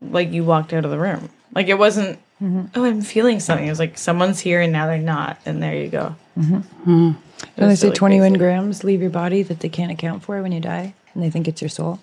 like 0.01 0.33
you 0.33 0.45
walked 0.45 0.73
out 0.73 0.85
of 0.85 0.91
the 0.91 0.99
room. 0.99 1.31
Like 1.53 1.67
it 1.67 1.79
wasn't, 1.79 2.21
Mm-hmm. 2.43 2.67
oh, 2.75 2.85
I'm 2.85 3.03
feeling 3.03 3.39
something. 3.41 3.67
It 3.67 3.71
was 3.71 3.79
like 3.79 3.99
someone's 3.99 4.41
here 4.41 4.61
and 4.63 4.73
now 4.73 4.87
they're 4.87 4.97
not. 4.99 5.39
And 5.45 5.63
there 5.63 5.75
you 5.77 5.89
go. 5.89 6.15
And 6.37 7.15
they 7.57 7.75
say 7.77 7.89
really 7.89 7.97
21 7.97 8.31
crazy. 8.31 8.39
grams 8.39 8.85
leave 8.85 9.01
your 9.01 9.11
body 9.11 9.43
that 9.43 9.61
they 9.61 9.69
can't 9.69 9.93
account 9.93 10.23
for 10.23 10.41
when 10.43 10.53
you 10.53 10.61
die, 10.61 10.95
and 11.15 11.23
they 11.23 11.31
think 11.31 11.49
it's 11.49 11.61
your 11.61 11.69
soul. 11.69 12.01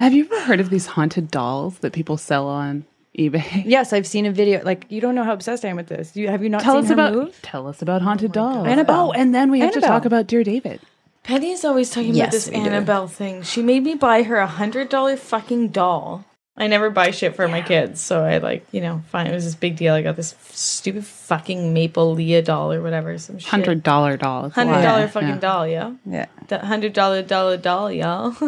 Have 0.00 0.12
you 0.14 0.24
ever 0.26 0.40
heard 0.42 0.60
of 0.60 0.70
these 0.70 0.86
haunted 0.86 1.30
dolls 1.30 1.78
that 1.78 1.92
people 1.92 2.16
sell 2.16 2.46
on 2.46 2.84
eBay? 3.18 3.64
Yes, 3.66 3.92
I've 3.92 4.06
seen 4.06 4.26
a 4.26 4.30
video. 4.32 4.62
Like 4.64 4.86
you 4.88 5.00
don't 5.00 5.14
know 5.16 5.24
how 5.24 5.32
obsessed 5.32 5.64
I 5.64 5.68
am 5.68 5.76
with 5.76 5.88
this. 5.88 6.14
You 6.16 6.28
have 6.28 6.42
you 6.42 6.48
not 6.48 6.60
Tell 6.62 6.74
seen 6.74 6.82
us 6.84 6.88
her 6.88 6.94
about 6.94 7.12
move? 7.14 7.38
tell 7.42 7.66
us 7.66 7.82
about 7.82 8.02
haunted 8.02 8.30
oh 8.30 8.34
dolls. 8.34 8.66
Annabelle. 8.68 9.08
Oh, 9.08 9.12
and 9.12 9.34
then 9.34 9.50
we 9.50 9.58
have 9.60 9.72
to 9.74 9.80
talk 9.80 10.04
about 10.04 10.26
Dear 10.28 10.44
David. 10.44 10.80
Penny's 11.24 11.64
always 11.64 11.90
talking 11.90 12.14
Yes, 12.14 12.28
about 12.28 12.32
this 12.32 12.48
we 12.48 12.54
do. 12.54 12.60
Annabelle 12.70 13.08
thing. 13.08 13.42
She 13.42 13.60
made 13.62 13.82
me 13.82 13.94
buy 13.94 14.22
her 14.22 14.36
a 14.36 14.46
hundred 14.46 14.88
dollar 14.88 15.16
fucking 15.16 15.68
doll. 15.68 16.24
I 16.60 16.66
never 16.66 16.90
buy 16.90 17.12
shit 17.12 17.36
for 17.36 17.46
my 17.46 17.62
kids, 17.62 18.00
so 18.00 18.22
I 18.24 18.38
like, 18.38 18.66
you 18.72 18.80
know, 18.80 19.02
fine. 19.10 19.28
It 19.28 19.32
was 19.32 19.44
this 19.44 19.54
big 19.54 19.76
deal. 19.76 19.94
I 19.94 20.02
got 20.02 20.16
this 20.16 20.34
stupid 20.50 21.06
fucking 21.06 21.72
Maplelea 21.72 22.44
doll 22.44 22.72
or 22.72 22.82
whatever, 22.82 23.16
some 23.18 23.38
shit. 23.38 23.48
Hundred 23.48 23.82
dollar 23.84 24.16
doll. 24.16 24.50
Hundred 24.50 24.72
dollar 24.72 24.82
dollar 24.84 25.08
fucking 25.08 25.28
Yeah. 25.28 25.38
doll, 25.38 25.66
yeah. 25.68 25.92
Yeah. 26.04 26.26
That 26.48 26.64
hundred 26.64 26.92
dollar 26.94 27.22
dollar 27.22 27.56
doll, 27.56 27.92
y'all. 27.92 28.34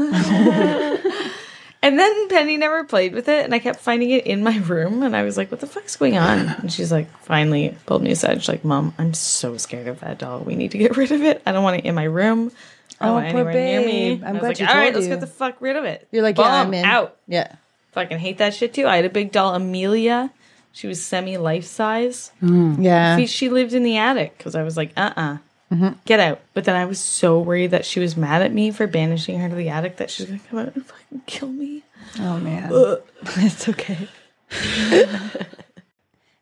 and 1.82 1.98
then 1.98 2.28
Penny 2.28 2.56
never 2.56 2.84
played 2.84 3.14
with 3.14 3.28
it, 3.28 3.44
and 3.44 3.54
I 3.54 3.58
kept 3.58 3.80
finding 3.80 4.10
it 4.10 4.26
in 4.26 4.42
my 4.42 4.58
room, 4.58 5.02
and 5.02 5.16
I 5.16 5.22
was 5.22 5.36
like, 5.36 5.50
"What 5.50 5.60
the 5.60 5.66
fuck's 5.66 5.96
going 5.96 6.18
on?" 6.18 6.40
And 6.60 6.72
she's 6.72 6.92
like, 6.92 7.08
finally 7.22 7.76
pulled 7.86 8.02
me 8.02 8.10
aside. 8.10 8.40
She's 8.40 8.48
like, 8.48 8.64
"Mom, 8.64 8.92
I'm 8.98 9.14
so 9.14 9.56
scared 9.56 9.86
of 9.88 10.00
that 10.00 10.18
doll. 10.18 10.40
We 10.40 10.56
need 10.56 10.72
to 10.72 10.78
get 10.78 10.96
rid 10.98 11.12
of 11.12 11.22
it. 11.22 11.42
I 11.46 11.52
don't 11.52 11.62
want 11.64 11.76
it 11.78 11.84
in 11.86 11.94
my 11.94 12.04
room. 12.04 12.52
I 13.00 13.06
don't 13.06 13.12
Oh, 13.12 13.14
want 13.14 13.26
it 13.28 13.32
poor 13.32 13.48
anywhere 13.48 13.80
near 13.80 13.86
me." 13.86 14.12
I'm 14.14 14.24
I 14.24 14.32
was 14.32 14.40
glad 14.40 14.48
like, 14.48 14.60
you 14.60 14.66
"All 14.66 14.74
right, 14.74 14.92
told 14.92 14.94
let's 14.96 15.06
get 15.06 15.20
the 15.20 15.26
fuck 15.26 15.56
rid 15.60 15.76
of 15.76 15.84
it." 15.84 16.06
You're 16.12 16.22
like, 16.22 16.36
yeah, 16.38 16.44
I'm 16.62 16.74
in. 16.74 16.84
out. 16.84 17.16
Yeah. 17.28 17.54
Fucking 17.92 18.18
hate 18.18 18.38
that 18.38 18.54
shit 18.54 18.72
too. 18.74 18.86
I 18.86 18.96
had 18.96 19.04
a 19.04 19.10
big 19.10 19.32
doll, 19.32 19.54
Amelia. 19.54 20.30
She 20.72 20.86
was 20.86 21.04
semi 21.04 21.36
life 21.36 21.64
size. 21.64 22.30
Yeah. 22.40 23.16
She- 23.16 23.26
She 23.26 23.48
lived 23.48 23.74
in 23.74 23.82
the 23.82 23.96
attic 23.98 24.38
because 24.38 24.54
I 24.54 24.62
was 24.62 24.76
like, 24.76 24.92
uh 24.96 25.12
uh 25.16 25.36
Mm-hmm. 25.72 25.90
get 26.04 26.18
out. 26.18 26.40
But 26.52 26.64
then 26.64 26.74
I 26.74 26.84
was 26.84 26.98
so 26.98 27.38
worried 27.38 27.70
that 27.70 27.84
she 27.84 28.00
was 28.00 28.16
mad 28.16 28.42
at 28.42 28.52
me 28.52 28.72
for 28.72 28.88
banishing 28.88 29.38
her 29.38 29.48
to 29.48 29.54
the 29.54 29.68
attic 29.68 29.98
that 29.98 30.10
she's 30.10 30.26
going 30.26 30.40
to 30.40 30.48
come 30.48 30.58
out 30.58 30.74
and 30.74 30.84
fucking 30.84 31.22
kill 31.26 31.46
me. 31.48 31.84
Oh 32.18 32.38
man. 32.40 32.72
it's 33.36 33.68
okay. 33.68 34.08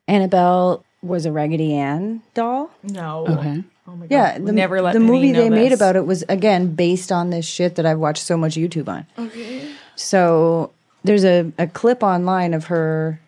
Annabelle 0.08 0.84
was 1.02 1.26
a 1.26 1.32
Raggedy 1.32 1.74
Ann 1.74 2.22
doll. 2.34 2.70
No. 2.82 3.26
Okay. 3.26 3.62
Oh 3.86 3.92
my 3.96 4.06
God. 4.06 4.10
Yeah, 4.10 4.38
the, 4.38 4.52
never 4.52 4.80
let 4.80 4.94
the 4.94 5.00
movie 5.00 5.32
know 5.32 5.40
they 5.42 5.50
made 5.50 5.72
about 5.72 5.96
it 5.96 6.06
was 6.06 6.22
again 6.28 6.74
based 6.74 7.12
on 7.12 7.30
this 7.30 7.46
shit 7.46 7.74
that 7.76 7.86
I've 7.86 7.98
watched 7.98 8.22
so 8.22 8.36
much 8.36 8.54
YouTube 8.54 8.88
on. 8.88 9.06
Okay. 9.18 9.68
So 9.96 10.72
there's 11.04 11.24
a, 11.24 11.52
a 11.58 11.66
clip 11.66 12.02
online 12.02 12.54
of 12.54 12.66
her 12.66 13.20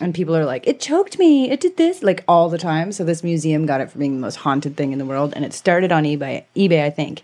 and 0.00 0.14
people 0.14 0.34
are 0.36 0.44
like, 0.44 0.66
It 0.66 0.80
choked 0.80 1.18
me, 1.18 1.50
it 1.50 1.60
did 1.60 1.76
this, 1.76 2.02
like 2.02 2.24
all 2.26 2.48
the 2.48 2.58
time. 2.58 2.92
So 2.92 3.04
this 3.04 3.22
museum 3.22 3.66
got 3.66 3.80
it 3.80 3.90
for 3.90 3.98
being 3.98 4.14
the 4.16 4.20
most 4.20 4.36
haunted 4.36 4.76
thing 4.76 4.92
in 4.92 4.98
the 4.98 5.04
world. 5.04 5.32
And 5.36 5.44
it 5.44 5.52
started 5.52 5.92
on 5.92 6.04
eBay 6.04 6.44
eBay, 6.56 6.82
I 6.82 6.90
think. 6.90 7.22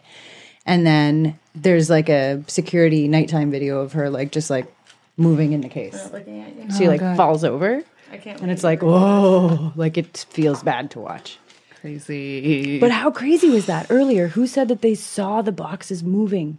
And 0.67 0.87
then 0.87 1.39
there's 1.55 1.89
like 1.89 2.09
a 2.09 2.43
security 2.47 3.09
nighttime 3.09 3.51
video 3.51 3.81
of 3.81 3.93
her 3.95 4.11
like 4.11 4.33
just 4.33 4.51
like 4.51 4.67
moving 5.17 5.53
in 5.53 5.63
the 5.63 5.69
case. 5.69 6.11
Looking 6.13 6.41
at 6.43 6.55
you. 6.57 6.77
She 6.77 6.87
Oh, 6.87 6.91
like 6.91 7.01
God. 7.01 7.17
falls 7.17 7.43
over. 7.43 7.83
I 8.13 8.17
can't 8.19 8.41
And 8.41 8.51
it's 8.51 8.63
like, 8.65 8.83
whoa, 8.83 9.73
like 9.77 9.97
it 9.99 10.27
feels 10.31 10.63
bad 10.63 10.91
to 10.93 11.01
watch. 11.01 11.39
Crazy. 11.81 12.79
But 12.81 12.91
how 12.91 13.11
crazy 13.11 13.49
was 13.51 13.67
that 13.67 13.87
earlier? 13.91 14.29
Who 14.29 14.47
said 14.47 14.69
that 14.69 14.83
they 14.83 14.95
saw 14.95 15.43
the 15.43 15.53
boxes 15.53 16.03
moving 16.03 16.59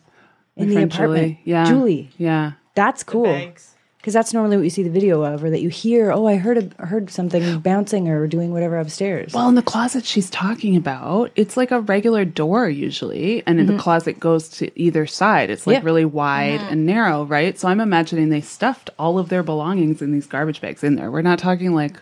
in 0.56 0.70
My 0.74 0.76
the 0.76 0.84
apartment? 0.86 1.22
Julie. 1.22 1.42
Yeah. 1.44 1.66
Julie. 1.66 2.10
Yeah. 2.18 2.52
That's 2.80 3.04
cool. 3.04 3.52
Because 3.98 4.14
that's 4.14 4.34
normally 4.34 4.56
what 4.56 4.64
you 4.64 4.70
see 4.70 4.84
the 4.84 4.90
video 4.90 5.22
of, 5.24 5.44
or 5.44 5.50
that 5.50 5.60
you 5.62 5.68
hear. 5.68 6.10
Oh, 6.14 6.26
I 6.26 6.38
heard 6.38 6.74
a, 6.80 6.86
heard 6.86 7.10
something 7.12 7.60
bouncing 7.60 8.08
or 8.08 8.28
doing 8.28 8.54
whatever 8.54 8.78
upstairs. 8.78 9.34
Well, 9.34 9.50
in 9.50 9.56
the 9.56 9.62
closet 9.62 10.06
she's 10.06 10.30
talking 10.30 10.78
about, 10.78 11.32
it's 11.36 11.58
like 11.58 11.72
a 11.72 11.82
regular 11.82 12.24
door 12.24 12.70
usually, 12.70 13.44
and 13.46 13.68
the 13.68 13.78
closet 13.78 14.18
goes 14.18 14.48
to 14.52 14.72
either 14.80 15.06
side. 15.06 15.50
It's 15.50 15.68
like 15.68 15.80
Mm-hmm. 15.80 15.86
Yeah. 15.86 15.90
really 15.92 16.06
wide 16.06 16.62
and 16.72 16.86
narrow, 16.86 17.26
right? 17.26 17.60
So 17.60 17.68
I'm 17.68 17.82
imagining 17.82 18.30
they 18.30 18.40
stuffed 18.40 18.90
all 18.98 19.20
of 19.20 19.28
their 19.28 19.44
belongings 19.44 20.02
in 20.02 20.14
these 20.14 20.28
garbage 20.28 20.62
bags 20.62 20.82
in 20.82 20.96
there. 20.96 21.12
We're 21.12 21.22
not 21.22 21.38
talking 21.40 21.76
like 21.76 22.02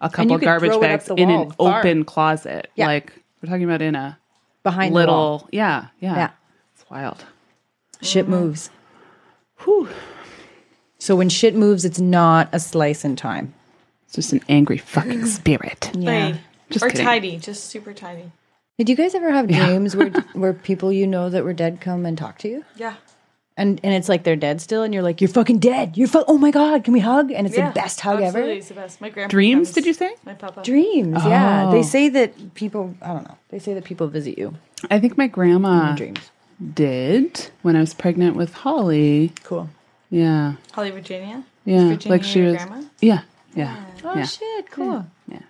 a 0.00 0.08
couple 0.08 0.38
could 0.38 0.46
garbage 0.46 0.70
throw 0.70 0.82
it 0.82 0.90
up 0.92 1.00
bags 1.06 1.10
in 1.10 1.28
an 1.28 1.50
far. 1.50 1.80
open 1.80 2.04
closet. 2.06 2.70
Yeah. 2.74 2.86
Like 2.86 3.12
we're 3.42 3.50
talking 3.50 3.64
about 3.64 3.82
in 3.82 3.94
a 3.94 4.18
behind 4.62 4.92
the 4.96 5.04
wall. 5.06 5.32
little, 5.34 5.48
yeah, 5.52 5.88
yeah, 6.00 6.14
Yeah. 6.16 6.30
It's 6.74 6.88
wild. 6.90 7.22
shit 8.00 8.28
moves. 8.28 8.70
Whew. 9.64 9.90
So 11.04 11.14
when 11.14 11.28
shit 11.28 11.54
moves, 11.54 11.84
it's 11.84 12.00
not 12.00 12.48
a 12.50 12.58
slice 12.58 13.04
in 13.04 13.14
time. 13.14 13.52
It's 14.06 14.14
just 14.14 14.32
an 14.32 14.40
angry 14.48 14.78
fucking 14.78 15.26
spirit. 15.38 15.90
Like, 15.94 16.36
Just 16.70 16.82
or 16.82 16.88
kidding. 16.88 17.04
tidy, 17.04 17.36
just 17.36 17.64
super 17.64 17.92
tidy. 17.92 18.32
Did 18.78 18.88
you 18.88 18.96
guys 18.96 19.14
ever 19.14 19.30
have 19.30 19.46
dreams 19.46 19.94
where 19.94 20.08
where 20.32 20.54
people 20.54 20.90
you 20.90 21.06
know 21.06 21.28
that 21.28 21.44
were 21.44 21.52
dead 21.52 21.82
come 21.82 22.06
and 22.06 22.16
talk 22.16 22.38
to 22.38 22.48
you? 22.48 22.64
Yeah. 22.76 22.94
And 23.54 23.80
and 23.84 23.92
it's 23.92 24.08
like 24.08 24.24
they're 24.24 24.34
dead 24.34 24.62
still, 24.62 24.82
and 24.82 24.94
you're 24.94 25.02
like, 25.02 25.20
you're 25.20 25.28
fucking 25.28 25.58
dead. 25.58 25.98
You're 25.98 26.08
fu- 26.08 26.24
oh 26.26 26.38
my 26.38 26.50
god, 26.50 26.84
can 26.84 26.94
we 26.94 27.00
hug? 27.00 27.30
And 27.30 27.46
it's 27.46 27.54
yeah. 27.54 27.68
the 27.68 27.74
best 27.74 28.00
hug 28.00 28.22
Absolutely, 28.22 28.50
ever. 28.52 28.58
It's 28.58 28.68
the 28.68 28.74
best. 28.74 29.00
My 29.02 29.10
grandpa 29.10 29.30
Dreams, 29.30 29.72
did 29.72 29.84
you 29.84 29.92
say? 29.92 30.14
My 30.24 30.32
papa. 30.32 30.62
Dreams, 30.62 31.18
yeah. 31.22 31.70
They 31.70 31.80
Oh. 31.80 31.82
say 31.82 32.08
that 32.08 32.54
people. 32.54 32.94
I 33.02 33.08
don't 33.08 33.28
know. 33.28 33.36
They 33.50 33.58
say 33.58 33.74
that 33.74 33.84
people 33.84 34.08
visit 34.08 34.38
you 34.38 34.54
I 34.90 34.98
think 35.00 35.18
my 35.18 35.26
grandma 35.26 35.94
dreams. 35.96 36.30
did 36.74 37.50
when 37.60 37.76
I 37.76 37.80
was 37.80 37.92
pregnant 37.92 38.36
with 38.36 38.54
Holly. 38.54 39.32
Cool. 39.42 39.68
Yeah. 40.14 40.54
Holly, 40.70 40.92
Virginia. 40.92 41.42
Yeah. 41.64 41.88
Virginia 41.88 42.08
like 42.08 42.22
she 42.22 42.42
was 42.42 42.54
grandma? 42.54 42.82
Yeah. 43.00 43.22
Yeah. 43.56 43.84
Oh 44.04 44.14
yeah. 44.14 44.26
shit! 44.26 44.70
Cool. 44.70 45.04
Yeah. 45.26 45.40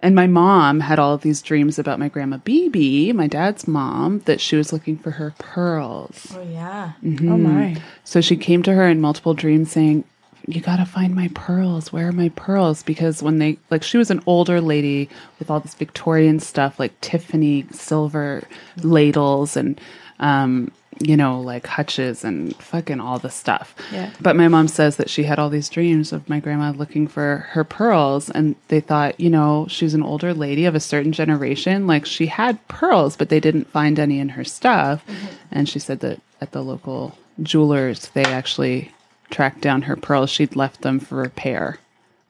And 0.00 0.16
my 0.16 0.26
mom 0.26 0.80
had 0.80 0.98
all 0.98 1.14
of 1.14 1.22
these 1.22 1.40
dreams 1.40 1.78
about 1.78 2.00
my 2.00 2.08
grandma 2.08 2.38
BB, 2.38 3.14
my 3.14 3.28
dad's 3.28 3.68
mom, 3.68 4.18
that 4.26 4.40
she 4.40 4.56
was 4.56 4.72
looking 4.72 4.98
for 4.98 5.12
her 5.12 5.32
pearls. 5.38 6.32
Oh 6.36 6.42
yeah. 6.42 6.92
Oh 7.04 7.38
my. 7.38 7.80
So 8.02 8.20
she 8.20 8.36
came 8.36 8.64
to 8.64 8.74
her 8.74 8.88
in 8.88 9.00
multiple 9.00 9.34
dreams 9.34 9.70
saying, 9.70 10.02
You 10.48 10.60
got 10.60 10.76
to 10.76 10.84
find 10.84 11.14
my 11.14 11.30
pearls. 11.32 11.92
Where 11.92 12.08
are 12.08 12.12
my 12.12 12.30
pearls? 12.30 12.82
Because 12.82 13.22
when 13.22 13.38
they, 13.38 13.56
like, 13.70 13.84
she 13.84 13.98
was 13.98 14.10
an 14.10 14.20
older 14.26 14.60
lady 14.60 15.08
with 15.38 15.48
all 15.48 15.60
this 15.60 15.74
Victorian 15.74 16.40
stuff, 16.40 16.80
like 16.80 17.00
Tiffany 17.00 17.66
silver 17.70 18.42
ladles 18.82 19.56
and, 19.56 19.80
um, 20.18 20.72
you 21.00 21.16
know, 21.16 21.40
like 21.40 21.66
hutches 21.66 22.24
and 22.24 22.54
fucking 22.56 23.00
all 23.00 23.18
the 23.18 23.30
stuff. 23.30 23.74
Yeah. 23.92 24.12
But 24.20 24.36
my 24.36 24.48
mom 24.48 24.68
says 24.68 24.96
that 24.96 25.10
she 25.10 25.24
had 25.24 25.38
all 25.38 25.50
these 25.50 25.68
dreams 25.68 26.12
of 26.12 26.28
my 26.28 26.40
grandma 26.40 26.70
looking 26.70 27.06
for 27.08 27.46
her 27.50 27.64
pearls. 27.64 28.30
And 28.30 28.56
they 28.68 28.80
thought, 28.80 29.18
you 29.18 29.30
know, 29.30 29.66
she's 29.68 29.94
an 29.94 30.02
older 30.02 30.34
lady 30.34 30.64
of 30.64 30.74
a 30.74 30.80
certain 30.80 31.12
generation. 31.12 31.86
Like, 31.86 32.06
she 32.06 32.26
had 32.26 32.66
pearls, 32.68 33.16
but 33.16 33.28
they 33.28 33.40
didn't 33.40 33.68
find 33.70 33.98
any 33.98 34.18
in 34.20 34.30
her 34.30 34.44
stuff. 34.44 35.04
Mm-hmm. 35.06 35.26
And 35.50 35.68
she 35.68 35.78
said 35.78 36.00
that 36.00 36.20
at 36.40 36.52
the 36.52 36.62
local 36.62 37.16
jewelers, 37.42 38.08
they 38.08 38.24
actually 38.24 38.92
tracked 39.30 39.60
down 39.60 39.82
her 39.82 39.96
pearls. 39.96 40.30
She'd 40.30 40.56
left 40.56 40.82
them 40.82 41.00
for 41.00 41.16
repair, 41.16 41.78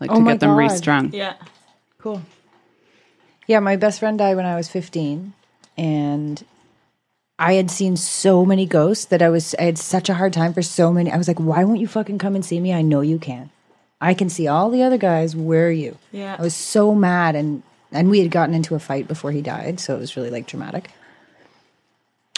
like 0.00 0.10
Oh 0.10 0.14
to 0.14 0.20
my 0.20 0.32
get 0.32 0.40
them 0.40 0.50
God. 0.50 0.56
restrung. 0.56 1.12
Yeah. 1.12 1.34
Cool. 1.98 2.22
Yeah, 3.46 3.60
my 3.60 3.76
best 3.76 4.00
friend 4.00 4.18
died 4.18 4.36
when 4.36 4.46
I 4.46 4.56
was 4.56 4.68
15 4.68 5.34
and 5.76 6.44
I 7.38 7.54
had 7.54 7.70
seen 7.70 7.96
so 7.96 8.44
many 8.44 8.66
ghosts 8.66 9.06
that 9.06 9.22
I 9.22 9.28
was 9.28 9.54
I 9.58 9.62
had 9.62 9.78
such 9.78 10.08
a 10.08 10.14
hard 10.14 10.32
time 10.32 10.54
for 10.54 10.62
so 10.62 10.92
many. 10.92 11.10
I 11.10 11.16
was 11.16 11.28
like, 11.28 11.40
"Why 11.40 11.64
won't 11.64 11.80
you 11.80 11.88
fucking 11.88 12.18
come 12.18 12.34
and 12.34 12.44
see 12.44 12.60
me? 12.60 12.72
I 12.72 12.82
know 12.82 13.00
you 13.00 13.18
can. 13.18 13.50
I 14.00 14.14
can 14.14 14.28
see 14.28 14.46
all 14.46 14.70
the 14.70 14.82
other 14.82 14.98
guys. 14.98 15.34
Where 15.34 15.68
are 15.68 15.72
you?" 15.72 15.98
Yeah. 16.12 16.36
I 16.38 16.42
was 16.42 16.54
so 16.54 16.94
mad 16.94 17.34
and 17.34 17.62
and 17.92 18.10
we 18.10 18.20
had 18.20 18.30
gotten 18.30 18.54
into 18.54 18.74
a 18.74 18.80
fight 18.80 19.08
before 19.08 19.32
he 19.32 19.40
died, 19.40 19.80
so 19.80 19.94
it 19.94 20.00
was 20.00 20.16
really 20.16 20.30
like 20.30 20.46
dramatic. 20.46 20.90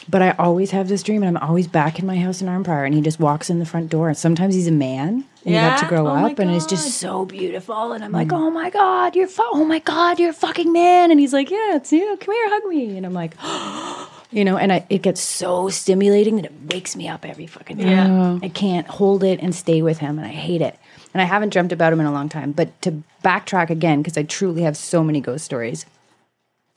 But 0.09 0.22
I 0.22 0.30
always 0.32 0.70
have 0.70 0.88
this 0.88 1.03
dream, 1.03 1.22
and 1.24 1.36
I'm 1.36 1.42
always 1.42 1.66
back 1.66 1.99
in 1.99 2.07
my 2.07 2.16
house 2.16 2.40
in 2.40 2.47
Arnprior, 2.47 2.86
and 2.86 2.94
he 2.94 3.01
just 3.01 3.18
walks 3.18 3.51
in 3.51 3.59
the 3.59 3.66
front 3.66 3.90
door. 3.90 4.09
And 4.09 4.16
sometimes 4.16 4.55
he's 4.55 4.68
a 4.68 4.72
man, 4.72 5.24
and 5.44 5.55
you 5.55 5.57
have 5.57 5.80
to 5.80 5.86
grow 5.86 6.07
Oh 6.07 6.26
up, 6.26 6.38
and 6.38 6.51
it's 6.51 6.66
just 6.66 6.99
so 6.99 7.24
beautiful. 7.24 7.92
And 7.92 8.05
I'm 8.05 8.12
mm. 8.12 8.14
like, 8.14 8.32
oh 8.32 8.51
my 8.51 8.70
god, 8.70 9.16
you're 9.16 9.26
fu- 9.26 9.42
oh 9.44 9.64
my 9.64 9.80
god, 9.80 10.20
you're 10.20 10.30
a 10.30 10.34
fucking 10.34 10.72
man. 10.72 11.11
And 11.11 11.18
he's 11.18 11.32
like, 11.32 11.51
yeah, 11.51 11.76
it's 11.76 11.92
you. 11.92 12.16
Come 12.20 12.34
here, 12.34 12.49
hug 12.51 12.66
me. 12.66 12.97
And 12.97 13.05
I'm 13.05 13.14
like, 13.14 13.34
oh, 13.42 14.16
you 14.31 14.45
know, 14.45 14.57
and 14.57 14.72
I, 14.72 14.87
it 14.91 15.03
gets 15.03 15.20
so 15.20 15.68
stimulating 15.68 16.37
that 16.37 16.47
it 16.47 16.53
wakes 16.68 16.97
me 16.97 17.09
up 17.09 17.24
every 17.24 17.47
fucking 17.47 17.79
day. 17.79 17.91
Yeah. 17.91 18.09
Oh. 18.09 18.41
I 18.43 18.49
can't 18.49 18.87
hold 18.87 19.22
it 19.22 19.41
and 19.41 19.55
stay 19.55 19.83
with 19.83 19.99
him, 19.99 20.18
and 20.18 20.27
I 20.27 20.31
hate 20.31 20.62
it. 20.62 20.79
And 21.14 21.22
I 21.22 21.24
haven't 21.24 21.53
dreamt 21.53 21.72
about 21.72 21.93
him 21.93 22.01
in 22.01 22.07
a 22.07 22.12
long 22.12 22.29
time. 22.29 22.53
But 22.53 22.81
to 22.83 23.03
backtrack 23.24 23.70
again, 23.70 24.03
because 24.03 24.18
I 24.18 24.22
truly 24.22 24.62
have 24.62 24.77
so 24.77 25.03
many 25.03 25.20
ghost 25.20 25.45
stories. 25.45 25.87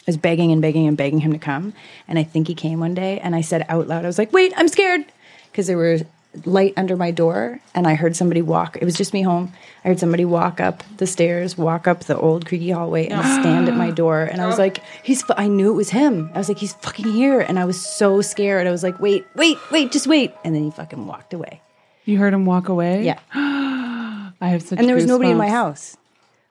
I 0.02 0.04
was 0.08 0.18
begging 0.18 0.52
and 0.52 0.62
begging 0.62 0.88
and 0.88 0.96
begging 0.96 1.20
him 1.20 1.34
to 1.34 1.40
come. 1.40 1.74
And 2.08 2.18
I 2.18 2.24
think 2.24 2.48
he 2.48 2.56
came 2.56 2.80
one 2.80 2.94
day 2.94 3.20
and 3.20 3.36
I 3.36 3.42
said 3.42 3.66
out 3.68 3.88
loud, 3.88 4.06
I 4.06 4.08
was 4.08 4.18
like, 4.18 4.32
wait, 4.32 4.54
I'm 4.56 4.70
scared. 4.70 5.04
Because 5.52 5.68
there 5.68 5.78
was 5.78 6.04
light 6.46 6.74
under 6.78 6.96
my 6.96 7.12
door 7.12 7.60
and 7.74 7.88
I 7.88 7.96
heard 7.96 8.16
somebody 8.16 8.42
walk. 8.42 8.78
It 8.78 8.86
was 8.86 8.96
just 8.96 9.14
me 9.14 9.22
home. 9.22 9.52
I 9.84 9.90
heard 9.90 10.00
somebody 10.00 10.26
walk 10.26 10.60
up 10.60 10.84
the 10.98 11.08
stairs, 11.08 11.58
walk 11.58 11.88
up 11.88 12.02
the 12.06 12.18
old 12.18 12.46
creaky 12.46 12.70
hallway 12.70 13.08
and 13.08 13.22
stand 13.42 13.68
at 13.68 13.76
my 13.76 13.92
door. 13.92 14.22
And 14.22 14.42
I 14.42 14.46
was 14.46 14.60
like, 14.60 14.84
he's, 15.04 15.24
fu- 15.24 15.34
I 15.38 15.48
knew 15.48 15.72
it 15.72 15.76
was 15.76 15.90
him. 15.90 16.30
I 16.34 16.38
was 16.38 16.48
like, 16.48 16.60
he's 16.60 16.74
fucking 16.74 17.12
here. 17.12 17.40
And 17.40 17.58
I 17.58 17.66
was 17.66 17.84
so 17.84 18.22
scared. 18.22 18.68
I 18.68 18.72
was 18.72 18.84
like, 18.84 19.00
wait, 19.00 19.26
wait, 19.36 19.58
wait, 19.72 19.92
just 19.92 20.08
wait. 20.08 20.34
And 20.44 20.54
then 20.54 20.64
he 20.64 20.72
fucking 20.72 21.08
walked 21.08 21.34
away. 21.34 21.62
You 22.06 22.18
heard 22.18 22.34
him 22.34 22.46
walk 22.46 22.70
away? 22.70 23.04
Yeah. 23.04 23.20
I 23.34 24.50
have 24.50 24.62
such 24.62 24.80
and 24.80 24.88
there 24.88 24.96
was 24.96 25.06
nobody 25.06 25.32
in 25.32 25.38
my 25.38 25.50
house. 25.50 25.98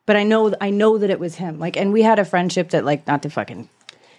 But 0.06 0.16
I 0.16 0.22
know 0.22 0.54
I 0.60 0.70
know 0.70 0.98
that 0.98 1.10
it 1.10 1.20
was 1.20 1.34
him. 1.34 1.58
Like, 1.58 1.76
and 1.76 1.92
we 1.92 2.02
had 2.02 2.18
a 2.18 2.24
friendship 2.24 2.70
that 2.70 2.84
like 2.84 3.06
not 3.06 3.22
to 3.22 3.30
fucking. 3.30 3.68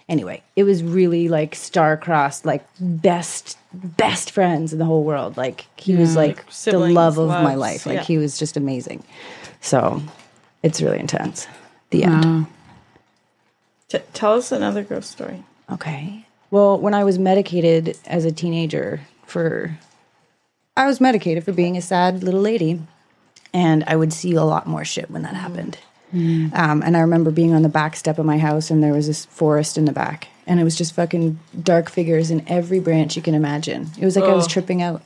Anyway, 0.09 0.41
it 0.55 0.63
was 0.63 0.83
really 0.83 1.29
like 1.29 1.53
star-crossed, 1.55 2.43
like 2.45 2.65
best 2.79 3.57
best 3.71 4.31
friends 4.31 4.73
in 4.73 4.79
the 4.79 4.85
whole 4.85 5.03
world. 5.03 5.37
Like 5.37 5.67
he 5.77 5.95
was 5.95 6.15
Yeah. 6.15 6.21
like 6.21 6.49
the 6.65 6.79
love 6.79 7.19
of 7.19 7.29
my 7.29 7.53
life. 7.55 7.85
Like 7.85 7.97
yeah. 7.97 8.03
he 8.03 8.17
was 8.17 8.37
just 8.39 8.57
amazing. 8.57 9.03
So, 9.61 10.01
it's 10.63 10.81
really 10.81 10.99
intense. 10.99 11.47
The 11.91 12.03
end. 12.05 12.25
Wow. 12.25 12.47
T- 13.89 13.99
tell 14.13 14.33
us 14.33 14.51
another 14.51 14.83
ghost 14.83 15.11
story. 15.11 15.43
Okay. 15.71 16.25
Well, 16.51 16.79
when 16.79 16.93
I 16.95 17.03
was 17.03 17.19
medicated 17.19 17.95
as 18.07 18.25
a 18.25 18.31
teenager 18.31 19.01
for, 19.27 19.77
I 20.75 20.87
was 20.87 20.99
medicated 20.99 21.43
for 21.43 21.51
being 21.51 21.77
a 21.77 21.81
sad 21.81 22.23
little 22.23 22.41
lady, 22.41 22.81
and 23.53 23.83
I 23.85 23.95
would 23.95 24.13
see 24.13 24.33
a 24.33 24.43
lot 24.43 24.65
more 24.65 24.83
shit 24.85 25.11
when 25.11 25.21
that 25.21 25.35
happened. 25.35 25.77
Um, 26.11 26.81
and 26.83 26.97
I 26.97 27.01
remember 27.01 27.31
being 27.31 27.53
on 27.53 27.61
the 27.61 27.69
back 27.69 27.95
step 27.95 28.17
of 28.17 28.25
my 28.25 28.37
house, 28.37 28.69
and 28.71 28.83
there 28.83 28.93
was 28.93 29.07
this 29.07 29.25
forest 29.25 29.77
in 29.77 29.85
the 29.85 29.91
back, 29.91 30.27
and 30.47 30.59
it 30.59 30.63
was 30.63 30.75
just 30.75 30.93
fucking 30.95 31.39
dark 31.61 31.89
figures 31.89 32.31
in 32.31 32.43
every 32.47 32.79
branch 32.79 33.15
you 33.15 33.21
can 33.21 33.35
imagine. 33.35 33.89
It 33.99 34.05
was 34.05 34.15
like 34.15 34.25
I 34.25 34.33
was 34.33 34.45
Oh. 34.45 34.49
tripping 34.49 34.81
out. 34.81 35.01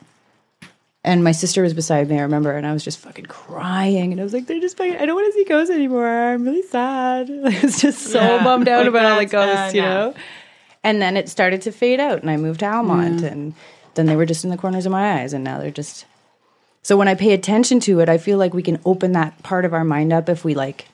And 1.05 1.21
my 1.21 1.33
sister 1.33 1.61
was 1.63 1.73
beside 1.73 2.07
me, 2.09 2.17
I 2.17 2.21
remember, 2.21 2.53
and 2.53 2.65
I 2.65 2.71
was 2.71 2.81
just 2.83 2.97
fucking 2.99 3.25
crying. 3.25 4.13
And 4.13 4.21
I 4.21 4.23
was 4.23 4.31
like, 4.31 4.47
they're 4.47 4.61
just 4.61 4.77
fucking, 4.77 4.95
I 4.95 5.05
don't 5.05 5.15
want 5.15 5.27
to 5.33 5.37
see 5.37 5.43
ghosts 5.43 5.69
anymore. 5.73 6.07
I'm 6.07 6.45
really 6.45 6.61
sad. 6.61 7.29
I 7.45 7.59
was 7.61 7.81
just 7.81 7.99
so 8.07 8.21
Yeah, 8.21 8.41
bummed 8.41 8.69
out 8.69 8.79
like 8.79 8.87
about 8.87 9.05
all 9.11 9.19
the 9.19 9.25
ghosts, 9.25 9.73
you 9.75 9.81
gonna- 9.81 9.93
know? 9.93 10.13
And 10.85 11.01
then 11.01 11.17
it 11.17 11.27
started 11.27 11.61
to 11.63 11.71
fade 11.73 11.99
out, 11.99 12.21
and 12.21 12.29
I 12.29 12.37
moved 12.37 12.61
to 12.61 12.67
Almonte, 12.67 13.25
and 13.27 13.53
then 13.95 14.05
they 14.05 14.15
were 14.15 14.25
just 14.25 14.43
in 14.45 14.49
the 14.49 14.57
corners 14.57 14.85
of 14.85 14.91
my 14.93 15.19
eyes, 15.19 15.33
and 15.33 15.43
now 15.43 15.59
they're 15.59 15.71
just. 15.71 16.05
So 16.81 16.97
when 16.97 17.07
I 17.07 17.15
pay 17.15 17.31
attention 17.33 17.79
to 17.81 17.99
it, 18.01 18.09
I 18.09 18.17
feel 18.17 18.37
like 18.37 18.53
we 18.53 18.63
can 18.63 18.79
open 18.85 19.13
that 19.13 19.41
part 19.43 19.63
of 19.65 19.73
our 19.73 19.85
mind 19.85 20.11
up 20.11 20.27
if 20.27 20.43
we 20.43 20.53
like 20.55 20.87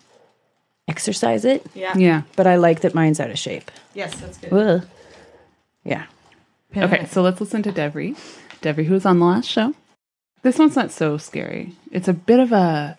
exercise 0.89 1.45
it. 1.45 1.65
Yeah. 1.73 1.97
Yeah. 1.97 2.21
But 2.35 2.47
I 2.47 2.55
like 2.57 2.81
that 2.81 2.95
mine's 2.95 3.19
out 3.19 3.29
of 3.29 3.39
shape. 3.39 3.71
Yes, 3.93 4.19
that's 4.19 4.37
good. 4.37 4.53
Ugh. 4.53 4.87
Yeah. 5.83 6.05
Okay, 6.75 7.05
so 7.05 7.21
let's 7.21 7.39
listen 7.41 7.63
to 7.63 7.71
Devry. 7.71 8.15
Devry, 8.61 8.85
who 8.85 8.93
was 8.93 9.05
on 9.05 9.19
the 9.19 9.25
last 9.25 9.47
show. 9.49 9.73
This 10.41 10.59
one's 10.59 10.75
not 10.75 10.91
so 10.91 11.17
scary. 11.17 11.73
It's 11.91 12.07
a 12.07 12.13
bit 12.13 12.39
of 12.39 12.51
a 12.51 12.97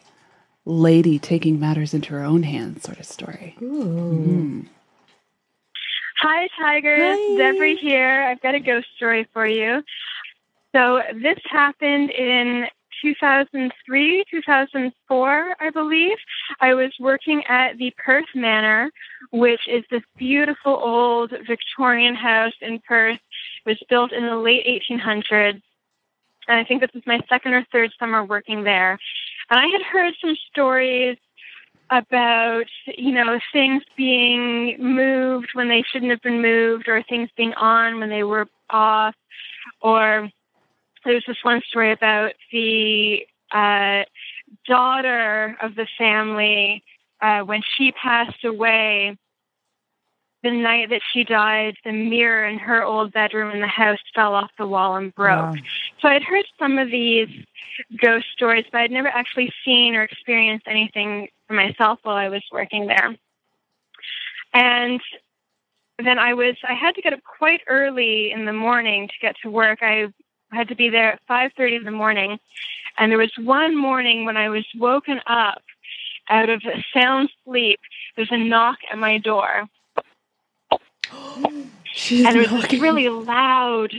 lady 0.65 1.19
taking 1.19 1.59
matters 1.61 1.95
into 1.95 2.13
her 2.13 2.25
own 2.25 2.43
hands 2.43 2.83
sort 2.83 2.99
of 2.99 3.07
story. 3.07 3.55
Hmm. 3.59 4.63
Hi, 6.21 6.49
Tigers. 6.61 7.39
Deborah 7.39 7.75
here. 7.75 8.23
I've 8.23 8.43
got 8.43 8.55
a 8.55 8.61
ghost 8.61 8.89
story 8.97 9.27
for 9.33 9.47
you. 9.47 9.83
So, 10.75 11.01
this 11.15 11.39
happened 11.51 12.11
in 12.11 12.67
2003, 13.03 14.25
2004, 14.31 15.57
I 15.61 15.71
believe. 15.71 16.17
I 16.61 16.75
was 16.75 16.93
working 17.01 17.43
at 17.49 17.79
the 17.79 17.93
Perth 17.97 18.27
Manor, 18.35 18.91
which 19.33 19.61
is 19.69 19.85
this 19.91 20.03
beautiful 20.17 20.75
old 20.75 21.33
Victorian 21.47 22.15
house 22.15 22.55
in 22.61 22.81
Perth. 22.87 23.19
It 23.65 23.69
was 23.69 23.79
built 23.89 24.13
in 24.13 24.27
the 24.27 24.37
late 24.37 24.67
1800s. 24.91 25.63
And 26.49 26.59
I 26.59 26.65
think 26.65 26.81
this 26.81 26.91
was 26.95 27.05
my 27.07 27.21
second 27.29 27.55
or 27.55 27.67
third 27.71 27.91
summer 27.99 28.25
working 28.25 28.65
there. 28.65 28.99
And 29.51 29.61
I 29.61 29.67
had 29.67 29.83
heard 29.83 30.15
some 30.21 30.37
stories 30.51 31.17
about 31.91 32.67
you 32.97 33.13
know 33.13 33.39
things 33.53 33.83
being 33.97 34.77
moved 34.79 35.49
when 35.55 35.69
they 35.69 35.83
shouldn't 35.91 36.11
have 36.11 36.23
been 36.23 36.41
moved 36.41 36.89
or 36.89 37.03
things 37.03 37.29
being 37.37 37.53
on 37.55 37.99
when 37.99 38.09
they 38.09 38.23
were 38.23 38.47
off 38.71 39.15
or 39.81 40.31
there's 41.05 41.25
this 41.27 41.37
one 41.43 41.63
story 41.69 41.93
about 41.93 42.33
the 42.53 43.27
uh, 43.53 44.05
daughter 44.67 45.57
of 45.63 45.75
the 45.75 45.87
family 45.99 46.83
uh, 47.21 47.41
when 47.41 47.63
she 47.77 47.93
passed 47.93 48.45
away 48.45 49.17
the 50.43 50.51
night 50.51 50.89
that 50.89 51.03
she 51.13 51.23
died 51.25 51.75
the 51.85 51.93
mirror 51.93 52.47
in 52.47 52.59
her 52.59 52.83
old 52.83 53.13
bedroom 53.13 53.51
in 53.51 53.61
the 53.61 53.67
house 53.67 53.99
fell 54.15 54.35
off 54.35 54.51
the 54.59 54.67
wall 54.67 54.97
and 54.97 55.15
broke 55.15 55.55
Wow. 55.55 55.55
so 56.01 56.09
i'd 56.09 56.23
heard 56.23 56.47
some 56.59 56.79
of 56.79 56.91
these 56.91 57.29
ghost 58.01 58.27
stories, 58.33 58.65
but 58.71 58.81
I'd 58.81 58.91
never 58.91 59.09
actually 59.09 59.53
seen 59.65 59.95
or 59.95 60.03
experienced 60.03 60.67
anything 60.69 61.29
for 61.47 61.55
myself 61.55 61.99
while 62.03 62.17
I 62.17 62.29
was 62.29 62.43
working 62.53 62.87
there. 62.87 63.17
And 64.53 65.01
then 66.03 66.19
I 66.19 66.35
was 66.35 66.57
I 66.69 66.75
had 66.75 66.95
to 66.97 67.03
get 67.03 67.13
up 67.13 67.21
quite 67.39 67.61
early 67.69 68.33
in 68.33 68.45
the 68.45 68.53
morning 68.53 69.09
to 69.09 69.15
get 69.21 69.37
to 69.43 69.51
work. 69.51 69.81
I 69.83 70.09
had 70.53 70.69
to 70.69 70.75
be 70.75 70.89
there 70.89 71.13
at 71.13 71.21
five 71.27 71.53
thirty 71.57 71.77
in 71.77 71.85
the 71.85 71.91
morning. 71.91 72.39
And 72.99 73.11
there 73.11 73.19
was 73.19 73.33
one 73.39 73.77
morning 73.77 74.25
when 74.25 74.37
I 74.37 74.49
was 74.49 74.67
woken 74.77 75.21
up 75.27 75.63
out 76.29 76.49
of 76.49 76.63
a 76.65 76.85
sound 76.95 77.31
sleep. 77.45 77.81
There's 78.17 78.31
a 78.31 78.37
knock 78.37 78.79
at 78.91 78.99
my 78.99 79.19
door. 79.19 79.67
She's 81.93 82.25
and 82.25 82.37
it 82.37 82.51
was 82.51 82.69
this 82.69 82.81
really 82.81 83.09
loud, 83.09 83.93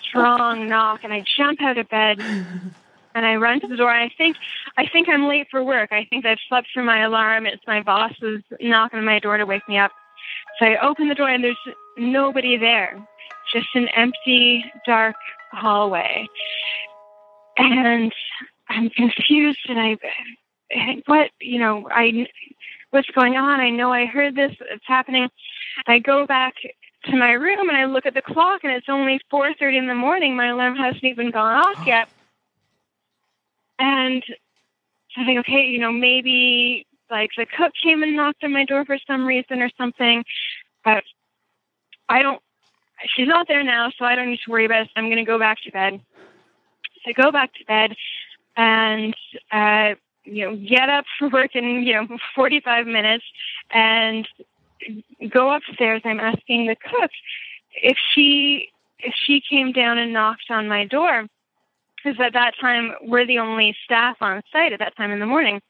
strong 0.00 0.68
knock, 0.68 1.00
and 1.04 1.12
I 1.12 1.22
jump 1.36 1.60
out 1.60 1.76
of 1.76 1.88
bed 1.88 2.18
and 3.14 3.26
I 3.26 3.36
run 3.36 3.60
to 3.60 3.66
the 3.66 3.76
door. 3.76 3.92
And 3.92 4.10
I 4.10 4.14
think, 4.16 4.36
I 4.76 4.86
think 4.86 5.08
I'm 5.08 5.26
late 5.26 5.48
for 5.50 5.62
work. 5.62 5.92
I 5.92 6.04
think 6.04 6.24
I've 6.24 6.38
slept 6.48 6.68
through 6.72 6.84
my 6.84 7.02
alarm. 7.02 7.46
It's 7.46 7.66
my 7.66 7.82
boss's 7.82 8.42
knocking 8.60 8.98
on 8.98 9.04
my 9.04 9.18
door 9.18 9.36
to 9.36 9.46
wake 9.46 9.66
me 9.68 9.78
up. 9.78 9.90
So 10.58 10.66
I 10.66 10.76
open 10.78 11.08
the 11.08 11.14
door, 11.14 11.28
and 11.28 11.44
there's 11.44 11.56
nobody 11.96 12.56
there, 12.56 12.98
just 13.52 13.68
an 13.74 13.88
empty, 13.88 14.64
dark 14.86 15.16
hallway. 15.56 16.28
And 17.56 18.12
I'm 18.68 18.90
confused, 18.90 19.66
and 19.68 19.80
I, 19.80 19.96
think 20.68 21.08
what, 21.08 21.30
you 21.40 21.58
know, 21.58 21.88
I, 21.90 22.26
what's 22.90 23.10
going 23.10 23.36
on? 23.36 23.60
I 23.60 23.70
know 23.70 23.92
I 23.92 24.06
heard 24.06 24.34
this. 24.34 24.52
It's 24.60 24.84
happening. 24.86 25.28
I 25.86 25.98
go 25.98 26.26
back 26.26 26.54
to 27.04 27.16
my 27.16 27.32
room 27.32 27.68
and 27.68 27.76
I 27.76 27.84
look 27.84 28.06
at 28.06 28.14
the 28.14 28.22
clock 28.22 28.64
and 28.64 28.72
it's 28.72 28.88
only 28.88 29.20
4:30 29.32 29.78
in 29.78 29.86
the 29.86 29.94
morning. 29.94 30.36
My 30.36 30.48
alarm 30.48 30.76
hasn't 30.76 31.04
even 31.04 31.30
gone 31.30 31.64
off 31.64 31.78
yet. 31.86 32.08
And 33.78 34.22
I 35.16 35.24
think, 35.24 35.40
okay, 35.40 35.66
you 35.66 35.78
know, 35.78 35.92
maybe 35.92 36.86
like 37.10 37.30
the 37.36 37.46
cook 37.46 37.72
came 37.82 38.02
and 38.02 38.16
knocked 38.16 38.42
on 38.42 38.52
my 38.52 38.64
door 38.64 38.84
for 38.84 38.98
some 39.06 39.26
reason 39.26 39.62
or 39.62 39.70
something. 39.78 40.24
But 40.84 41.04
I 42.08 42.22
don't. 42.22 42.40
She's 43.04 43.28
not 43.28 43.46
there 43.48 43.62
now, 43.62 43.90
so 43.98 44.04
I 44.04 44.14
don't 44.14 44.30
need 44.30 44.40
to 44.44 44.50
worry 44.50 44.64
about 44.64 44.82
it. 44.82 44.90
I'm 44.96 45.06
going 45.06 45.16
to 45.16 45.24
go 45.24 45.38
back 45.38 45.58
to 45.64 45.70
bed. 45.70 46.00
So 47.04 47.10
I 47.10 47.12
go 47.12 47.30
back 47.30 47.52
to 47.54 47.64
bed 47.66 47.94
and 48.56 49.14
uh, 49.52 49.94
you 50.24 50.44
know 50.44 50.56
get 50.56 50.88
up 50.88 51.04
for 51.18 51.28
work 51.28 51.54
in 51.54 51.82
you 51.82 51.94
know 51.94 52.18
45 52.34 52.86
minutes 52.86 53.24
and 53.70 54.26
go 55.28 55.54
upstairs. 55.54 56.02
I'm 56.04 56.20
asking 56.20 56.66
the 56.66 56.76
cook 56.76 57.10
if 57.74 57.96
she 58.14 58.70
if 58.98 59.14
she 59.14 59.42
came 59.48 59.72
down 59.72 59.98
and 59.98 60.12
knocked 60.12 60.50
on 60.50 60.68
my 60.68 60.86
door 60.86 61.26
because 61.96 62.18
at 62.20 62.32
that 62.32 62.54
time 62.60 62.92
we're 63.02 63.26
the 63.26 63.38
only 63.38 63.76
staff 63.84 64.16
on 64.20 64.42
site 64.52 64.72
at 64.72 64.78
that 64.78 64.96
time 64.96 65.10
in 65.10 65.20
the 65.20 65.26
morning. 65.26 65.60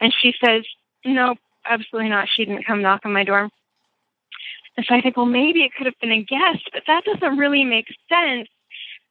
And 0.00 0.14
she 0.22 0.32
says, 0.42 0.64
"Nope, 1.04 1.38
absolutely 1.64 2.10
not. 2.10 2.28
She 2.28 2.44
didn't 2.44 2.64
come 2.64 2.82
knock 2.82 3.02
on 3.04 3.12
my 3.12 3.24
door." 3.24 3.50
And 4.78 4.86
so 4.86 4.94
I 4.94 5.00
think, 5.00 5.16
well, 5.16 5.26
maybe 5.26 5.64
it 5.64 5.72
could 5.76 5.86
have 5.86 5.98
been 6.00 6.12
a 6.12 6.22
guest, 6.22 6.70
but 6.72 6.84
that 6.86 7.04
doesn't 7.04 7.36
really 7.36 7.64
make 7.64 7.88
sense 8.08 8.48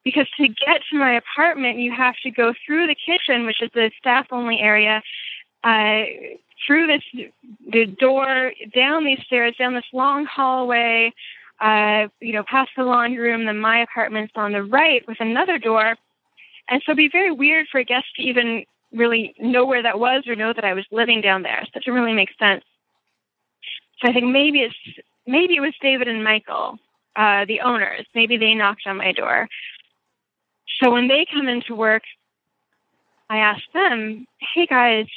because 0.05 0.25
to 0.37 0.47
get 0.47 0.81
to 0.89 0.97
my 0.97 1.11
apartment, 1.11 1.77
you 1.77 1.91
have 1.91 2.15
to 2.23 2.31
go 2.31 2.53
through 2.65 2.87
the 2.87 2.95
kitchen, 2.95 3.45
which 3.45 3.61
is 3.61 3.69
the 3.73 3.91
staff-only 3.99 4.61
area, 4.61 5.03
uh, 5.65 6.03
through 6.65 6.87
this 6.87 7.03
the 7.69 7.85
door, 7.85 8.53
down 8.73 9.03
these 9.03 9.19
stairs, 9.25 9.55
down 9.59 9.73
this 9.73 9.83
long 9.91 10.25
hallway, 10.25 11.11
uh, 11.59 12.07
you 12.21 12.31
know, 12.31 12.43
past 12.43 12.69
the 12.77 12.83
laundry 12.83 13.19
room, 13.19 13.43
then 13.43 13.59
my 13.59 13.79
apartment's 13.79 14.31
on 14.37 14.53
the 14.53 14.63
right 14.63 15.05
with 15.05 15.17
another 15.19 15.57
door. 15.57 15.97
And 16.69 16.81
so 16.85 16.93
it'd 16.93 16.97
be 16.97 17.09
very 17.09 17.31
weird 17.31 17.67
for 17.69 17.79
a 17.79 17.83
guest 17.83 18.05
to 18.15 18.21
even 18.21 18.63
really 18.93 19.35
know 19.37 19.65
where 19.65 19.83
that 19.83 19.99
was 19.99 20.23
or 20.27 20.35
know 20.37 20.53
that 20.53 20.63
I 20.63 20.73
was 20.73 20.85
living 20.91 21.19
down 21.19 21.41
there. 21.41 21.59
So 21.63 21.71
it 21.75 21.83
doesn't 21.83 21.93
really 21.93 22.13
make 22.13 22.29
sense. 22.39 22.63
So 23.99 24.07
I 24.07 24.13
think 24.13 24.27
maybe 24.31 24.61
it's 24.61 24.75
maybe 25.27 25.55
it 25.55 25.61
was 25.61 25.73
David 25.81 26.07
and 26.07 26.23
Michael, 26.23 26.79
uh, 27.15 27.45
the 27.45 27.61
owners. 27.61 28.05
Maybe 28.15 28.37
they 28.37 28.53
knocked 28.55 28.87
on 28.87 28.97
my 28.97 29.11
door. 29.11 29.47
So 30.79 30.91
when 30.91 31.07
they 31.07 31.25
come 31.31 31.47
into 31.47 31.75
work, 31.75 32.03
I 33.29 33.37
ask 33.39 33.61
them, 33.73 34.25
"Hey 34.53 34.65
guys, 34.65 35.07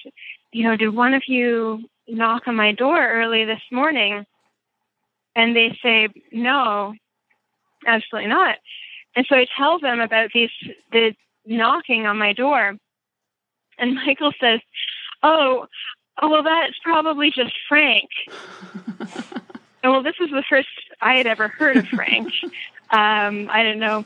you 0.52 0.64
know, 0.64 0.76
did 0.76 0.94
one 0.94 1.14
of 1.14 1.22
you 1.28 1.88
knock 2.08 2.48
on 2.48 2.56
my 2.56 2.72
door 2.72 2.98
early 2.98 3.44
this 3.44 3.62
morning?" 3.70 4.26
And 5.36 5.54
they 5.54 5.78
say, 5.82 6.08
"No, 6.32 6.94
absolutely 7.86 8.28
not." 8.28 8.58
And 9.14 9.26
so 9.28 9.36
I 9.36 9.46
tell 9.56 9.78
them 9.78 10.00
about 10.00 10.30
these 10.32 10.50
the 10.92 11.14
knocking 11.46 12.06
on 12.06 12.18
my 12.18 12.32
door, 12.32 12.76
and 13.78 13.94
Michael 14.06 14.32
says, 14.40 14.60
"Oh, 15.22 15.66
oh 16.20 16.28
well, 16.28 16.42
that's 16.42 16.78
probably 16.82 17.30
just 17.30 17.54
Frank." 17.68 18.08
and 19.82 19.92
well, 19.92 20.02
this 20.02 20.14
was 20.20 20.30
the 20.30 20.44
first 20.48 20.68
I 21.00 21.14
had 21.14 21.26
ever 21.26 21.48
heard 21.48 21.76
of 21.76 21.88
Frank. 21.88 22.32
um, 22.90 23.48
I 23.50 23.62
didn't 23.62 23.80
know 23.80 24.04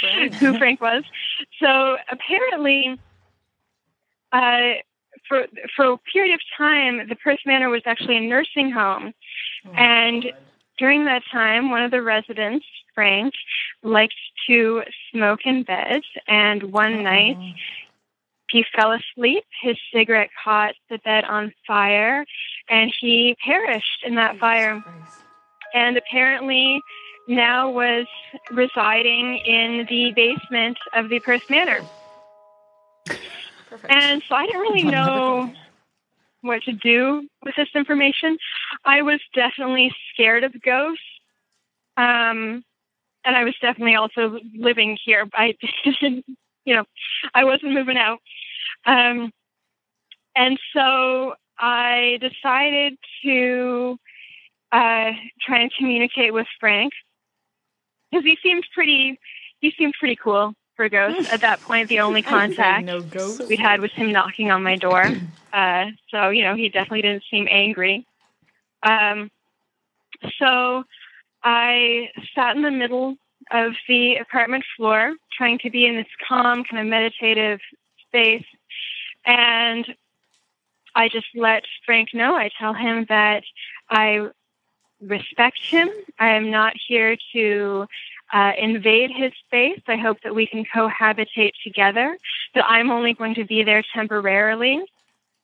Frank? 0.00 0.34
who 0.34 0.58
Frank 0.58 0.80
was. 0.80 1.04
So 1.60 1.96
apparently, 2.10 2.98
uh, 4.32 4.80
for 5.28 5.46
for 5.76 5.92
a 5.92 5.98
period 5.98 6.34
of 6.34 6.40
time, 6.56 7.08
the 7.08 7.16
Perth 7.16 7.40
Manor 7.46 7.68
was 7.68 7.82
actually 7.86 8.16
a 8.16 8.20
nursing 8.20 8.70
home, 8.70 9.12
and 9.76 10.32
during 10.78 11.04
that 11.04 11.22
time, 11.30 11.70
one 11.70 11.82
of 11.82 11.90
the 11.90 12.02
residents, 12.02 12.66
Frank, 12.94 13.34
liked 13.82 14.14
to 14.48 14.82
smoke 15.10 15.40
in 15.44 15.62
bed, 15.62 16.00
and 16.26 16.62
one 16.72 17.02
night 17.02 17.36
he 18.50 18.64
fell 18.76 18.92
asleep. 18.92 19.44
His 19.62 19.76
cigarette 19.92 20.30
caught 20.44 20.74
the 20.90 20.98
bed 20.98 21.24
on 21.24 21.52
fire, 21.66 22.24
and 22.68 22.92
he 23.00 23.36
perished 23.44 24.04
in 24.04 24.14
that 24.16 24.38
fire. 24.38 24.82
And 25.74 25.96
apparently, 25.96 26.80
now 27.28 27.70
was 27.70 28.06
residing 28.50 29.38
in 29.38 29.86
the 29.88 30.12
basement 30.12 30.78
of 30.94 31.08
the 31.08 31.20
Perth 31.20 31.48
Manor. 31.48 31.80
And 33.88 34.22
so 34.28 34.34
I 34.34 34.46
didn't 34.46 34.60
really 34.60 34.82
know 34.82 35.52
what 36.42 36.62
to 36.64 36.72
do 36.72 37.28
with 37.44 37.54
this 37.56 37.68
information. 37.74 38.36
I 38.84 39.02
was 39.02 39.20
definitely 39.34 39.94
scared 40.12 40.44
of 40.44 40.52
ghosts. 40.60 41.02
Um, 41.96 42.64
and 43.24 43.36
I 43.36 43.44
was 43.44 43.54
definitely 43.60 43.94
also 43.94 44.38
living 44.54 44.98
here. 45.02 45.28
I 45.32 45.54
didn't, 45.84 46.24
you 46.64 46.74
know, 46.74 46.84
I 47.34 47.44
wasn't 47.44 47.72
moving 47.72 47.96
out. 47.96 48.18
Um, 48.84 49.32
and 50.34 50.58
so 50.74 51.34
I 51.62 52.18
decided 52.20 52.98
to 53.24 53.96
uh, 54.72 55.12
try 55.40 55.60
and 55.60 55.70
communicate 55.78 56.34
with 56.34 56.48
Frank 56.58 56.92
because 58.10 58.24
he 58.24 58.36
seemed 58.42 58.64
pretty. 58.74 59.18
He 59.60 59.72
seemed 59.78 59.94
pretty 59.98 60.16
cool 60.16 60.54
for 60.74 60.88
ghosts 60.88 61.32
at 61.32 61.40
that 61.42 61.60
point. 61.60 61.88
The 61.88 62.00
only 62.06 62.20
contact 62.20 62.84
no 62.84 63.02
we 63.48 63.56
had 63.56 63.80
was 63.80 63.92
him 63.92 64.10
knocking 64.10 64.50
on 64.50 64.62
my 64.62 64.76
door. 64.76 65.06
Uh, 65.52 65.90
so 66.10 66.30
you 66.30 66.42
know, 66.42 66.56
he 66.56 66.70
definitely 66.70 67.02
didn't 67.02 67.24
seem 67.30 67.46
angry. 67.50 68.06
Um, 68.82 69.30
so 70.38 70.82
I 71.44 72.08
sat 72.34 72.56
in 72.56 72.62
the 72.62 72.70
middle 72.70 73.16
of 73.50 73.72
the 73.86 74.16
apartment 74.16 74.64
floor, 74.78 75.12
trying 75.36 75.58
to 75.58 75.68
be 75.68 75.84
in 75.84 75.96
this 75.96 76.06
calm, 76.26 76.64
kind 76.64 76.80
of 76.80 76.86
meditative 76.86 77.60
space, 78.08 78.46
and 79.26 79.84
I 80.94 81.08
just 81.08 81.26
let 81.34 81.64
Frank 81.86 82.14
know. 82.14 82.34
I 82.34 82.50
tell 82.58 82.74
him 82.74 83.06
that 83.08 83.44
I 83.88 84.28
respect 85.00 85.58
him. 85.64 85.90
I 86.18 86.30
am 86.30 86.50
not 86.50 86.74
here 86.88 87.16
to 87.32 87.86
uh, 88.32 88.52
invade 88.58 89.10
his 89.10 89.32
space. 89.46 89.80
I 89.88 89.96
hope 89.96 90.18
that 90.22 90.34
we 90.34 90.46
can 90.46 90.64
cohabitate 90.64 91.52
together, 91.62 92.16
that 92.54 92.64
I'm 92.66 92.90
only 92.90 93.12
going 93.14 93.34
to 93.34 93.44
be 93.44 93.62
there 93.62 93.82
temporarily. 93.94 94.82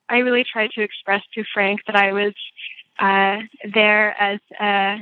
I 0.08 0.18
really 0.18 0.44
tried 0.44 0.70
to 0.72 0.82
express 0.82 1.22
to 1.34 1.44
Frank 1.52 1.80
that 1.86 1.96
I 1.96 2.12
was 2.12 2.34
uh, 2.98 3.38
there 3.72 4.20
as 4.20 4.40
a, 4.60 4.98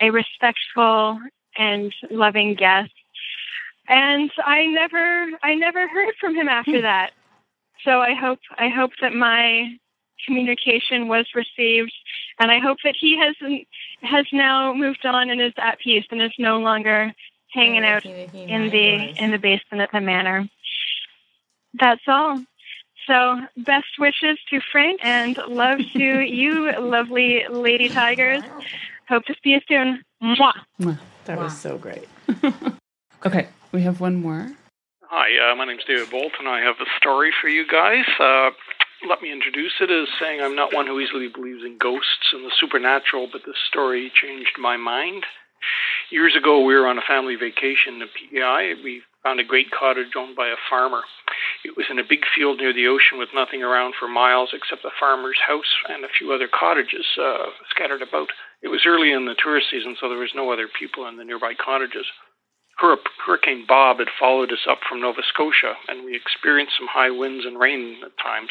a 0.00 0.10
respectful 0.10 1.18
and 1.56 1.92
loving 2.10 2.54
guest. 2.54 2.92
And 3.88 4.30
I 4.44 4.66
never, 4.66 5.26
I 5.42 5.54
never 5.54 5.88
heard 5.88 6.14
from 6.20 6.34
him 6.34 6.48
after 6.48 6.82
that. 6.82 7.10
So 7.84 8.00
I 8.00 8.14
hope, 8.14 8.38
I 8.56 8.68
hope 8.68 8.92
that 9.00 9.12
my 9.12 9.76
communication 10.26 11.08
was 11.08 11.26
received, 11.34 11.92
and 12.38 12.50
I 12.50 12.58
hope 12.58 12.78
that 12.84 12.94
he 12.98 13.18
has 13.18 13.34
has 14.02 14.26
now 14.32 14.72
moved 14.74 15.04
on 15.04 15.30
and 15.30 15.40
is 15.40 15.52
at 15.56 15.78
peace 15.78 16.04
and 16.10 16.22
is 16.22 16.32
no 16.38 16.58
longer 16.58 17.12
hanging 17.52 17.84
out 17.84 18.04
in 18.04 18.70
the 18.70 19.14
in 19.16 19.30
the 19.30 19.38
basement 19.38 19.82
at 19.82 19.92
the 19.92 20.00
manor. 20.00 20.48
That's 21.74 22.02
all. 22.06 22.42
So 23.06 23.40
best 23.56 23.98
wishes 23.98 24.38
to 24.50 24.60
Frank 24.72 25.00
and 25.02 25.36
love 25.48 25.78
to 25.92 26.20
you, 26.20 26.72
lovely 26.78 27.44
lady 27.50 27.88
tigers. 27.88 28.42
Hope 29.08 29.24
to 29.24 29.34
see 29.42 29.50
you 29.50 29.60
soon. 29.68 30.02
Mwah. 30.22 30.98
That 31.26 31.38
was 31.38 31.58
so 31.58 31.78
great. 31.78 32.08
Okay, 33.26 33.48
we 33.72 33.80
have 33.80 34.00
one 34.00 34.16
more. 34.16 34.50
Hi, 35.04 35.50
uh, 35.50 35.54
my 35.56 35.64
name's 35.64 35.84
David 35.84 36.10
Bolt, 36.10 36.32
and 36.38 36.46
I 36.46 36.60
have 36.60 36.76
a 36.78 36.84
story 36.98 37.32
for 37.40 37.48
you 37.48 37.66
guys. 37.66 38.04
Uh, 38.20 38.50
let 39.08 39.22
me 39.22 39.32
introduce 39.32 39.74
it 39.80 39.90
as 39.90 40.08
saying 40.18 40.40
I'm 40.40 40.56
not 40.56 40.74
one 40.74 40.86
who 40.86 41.00
easily 41.00 41.28
believes 41.28 41.64
in 41.64 41.78
ghosts 41.78 42.32
and 42.32 42.44
the 42.44 42.52
supernatural, 42.58 43.28
but 43.30 43.42
this 43.44 43.60
story 43.68 44.10
changed 44.10 44.56
my 44.58 44.76
mind. 44.76 45.24
Years 46.10 46.36
ago, 46.36 46.60
we 46.60 46.74
were 46.74 46.86
on 46.86 46.98
a 46.98 47.08
family 47.08 47.36
vacation 47.36 47.94
in 47.94 47.98
the 48.00 48.12
PEI. 48.12 48.74
We 48.82 49.02
found 49.22 49.40
a 49.40 49.44
great 49.44 49.70
cottage 49.70 50.12
owned 50.16 50.36
by 50.36 50.48
a 50.48 50.60
farmer. 50.68 51.00
It 51.64 51.76
was 51.76 51.86
in 51.90 51.98
a 51.98 52.04
big 52.08 52.24
field 52.36 52.58
near 52.58 52.72
the 52.72 52.88
ocean 52.88 53.18
with 53.18 53.32
nothing 53.34 53.62
around 53.62 53.94
for 53.98 54.06
miles 54.06 54.50
except 54.52 54.82
the 54.82 54.92
farmer's 55.00 55.40
house 55.40 55.72
and 55.88 56.04
a 56.04 56.12
few 56.12 56.32
other 56.32 56.48
cottages 56.48 57.06
uh, 57.16 57.48
scattered 57.70 58.02
about. 58.02 58.28
It 58.62 58.68
was 58.68 58.84
early 58.86 59.12
in 59.12 59.24
the 59.24 59.36
tourist 59.36 59.68
season, 59.70 59.96
so 59.98 60.08
there 60.08 60.20
was 60.20 60.36
no 60.36 60.52
other 60.52 60.68
people 60.68 61.08
in 61.08 61.16
the 61.16 61.24
nearby 61.24 61.54
cottages. 61.56 62.06
Hurricane 62.76 63.64
Bob 63.66 63.98
had 63.98 64.08
followed 64.18 64.52
us 64.52 64.66
up 64.68 64.80
from 64.88 65.00
Nova 65.00 65.22
Scotia, 65.22 65.74
and 65.88 66.04
we 66.04 66.16
experienced 66.16 66.76
some 66.76 66.88
high 66.90 67.10
winds 67.10 67.46
and 67.46 67.58
rain 67.58 68.02
at 68.04 68.18
times. 68.18 68.50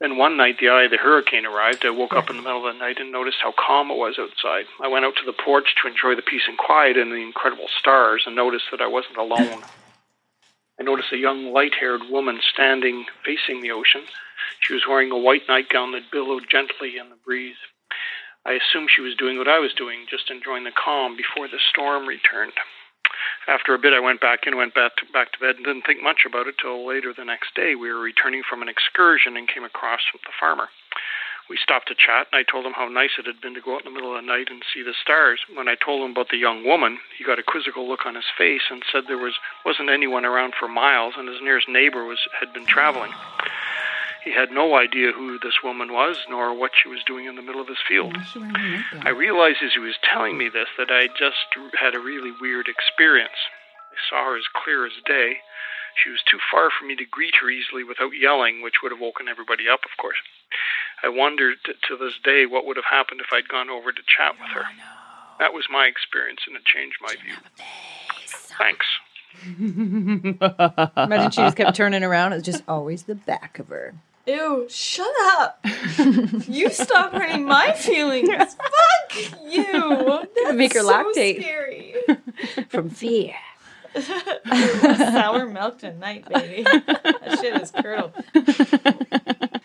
Then 0.00 0.18
one 0.18 0.36
night, 0.36 0.56
the 0.60 0.68
eye 0.68 0.84
of 0.84 0.90
the 0.90 0.98
hurricane 0.98 1.46
arrived. 1.46 1.86
I 1.86 1.90
woke 1.90 2.12
up 2.12 2.28
in 2.28 2.36
the 2.36 2.42
middle 2.42 2.66
of 2.66 2.74
the 2.74 2.78
night 2.78 2.98
and 3.00 3.10
noticed 3.10 3.38
how 3.42 3.52
calm 3.52 3.90
it 3.90 3.96
was 3.96 4.18
outside. 4.18 4.66
I 4.82 4.88
went 4.88 5.06
out 5.06 5.16
to 5.16 5.24
the 5.24 5.32
porch 5.32 5.74
to 5.80 5.88
enjoy 5.88 6.14
the 6.14 6.22
peace 6.22 6.42
and 6.46 6.58
quiet 6.58 6.98
and 6.98 7.10
the 7.10 7.16
incredible 7.16 7.68
stars 7.80 8.24
and 8.26 8.36
noticed 8.36 8.66
that 8.70 8.82
I 8.82 8.88
wasn't 8.88 9.16
alone. 9.16 9.64
I 10.78 10.82
noticed 10.82 11.12
a 11.12 11.16
young 11.16 11.52
light 11.52 11.72
haired 11.80 12.02
woman 12.10 12.40
standing 12.52 13.06
facing 13.24 13.62
the 13.62 13.70
ocean. 13.70 14.02
She 14.60 14.74
was 14.74 14.86
wearing 14.86 15.10
a 15.10 15.18
white 15.18 15.48
nightgown 15.48 15.92
that 15.92 16.10
billowed 16.12 16.44
gently 16.50 16.98
in 16.98 17.08
the 17.08 17.16
breeze. 17.24 17.56
I 18.44 18.52
assumed 18.52 18.90
she 18.90 19.00
was 19.00 19.16
doing 19.16 19.38
what 19.38 19.48
I 19.48 19.58
was 19.58 19.72
doing, 19.72 20.06
just 20.10 20.30
enjoying 20.30 20.64
the 20.64 20.72
calm 20.72 21.16
before 21.16 21.48
the 21.48 21.58
storm 21.70 22.06
returned. 22.06 22.52
After 23.46 23.74
a 23.74 23.78
bit, 23.78 23.92
I 23.92 24.00
went 24.00 24.20
back 24.20 24.46
in, 24.46 24.56
went 24.56 24.74
back 24.74 24.96
to, 24.96 25.06
back 25.12 25.32
to 25.32 25.38
bed, 25.38 25.56
and 25.56 25.64
didn't 25.64 25.86
think 25.86 26.02
much 26.02 26.26
about 26.26 26.48
it 26.48 26.56
till 26.60 26.86
later 26.86 27.14
the 27.16 27.24
next 27.24 27.54
day. 27.54 27.74
We 27.76 27.92
were 27.92 28.00
returning 28.00 28.42
from 28.42 28.60
an 28.60 28.68
excursion 28.68 29.36
and 29.36 29.46
came 29.46 29.62
across 29.62 30.00
the 30.12 30.34
farmer. 30.38 30.68
We 31.48 31.56
stopped 31.56 31.86
to 31.88 31.94
chat, 31.94 32.26
and 32.32 32.40
I 32.40 32.42
told 32.42 32.66
him 32.66 32.72
how 32.74 32.88
nice 32.88 33.18
it 33.18 33.26
had 33.26 33.40
been 33.40 33.54
to 33.54 33.60
go 33.60 33.76
out 33.76 33.86
in 33.86 33.92
the 33.92 33.94
middle 33.94 34.16
of 34.16 34.20
the 34.20 34.26
night 34.26 34.50
and 34.50 34.64
see 34.74 34.82
the 34.82 34.94
stars. 35.00 35.38
When 35.54 35.68
I 35.68 35.76
told 35.76 36.02
him 36.02 36.10
about 36.10 36.30
the 36.30 36.42
young 36.42 36.64
woman, 36.64 36.98
he 37.16 37.22
got 37.22 37.38
a 37.38 37.44
quizzical 37.44 37.86
look 37.86 38.04
on 38.04 38.16
his 38.16 38.26
face 38.36 38.66
and 38.68 38.82
said 38.90 39.04
there 39.06 39.16
was 39.16 39.34
wasn't 39.64 39.90
anyone 39.90 40.24
around 40.24 40.54
for 40.58 40.66
miles, 40.66 41.14
and 41.16 41.28
his 41.28 41.40
nearest 41.40 41.68
neighbor 41.68 42.04
was 42.04 42.18
had 42.40 42.52
been 42.52 42.66
traveling. 42.66 43.12
He 44.26 44.34
had 44.34 44.50
no 44.50 44.74
idea 44.74 45.12
who 45.14 45.38
this 45.38 45.62
woman 45.62 45.92
was, 45.92 46.18
nor 46.28 46.52
what 46.52 46.72
she 46.74 46.88
was 46.88 46.98
doing 47.06 47.26
in 47.26 47.36
the 47.36 47.46
middle 47.46 47.60
of 47.62 47.68
his 47.68 47.78
field. 47.86 48.18
I 49.06 49.10
realized 49.10 49.62
as 49.62 49.70
he 49.72 49.78
was 49.78 49.94
telling 50.02 50.36
me 50.36 50.48
this 50.48 50.66
that 50.76 50.90
I 50.90 51.06
just 51.06 51.46
had 51.78 51.94
a 51.94 52.00
really 52.02 52.32
weird 52.40 52.66
experience. 52.66 53.38
I 53.92 53.96
saw 54.10 54.24
her 54.26 54.36
as 54.36 54.50
clear 54.50 54.84
as 54.84 54.98
day. 55.06 55.38
She 56.02 56.10
was 56.10 56.18
too 56.28 56.38
far 56.50 56.70
for 56.74 56.84
me 56.84 56.96
to 56.96 57.04
greet 57.06 57.36
her 57.40 57.48
easily 57.48 57.84
without 57.84 58.18
yelling, 58.18 58.62
which 58.62 58.82
would 58.82 58.90
have 58.90 59.00
woken 59.00 59.28
everybody 59.28 59.68
up, 59.70 59.86
of 59.86 59.96
course. 59.96 60.18
I 61.04 61.08
wondered 61.08 61.58
to 61.64 61.96
this 61.96 62.18
day 62.24 62.46
what 62.46 62.66
would 62.66 62.76
have 62.76 62.90
happened 62.90 63.20
if 63.20 63.32
I'd 63.32 63.46
gone 63.46 63.70
over 63.70 63.92
to 63.92 64.02
chat 64.10 64.34
with 64.42 64.50
her. 64.58 64.66
That 65.38 65.54
was 65.54 65.70
my 65.70 65.86
experience, 65.86 66.40
and 66.48 66.56
it 66.56 66.64
changed 66.66 66.98
my 67.00 67.14
view. 67.14 67.38
Thanks. 68.58 68.86
Imagine 70.96 71.30
she 71.30 71.42
just 71.42 71.56
kept 71.56 71.76
turning 71.76 72.02
around. 72.02 72.32
It 72.32 72.36
was 72.36 72.44
just 72.44 72.64
always 72.66 73.04
the 73.04 73.14
back 73.14 73.60
of 73.60 73.68
her. 73.68 73.94
Ew, 74.26 74.66
shut 74.68 75.10
up. 75.38 75.64
you 76.48 76.68
stop 76.70 77.12
hurting 77.12 77.44
my 77.44 77.72
feelings. 77.72 78.28
Fuck 78.28 79.42
you. 79.44 80.26
That's 80.44 80.56
make 80.56 80.74
her 80.74 80.80
so 80.80 80.92
lactate. 80.92 81.40
scary. 81.40 81.94
From 82.68 82.90
fear. 82.90 83.34
Sour 84.44 85.46
milk 85.46 85.78
tonight, 85.78 86.28
baby. 86.28 86.62
That 86.64 87.38
shit 87.40 87.62
is 87.62 87.70
curdled. 87.70 88.12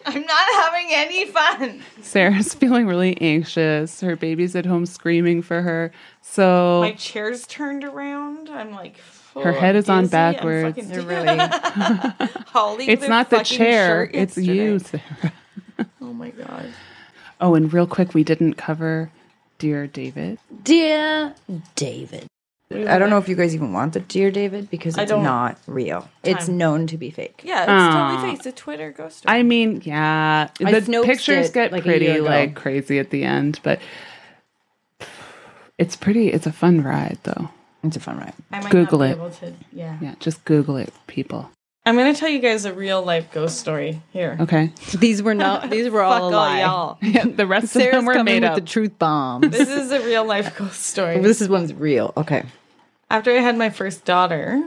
I'm 0.05 0.21
not 0.25 0.47
having 0.63 0.87
any 0.91 1.25
fun. 1.25 1.81
Sarah's 2.01 2.53
feeling 2.53 2.87
really 2.87 3.19
anxious. 3.21 3.99
Her 3.99 4.15
baby's 4.15 4.55
at 4.55 4.65
home 4.65 4.85
screaming 4.85 5.41
for 5.41 5.61
her. 5.63 5.91
So 6.21 6.81
My 6.81 6.93
chair's 6.93 7.45
turned 7.47 7.83
around. 7.83 8.49
I'm 8.49 8.71
like, 8.71 8.99
Her 9.33 9.51
head 9.53 9.75
is 9.75 9.87
on 9.89 10.03
dizzy. 10.03 10.17
I'm 10.17 10.33
backwards. 10.33 10.75
fucking- 10.89 11.07
really- 11.07 11.39
I'll 12.53 12.77
it's 12.79 13.01
their 13.01 13.09
not 13.09 13.29
the 13.29 13.43
chair, 13.43 14.03
it's 14.13 14.37
yesterday. 14.37 14.53
you, 14.65 14.79
Sarah. 14.79 15.33
Oh 16.01 16.13
my 16.13 16.29
god. 16.31 16.65
Oh, 17.39 17.55
and 17.55 17.71
real 17.73 17.87
quick, 17.87 18.13
we 18.13 18.23
didn't 18.23 18.53
cover 18.55 19.09
Dear 19.57 19.87
David. 19.87 20.37
Dear 20.63 21.33
David. 21.75 22.27
I 22.71 22.97
don't 22.99 23.09
know 23.09 23.17
if 23.17 23.27
you 23.27 23.35
guys 23.35 23.53
even 23.53 23.73
want 23.73 23.93
the 23.93 23.99
Dear 23.99 24.31
David 24.31 24.69
because 24.69 24.97
I 24.97 25.01
it's 25.03 25.11
don't- 25.11 25.23
not 25.23 25.57
real. 25.67 26.07
It's 26.23 26.45
Time. 26.45 26.57
known 26.57 26.87
to 26.87 26.97
be 26.97 27.09
fake. 27.11 27.41
Yeah, 27.43 27.63
it's 27.63 27.69
Aw. 27.69 28.09
totally 28.11 28.29
fake. 28.31 28.37
It's 28.39 28.45
a 28.47 28.51
Twitter 28.53 28.91
ghost 28.91 29.17
story. 29.19 29.37
I 29.39 29.43
mean, 29.43 29.81
yeah, 29.83 30.49
I 30.63 30.71
the 30.71 30.79
Snopes 30.81 31.03
pictures 31.05 31.49
it, 31.49 31.53
get 31.53 31.71
like, 31.71 31.83
a 31.85 31.87
year 31.87 31.97
pretty 31.97 32.07
ago. 32.07 32.23
like 32.23 32.55
crazy 32.55 32.97
at 32.99 33.09
the 33.09 33.23
end, 33.23 33.59
but 33.63 33.79
it's 35.77 35.95
pretty. 35.95 36.29
It's 36.31 36.45
a 36.47 36.51
fun 36.53 36.81
ride, 36.83 37.17
though. 37.23 37.49
It's 37.83 37.95
a 37.97 37.99
fun 37.99 38.17
ride. 38.19 38.33
I 38.51 38.61
might 38.61 38.71
Google 38.71 38.99
not 38.99 39.05
be 39.05 39.11
it. 39.11 39.15
able 39.15 39.29
to. 39.31 39.53
Yeah. 39.73 39.97
Yeah, 40.01 40.15
just 40.19 40.43
Google 40.45 40.77
it, 40.77 40.93
people. 41.07 41.49
I'm 41.85 41.97
gonna 41.97 42.13
tell 42.13 42.29
you 42.29 42.39
guys 42.39 42.65
a 42.65 42.73
real 42.73 43.01
life 43.01 43.31
ghost 43.31 43.57
story 43.59 44.01
here. 44.13 44.37
Okay. 44.39 44.71
These 44.99 45.23
were 45.23 45.33
not. 45.33 45.69
These 45.71 45.89
were 45.89 46.03
all 46.03 46.11
Fuck 46.13 46.21
a 46.21 46.23
all 46.25 46.31
lie. 46.31 46.59
y'all. 46.61 46.97
Yeah, 47.01 47.25
the 47.25 47.47
rest 47.47 47.63
of 47.65 47.69
Sarah's 47.71 47.91
them 47.95 48.05
were 48.05 48.13
coming 48.13 48.35
made 48.35 48.43
with 48.43 48.51
up. 48.51 48.55
the 48.55 48.61
truth 48.61 48.99
bombs. 48.99 49.49
This 49.49 49.67
is 49.67 49.91
a 49.91 49.99
real 50.05 50.23
life 50.23 50.55
ghost 50.55 50.81
story. 50.83 51.19
this 51.21 51.41
is 51.41 51.49
one's 51.49 51.73
real. 51.73 52.13
Okay. 52.15 52.43
After 53.09 53.31
I 53.31 53.39
had 53.41 53.57
my 53.57 53.71
first 53.71 54.05
daughter, 54.05 54.63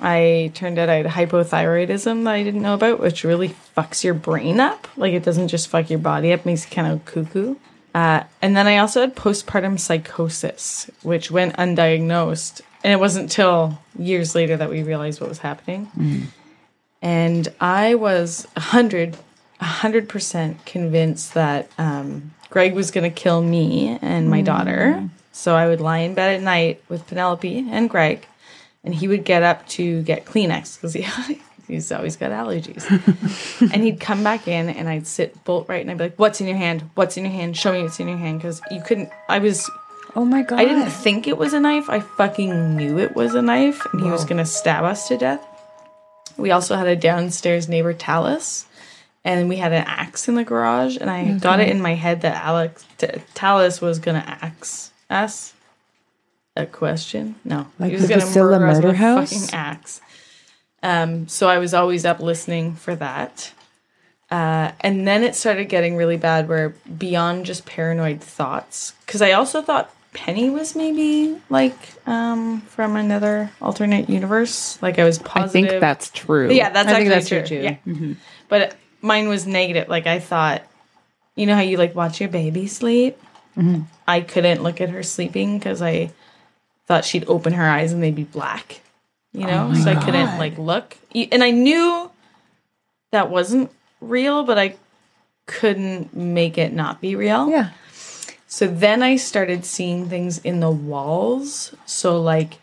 I 0.00 0.50
turned 0.54 0.78
out 0.80 0.88
I 0.88 0.96
had 0.96 1.06
hypothyroidism 1.06 2.24
that 2.24 2.34
I 2.34 2.42
didn't 2.42 2.62
know 2.62 2.74
about, 2.74 2.98
which 3.00 3.22
really 3.22 3.54
fucks 3.76 4.02
your 4.02 4.14
brain 4.14 4.58
up. 4.58 4.88
Like 4.96 5.12
it 5.14 5.22
doesn't 5.22 5.48
just 5.48 5.68
fuck 5.68 5.88
your 5.88 6.00
body 6.00 6.32
up, 6.32 6.44
makes 6.44 6.64
you 6.68 6.74
kind 6.74 6.92
of 6.92 7.04
cuckoo. 7.04 7.54
Uh, 7.96 8.24
and 8.42 8.54
then 8.54 8.66
I 8.66 8.76
also 8.76 9.00
had 9.00 9.16
postpartum 9.16 9.80
psychosis, 9.80 10.90
which 11.02 11.30
went 11.30 11.56
undiagnosed. 11.56 12.60
And 12.84 12.92
it 12.92 13.00
wasn't 13.00 13.30
till 13.30 13.78
years 13.98 14.34
later 14.34 14.54
that 14.58 14.68
we 14.68 14.82
realized 14.82 15.18
what 15.18 15.30
was 15.30 15.38
happening. 15.38 15.88
And 17.00 17.48
I 17.58 17.94
was 17.94 18.46
a 18.54 18.60
hundred, 18.60 19.16
a 19.60 19.64
hundred 19.64 20.10
percent 20.10 20.66
convinced 20.66 21.32
that 21.32 21.70
um, 21.78 22.34
Greg 22.50 22.74
was 22.74 22.90
going 22.90 23.10
to 23.10 23.22
kill 23.22 23.40
me 23.40 23.98
and 24.02 24.28
my 24.28 24.42
daughter. 24.42 25.08
So 25.32 25.56
I 25.56 25.66
would 25.66 25.80
lie 25.80 26.00
in 26.00 26.12
bed 26.12 26.36
at 26.36 26.42
night 26.42 26.82
with 26.90 27.06
Penelope 27.06 27.66
and 27.70 27.88
Greg, 27.88 28.26
and 28.84 28.94
he 28.94 29.08
would 29.08 29.24
get 29.24 29.42
up 29.42 29.66
to 29.68 30.02
get 30.02 30.26
Kleenex 30.26 30.76
because 30.76 30.92
he, 30.92 31.02
he's 31.66 31.90
always 31.92 32.16
got 32.16 32.30
allergies. 32.32 32.84
and 33.72 33.82
he'd 33.82 34.00
come 34.00 34.22
back 34.22 34.48
in, 34.48 34.68
and 34.68 34.88
I'd 34.88 35.06
sit 35.06 35.42
bolt 35.44 35.68
right, 35.68 35.80
and 35.80 35.90
I'd 35.90 35.98
be 35.98 36.04
like, 36.04 36.18
"What's 36.18 36.40
in 36.40 36.46
your 36.46 36.56
hand? 36.56 36.88
What's 36.94 37.16
in 37.16 37.24
your 37.24 37.32
hand? 37.32 37.56
Show 37.56 37.72
me 37.72 37.82
what's 37.82 38.00
in 38.00 38.08
your 38.08 38.18
hand." 38.18 38.38
Because 38.38 38.60
you 38.70 38.80
couldn't. 38.82 39.10
I 39.28 39.38
was. 39.38 39.70
Oh 40.14 40.24
my 40.24 40.42
god. 40.42 40.58
I 40.60 40.64
didn't 40.64 40.90
think 40.90 41.26
it 41.26 41.36
was 41.36 41.52
a 41.52 41.60
knife. 41.60 41.90
I 41.90 42.00
fucking 42.00 42.76
knew 42.76 42.98
it 42.98 43.14
was 43.14 43.34
a 43.34 43.42
knife, 43.42 43.84
and 43.92 44.02
he 44.02 44.10
was 44.10 44.24
gonna 44.24 44.46
stab 44.46 44.84
us 44.84 45.08
to 45.08 45.16
death. 45.18 45.44
We 46.38 46.50
also 46.50 46.76
had 46.76 46.86
a 46.86 46.96
downstairs 46.96 47.68
neighbor, 47.68 47.92
Talus, 47.94 48.66
and 49.24 49.48
we 49.48 49.56
had 49.56 49.72
an 49.72 49.84
axe 49.86 50.28
in 50.28 50.34
the 50.34 50.44
garage. 50.44 50.96
And 51.00 51.10
I 51.10 51.38
got 51.38 51.60
it 51.60 51.68
in 51.68 51.80
my 51.80 51.94
head 51.94 52.20
that 52.22 52.42
Alex 52.44 52.84
T- 52.98 53.08
Talus 53.34 53.80
was 53.80 53.98
gonna 53.98 54.24
axe 54.26 54.90
us. 55.10 55.52
A 56.58 56.64
question? 56.64 57.34
No, 57.44 57.66
Like 57.78 57.90
he 57.90 57.96
was 57.96 58.02
the 58.08 58.14
gonna 58.14 58.24
Vasilla 58.24 58.58
murder 58.58 58.66
us 58.68 58.76
with 58.76 58.84
murder 58.86 58.94
a 58.94 58.98
house? 58.98 59.30
fucking 59.32 59.54
axe. 59.54 60.00
Um, 60.82 61.28
so 61.28 61.48
I 61.48 61.58
was 61.58 61.74
always 61.74 62.04
up 62.04 62.20
listening 62.20 62.74
for 62.74 62.94
that. 62.96 63.52
Uh, 64.30 64.72
and 64.80 65.06
then 65.06 65.22
it 65.22 65.34
started 65.34 65.66
getting 65.68 65.96
really 65.96 66.16
bad 66.16 66.48
where 66.48 66.70
beyond 66.98 67.46
just 67.46 67.64
paranoid 67.64 68.20
thoughts, 68.20 68.92
because 69.06 69.22
I 69.22 69.32
also 69.32 69.62
thought 69.62 69.90
Penny 70.12 70.50
was 70.50 70.74
maybe 70.74 71.38
like 71.48 71.76
um, 72.08 72.60
from 72.62 72.96
another 72.96 73.50
alternate 73.60 74.08
universe. 74.08 74.80
Like 74.82 74.98
I 74.98 75.04
was 75.04 75.18
positive. 75.18 75.64
I 75.64 75.68
think 75.68 75.80
that's 75.80 76.10
true. 76.10 76.50
Yeah, 76.50 76.70
that's 76.70 76.88
I 76.88 76.92
actually 76.92 77.08
that's 77.08 77.28
true, 77.28 77.38
true. 77.40 77.48
too. 77.48 77.62
Yeah. 77.62 77.76
Mhm. 77.86 78.16
But 78.48 78.74
mine 79.00 79.28
was 79.28 79.46
negative. 79.46 79.88
Like 79.88 80.06
I 80.06 80.18
thought, 80.18 80.62
you 81.36 81.46
know 81.46 81.54
how 81.54 81.60
you 81.60 81.76
like 81.76 81.94
watch 81.94 82.20
your 82.20 82.30
baby 82.30 82.66
sleep? 82.66 83.18
Mm-hmm. 83.56 83.82
I 84.08 84.22
couldn't 84.22 84.62
look 84.62 84.80
at 84.80 84.90
her 84.90 85.02
sleeping 85.02 85.58
because 85.58 85.80
I 85.82 86.10
thought 86.86 87.04
she'd 87.04 87.28
open 87.28 87.52
her 87.52 87.68
eyes 87.68 87.92
and 87.92 88.02
they'd 88.02 88.14
be 88.14 88.24
black. 88.24 88.80
You 89.36 89.46
know, 89.46 89.68
Oh 89.70 89.74
so 89.74 89.90
I 89.90 89.96
couldn't 90.02 90.38
like 90.38 90.56
look, 90.56 90.96
and 91.14 91.44
I 91.44 91.50
knew 91.50 92.10
that 93.12 93.28
wasn't 93.28 93.70
real, 94.00 94.44
but 94.44 94.58
I 94.58 94.76
couldn't 95.46 96.16
make 96.16 96.56
it 96.56 96.72
not 96.72 97.02
be 97.02 97.14
real. 97.14 97.50
Yeah. 97.50 97.70
So 98.46 98.66
then 98.66 99.02
I 99.02 99.16
started 99.16 99.66
seeing 99.66 100.08
things 100.08 100.38
in 100.38 100.60
the 100.60 100.70
walls. 100.70 101.74
So 101.84 102.18
like 102.18 102.54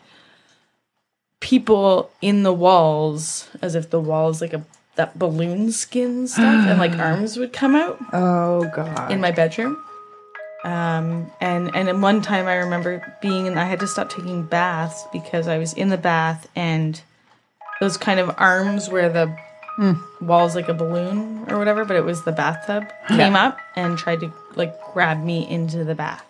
people 1.38 2.10
in 2.20 2.42
the 2.42 2.52
walls, 2.52 3.48
as 3.62 3.76
if 3.76 3.90
the 3.90 4.00
walls 4.00 4.40
like 4.40 4.52
a 4.52 4.64
that 4.96 5.16
balloon 5.18 5.70
skin 5.70 6.26
stuff, 6.26 6.66
and 6.66 6.80
like 6.80 6.92
arms 6.98 7.36
would 7.36 7.52
come 7.52 7.76
out 7.76 7.98
Oh 8.12 8.68
god. 8.74 9.12
in 9.12 9.20
my 9.20 9.30
bedroom. 9.30 9.80
Um, 10.64 11.30
and 11.40 11.74
and 11.76 11.86
then 11.86 12.00
one 12.00 12.22
time 12.22 12.46
I 12.46 12.54
remember 12.56 13.14
being 13.20 13.46
in, 13.46 13.58
I 13.58 13.64
had 13.64 13.80
to 13.80 13.86
stop 13.86 14.08
taking 14.08 14.44
baths 14.44 15.04
because 15.12 15.46
I 15.46 15.58
was 15.58 15.74
in 15.74 15.90
the 15.90 15.98
bath 15.98 16.48
and 16.56 17.00
those 17.80 17.96
kind 17.96 18.18
of 18.18 18.34
arms 18.38 18.88
where 18.88 19.08
the 19.10 19.36
walls 20.20 20.54
like 20.54 20.68
a 20.68 20.74
balloon 20.74 21.44
or 21.50 21.58
whatever, 21.58 21.84
but 21.84 21.96
it 21.96 22.04
was 22.04 22.22
the 22.24 22.32
bathtub 22.32 22.90
came 23.08 23.34
up 23.34 23.58
and 23.76 23.98
tried 23.98 24.20
to 24.20 24.32
like 24.54 24.74
grab 24.92 25.22
me 25.22 25.46
into 25.48 25.84
the 25.84 25.94
bath. 25.94 26.24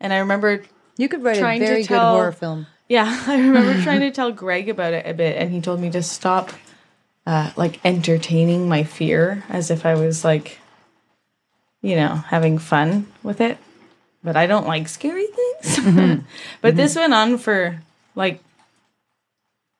And 0.00 0.12
I 0.12 0.18
remember 0.18 0.62
you 0.96 1.08
could 1.08 1.22
write 1.22 1.38
a 1.38 1.58
very 1.58 1.82
good 1.82 1.98
horror 1.98 2.32
film. 2.32 2.66
yeah, 2.88 3.22
I 3.26 3.36
remember 3.38 3.82
trying 3.82 4.00
to 4.00 4.10
tell 4.12 4.32
Greg 4.32 4.68
about 4.68 4.94
it 4.94 5.06
a 5.06 5.12
bit, 5.12 5.36
and 5.36 5.52
he 5.52 5.60
told 5.60 5.80
me 5.80 5.90
to 5.90 6.02
stop, 6.02 6.52
uh, 7.26 7.50
like 7.56 7.84
entertaining 7.84 8.68
my 8.68 8.84
fear 8.84 9.44
as 9.48 9.70
if 9.70 9.84
I 9.84 9.94
was 9.94 10.24
like, 10.24 10.59
you 11.82 11.96
know, 11.96 12.14
having 12.14 12.58
fun 12.58 13.06
with 13.22 13.40
it. 13.40 13.58
But 14.22 14.36
I 14.36 14.46
don't 14.46 14.66
like 14.66 14.88
scary 14.88 15.26
things. 15.26 15.36
Mm-hmm. 15.80 16.24
but 16.60 16.76
this 16.76 16.92
mm-hmm. 16.92 17.00
went 17.00 17.14
on 17.14 17.38
for 17.38 17.80
like 18.14 18.42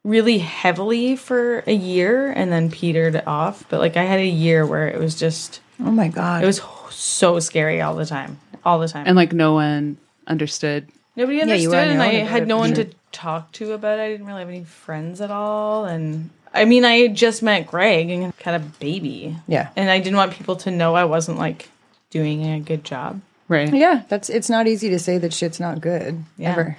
really 0.05 0.39
heavily 0.39 1.17
for 1.17 1.63
a 1.67 1.73
year, 1.73 2.31
and 2.31 2.51
then 2.51 2.71
petered 2.71 3.23
off. 3.27 3.65
But 3.69 3.81
like 3.81 3.97
I 3.97 4.05
had 4.05 4.21
a 4.21 4.27
year 4.27 4.67
where 4.67 4.89
it 4.89 4.99
was 4.99 5.15
just, 5.15 5.61
Oh 5.79 5.91
my 5.91 6.09
god. 6.09 6.43
it 6.43 6.47
was 6.47 6.63
so 6.91 7.39
scary 7.39 7.81
all 7.81 7.95
the 7.95 8.07
time, 8.07 8.39
all 8.65 8.79
the 8.79 8.89
time. 8.89 9.05
And 9.07 9.17
like 9.17 9.33
no 9.33 9.55
one 9.55 9.97
understood. 10.27 10.89
Nobody 11.17 11.43
understood, 11.43 11.75
on 11.75 11.89
and 11.89 12.03
I 12.03 12.13
had 12.13 12.47
no 12.47 12.57
one 12.57 12.75
sure. 12.75 12.85
to 12.85 12.91
talk 13.13 13.53
to 13.53 13.73
about 13.73 13.99
it. 13.99 14.03
I 14.03 14.09
didn't 14.09 14.27
really 14.27 14.41
have 14.41 14.49
any 14.49 14.65
friends 14.65 15.21
at 15.21 15.31
all, 15.31 15.85
and 15.85 16.31
I 16.55 16.65
mean, 16.65 16.85
I 16.85 16.97
had 16.99 17.15
just 17.15 17.43
met 17.43 17.67
Greg 17.67 18.11
and 18.11 18.33
had 18.43 18.55
a 18.55 18.65
baby, 18.65 19.37
yeah. 19.47 19.71
and 19.77 19.91
I 19.91 19.99
didn't 19.99 20.17
want 20.17 20.33
people 20.33 20.57
to 20.57 20.71
know 20.71 20.95
I 20.95 21.05
wasn't 21.05 21.39
like 21.39 21.69
doing 22.11 22.45
a 22.47 22.61
good 22.61 22.85
job. 22.85 23.21
Right. 23.49 23.73
Yeah, 23.73 24.03
that's 24.09 24.29
it's 24.31 24.49
not 24.51 24.67
easy 24.69 24.91
to 24.91 24.99
say 24.99 25.19
that 25.19 25.33
shit's 25.33 25.59
not 25.61 25.81
good. 25.81 26.23
Yeah. 26.37 26.53
Ever. 26.53 26.77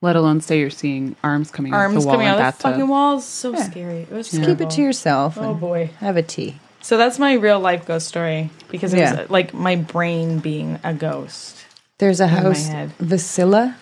Let 0.00 0.14
alone 0.16 0.40
say 0.40 0.60
you're 0.60 0.70
seeing 0.70 1.16
arms 1.24 1.50
coming 1.50 1.72
out 1.72 1.78
Arms 1.78 2.02
the 2.04 2.06
wall 2.06 2.14
coming 2.14 2.28
out 2.28 2.38
of 2.40 2.56
the 2.56 2.62
fucking 2.62 2.88
walls, 2.88 3.24
so 3.24 3.52
Yeah. 3.52 3.62
scary. 3.70 3.98
It 4.02 4.10
was 4.12 4.30
Just 4.30 4.42
terrible. 4.42 4.56
keep 4.66 4.66
it 4.68 4.74
to 4.76 4.82
yourself. 4.82 5.38
Oh 5.38 5.54
boy! 5.54 5.90
Have 6.00 6.16
a 6.16 6.22
tea. 6.22 6.56
So 6.80 6.96
that's 6.96 7.18
my 7.18 7.32
real 7.34 7.58
life 7.58 7.86
ghost 7.86 8.06
story 8.06 8.50
because 8.70 8.94
it 8.94 8.98
Yeah. 8.98 9.22
was 9.22 9.30
like 9.30 9.52
my 9.54 9.76
brain 9.76 10.38
being 10.38 10.78
a 10.84 10.94
ghost. 10.94 11.56
There's 11.98 12.20
a 12.20 12.26
my 12.26 12.32
house, 12.32 12.66
head. 12.66 12.92
Vasilla. 13.00 13.76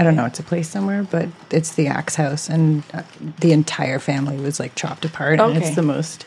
I 0.00 0.04
don't 0.04 0.14
know. 0.14 0.26
It's 0.26 0.38
a 0.38 0.44
place 0.44 0.68
somewhere, 0.68 1.02
but 1.02 1.28
it's 1.50 1.74
the 1.74 1.88
axe 1.88 2.14
house, 2.14 2.48
and 2.48 2.84
uh, 2.94 3.02
the 3.40 3.50
entire 3.52 3.98
family 3.98 4.36
was 4.36 4.60
like 4.60 4.76
chopped 4.76 5.04
apart. 5.04 5.40
And 5.40 5.56
Okay. 5.56 5.66
it's 5.66 5.74
the 5.74 5.82
most 5.82 6.24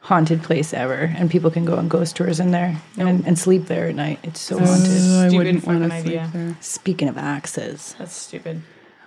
haunted 0.00 0.42
place 0.42 0.72
ever, 0.72 1.12
and 1.16 1.30
people 1.30 1.50
can 1.50 1.64
go 1.64 1.76
on 1.76 1.88
ghost 1.88 2.16
tours 2.16 2.40
in 2.40 2.50
there 2.50 2.80
and, 2.96 3.26
and 3.26 3.38
sleep 3.38 3.66
there 3.66 3.88
at 3.88 3.94
night. 3.94 4.18
It's 4.22 4.40
so 4.40 4.58
haunted. 4.58 5.02
Uh, 5.02 5.20
I 5.20 5.36
wouldn't 5.36 5.66
want 5.66 5.82
to 5.82 5.90
sleep 5.90 6.06
idea. 6.06 6.30
there. 6.32 6.56
Speaking 6.60 7.08
of 7.08 7.18
axes, 7.18 7.94
That's 7.98 8.14
stupid. 8.14 8.62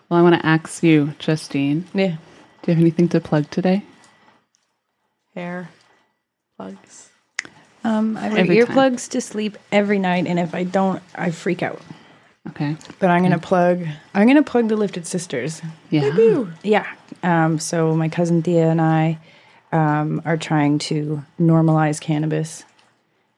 Well, 0.10 0.20
I 0.20 0.24
want 0.24 0.36
to 0.36 0.46
ask 0.46 0.84
you, 0.84 1.14
Justine. 1.20 1.86
yeah. 1.94 2.18
Do 2.62 2.72
you 2.72 2.76
have 2.76 2.82
anything 2.82 3.10
to 3.10 3.20
plug 3.20 3.50
today? 3.50 3.84
Hair 5.34 5.70
plugs. 6.58 7.10
Um, 7.84 8.16
I 8.18 8.30
wear 8.30 8.46
earplugs 8.46 9.10
to 9.10 9.22
sleep 9.22 9.58
every 9.72 9.98
night, 9.98 10.28
and 10.28 10.38
if 10.38 10.54
I 10.54 10.64
don't, 10.64 11.02
I 11.16 11.32
freak 11.32 11.64
out. 11.64 11.82
Okay. 12.50 12.76
But 13.00 13.10
I'm 13.10 13.24
gonna 13.24 13.40
plug. 13.40 13.86
I'm 14.14 14.28
gonna 14.28 14.44
plug 14.44 14.68
the 14.68 14.76
Lifted 14.76 15.08
Sisters. 15.08 15.62
Yeah. 15.90 16.46
Yeah. 16.64 16.88
Um, 17.24 17.60
so 17.60 17.96
my 17.96 18.10
cousin 18.10 18.42
Thea 18.44 18.70
and 18.70 18.82
I 18.82 19.18
um, 19.72 20.22
are 20.26 20.38
trying 20.38 20.80
to 20.80 21.24
normalize 21.40 22.00
cannabis 22.00 22.64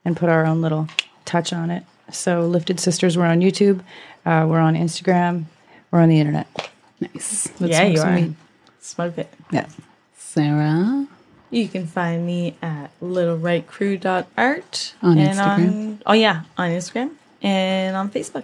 and 0.06 0.18
put 0.18 0.30
our 0.30 0.46
own 0.46 0.62
little 0.62 0.88
touch 1.26 1.54
on 1.54 1.70
it. 1.72 1.84
So, 2.12 2.42
Lifted 2.42 2.80
Sisters, 2.80 3.18
we're 3.18 3.26
on 3.26 3.40
YouTube, 3.40 3.80
uh, 4.26 4.46
we're 4.48 4.60
on 4.60 4.76
Instagram, 4.76 5.46
we're 5.92 6.02
on 6.02 6.10
the 6.10 6.20
internet. 6.20 6.48
Nice. 7.00 7.50
Let's 7.60 7.72
yeah, 7.72 7.80
smoke 7.80 7.96
you 7.96 8.02
are. 8.02 8.16
weed. 8.16 8.36
Smoke 8.80 9.18
it. 9.18 9.34
Yeah. 9.52 9.68
Sarah. 10.18 11.08
You 11.50 11.68
can 11.68 11.86
find 11.86 12.26
me 12.26 12.56
at 12.62 12.90
littlewrightcrew.art. 13.00 14.96
On 15.02 15.18
and 15.18 15.38
Instagram? 15.38 15.68
On, 15.68 16.02
oh, 16.08 16.14
yeah, 16.14 16.44
on 16.58 16.70
Instagram 16.72 17.12
and 17.42 17.96
on 17.96 18.10
Facebook. 18.10 18.44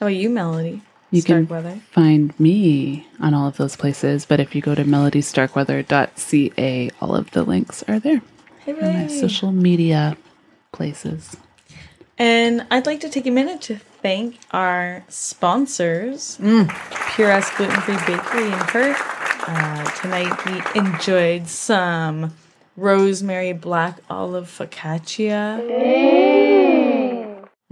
How 0.00 0.06
about 0.06 0.14
you, 0.14 0.30
Melody? 0.30 0.82
You 1.12 1.20
Stark 1.20 1.48
can 1.48 1.80
find 1.92 2.38
me 2.40 3.06
on 3.20 3.34
all 3.34 3.46
of 3.46 3.58
those 3.58 3.76
places, 3.76 4.24
but 4.24 4.40
if 4.40 4.54
you 4.54 4.62
go 4.62 4.74
to 4.74 4.82
melodystarkweather.ca, 4.84 6.90
all 7.00 7.14
of 7.14 7.30
the 7.32 7.42
links 7.44 7.84
are 7.86 8.00
there. 8.00 8.22
On 8.66 8.80
my 8.80 9.06
social 9.08 9.52
media 9.52 10.16
places. 10.72 11.36
And 12.18 12.66
I'd 12.70 12.86
like 12.86 13.00
to 13.00 13.08
take 13.10 13.26
a 13.26 13.30
minute 13.30 13.60
to 13.62 13.76
thank 13.76 14.38
our 14.52 15.04
sponsors, 15.08 16.38
Mm. 16.40 16.68
Purest 17.14 17.54
Gluten 17.56 17.80
Free 17.82 17.96
Bakery 18.06 18.46
in 18.46 18.58
Perth. 18.60 18.96
Uh, 19.46 19.84
tonight 20.00 20.32
we 20.46 20.62
enjoyed 20.80 21.46
some 21.48 22.32
rosemary 22.76 23.52
black 23.52 23.98
olive 24.08 24.46
focaccia. 24.48 25.58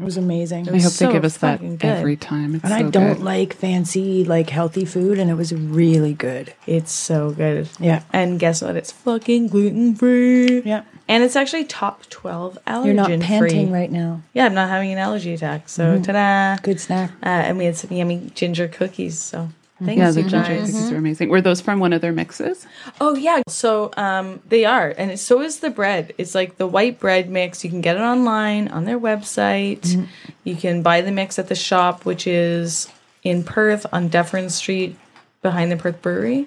It 0.00 0.04
was 0.04 0.16
amazing. 0.16 0.66
It 0.66 0.74
I 0.74 0.78
hope 0.80 0.92
so 0.92 1.06
they 1.06 1.12
give 1.12 1.24
us 1.24 1.36
that 1.38 1.60
good. 1.60 1.84
every 1.84 2.16
time. 2.16 2.54
It's 2.54 2.64
and 2.64 2.72
I 2.72 2.82
don't 2.82 3.14
good. 3.14 3.22
like 3.22 3.54
fancy, 3.54 4.24
like 4.24 4.50
healthy 4.50 4.84
food, 4.84 5.18
and 5.18 5.30
it 5.30 5.34
was 5.34 5.52
really 5.52 6.14
good. 6.14 6.54
It's 6.66 6.92
so 6.92 7.30
good. 7.32 7.68
Yeah. 7.78 8.02
And 8.12 8.38
guess 8.40 8.62
what? 8.62 8.76
It's 8.76 8.90
fucking 8.92 9.48
gluten 9.48 9.94
free. 9.94 10.62
Yeah. 10.64 10.82
And 11.08 11.24
it's 11.24 11.36
actually 11.36 11.64
top 11.64 12.06
12 12.08 12.58
allergen 12.66 12.84
You're 12.84 12.94
not 12.94 13.06
free. 13.08 13.18
panting 13.18 13.72
right 13.72 13.90
now. 13.90 14.22
Yeah, 14.32 14.46
I'm 14.46 14.54
not 14.54 14.68
having 14.68 14.92
an 14.92 14.98
allergy 14.98 15.34
attack. 15.34 15.68
So, 15.68 15.98
Mhm. 15.98 16.04
ta-da. 16.04 16.62
Good 16.62 16.80
snack. 16.80 17.10
Uh, 17.22 17.26
and 17.28 17.58
we 17.58 17.64
had 17.64 17.76
some 17.76 17.92
yummy 17.92 18.30
ginger 18.34 18.68
cookies. 18.68 19.18
So, 19.18 19.48
thanks, 19.84 19.98
yeah, 19.98 20.10
the 20.10 20.22
you 20.22 20.28
ginger 20.28 20.56
guys. 20.56 20.70
cookies 20.70 20.92
are 20.92 20.96
amazing. 20.96 21.28
Were 21.28 21.40
those 21.40 21.60
from 21.60 21.80
one 21.80 21.92
of 21.92 22.00
their 22.00 22.12
mixes? 22.12 22.66
Oh 23.00 23.14
yeah, 23.16 23.42
so 23.48 23.90
um, 23.96 24.40
they 24.48 24.64
are, 24.64 24.94
and 24.96 25.18
so 25.18 25.40
is 25.40 25.60
the 25.60 25.70
bread. 25.70 26.14
It's 26.18 26.34
like 26.34 26.56
the 26.56 26.66
white 26.66 27.00
bread 27.00 27.28
mix. 27.30 27.64
You 27.64 27.70
can 27.70 27.80
get 27.80 27.96
it 27.96 28.02
online 28.02 28.68
on 28.68 28.84
their 28.84 28.98
website. 28.98 30.06
You 30.44 30.56
can 30.56 30.82
buy 30.82 31.00
the 31.00 31.12
mix 31.12 31.38
at 31.38 31.48
the 31.48 31.54
shop, 31.54 32.04
which 32.04 32.26
is 32.26 32.88
in 33.22 33.42
Perth 33.44 33.86
on 33.92 34.08
Dufferin 34.08 34.50
Street, 34.50 34.96
behind 35.42 35.72
the 35.72 35.76
Perth 35.76 36.00
Brewery. 36.02 36.46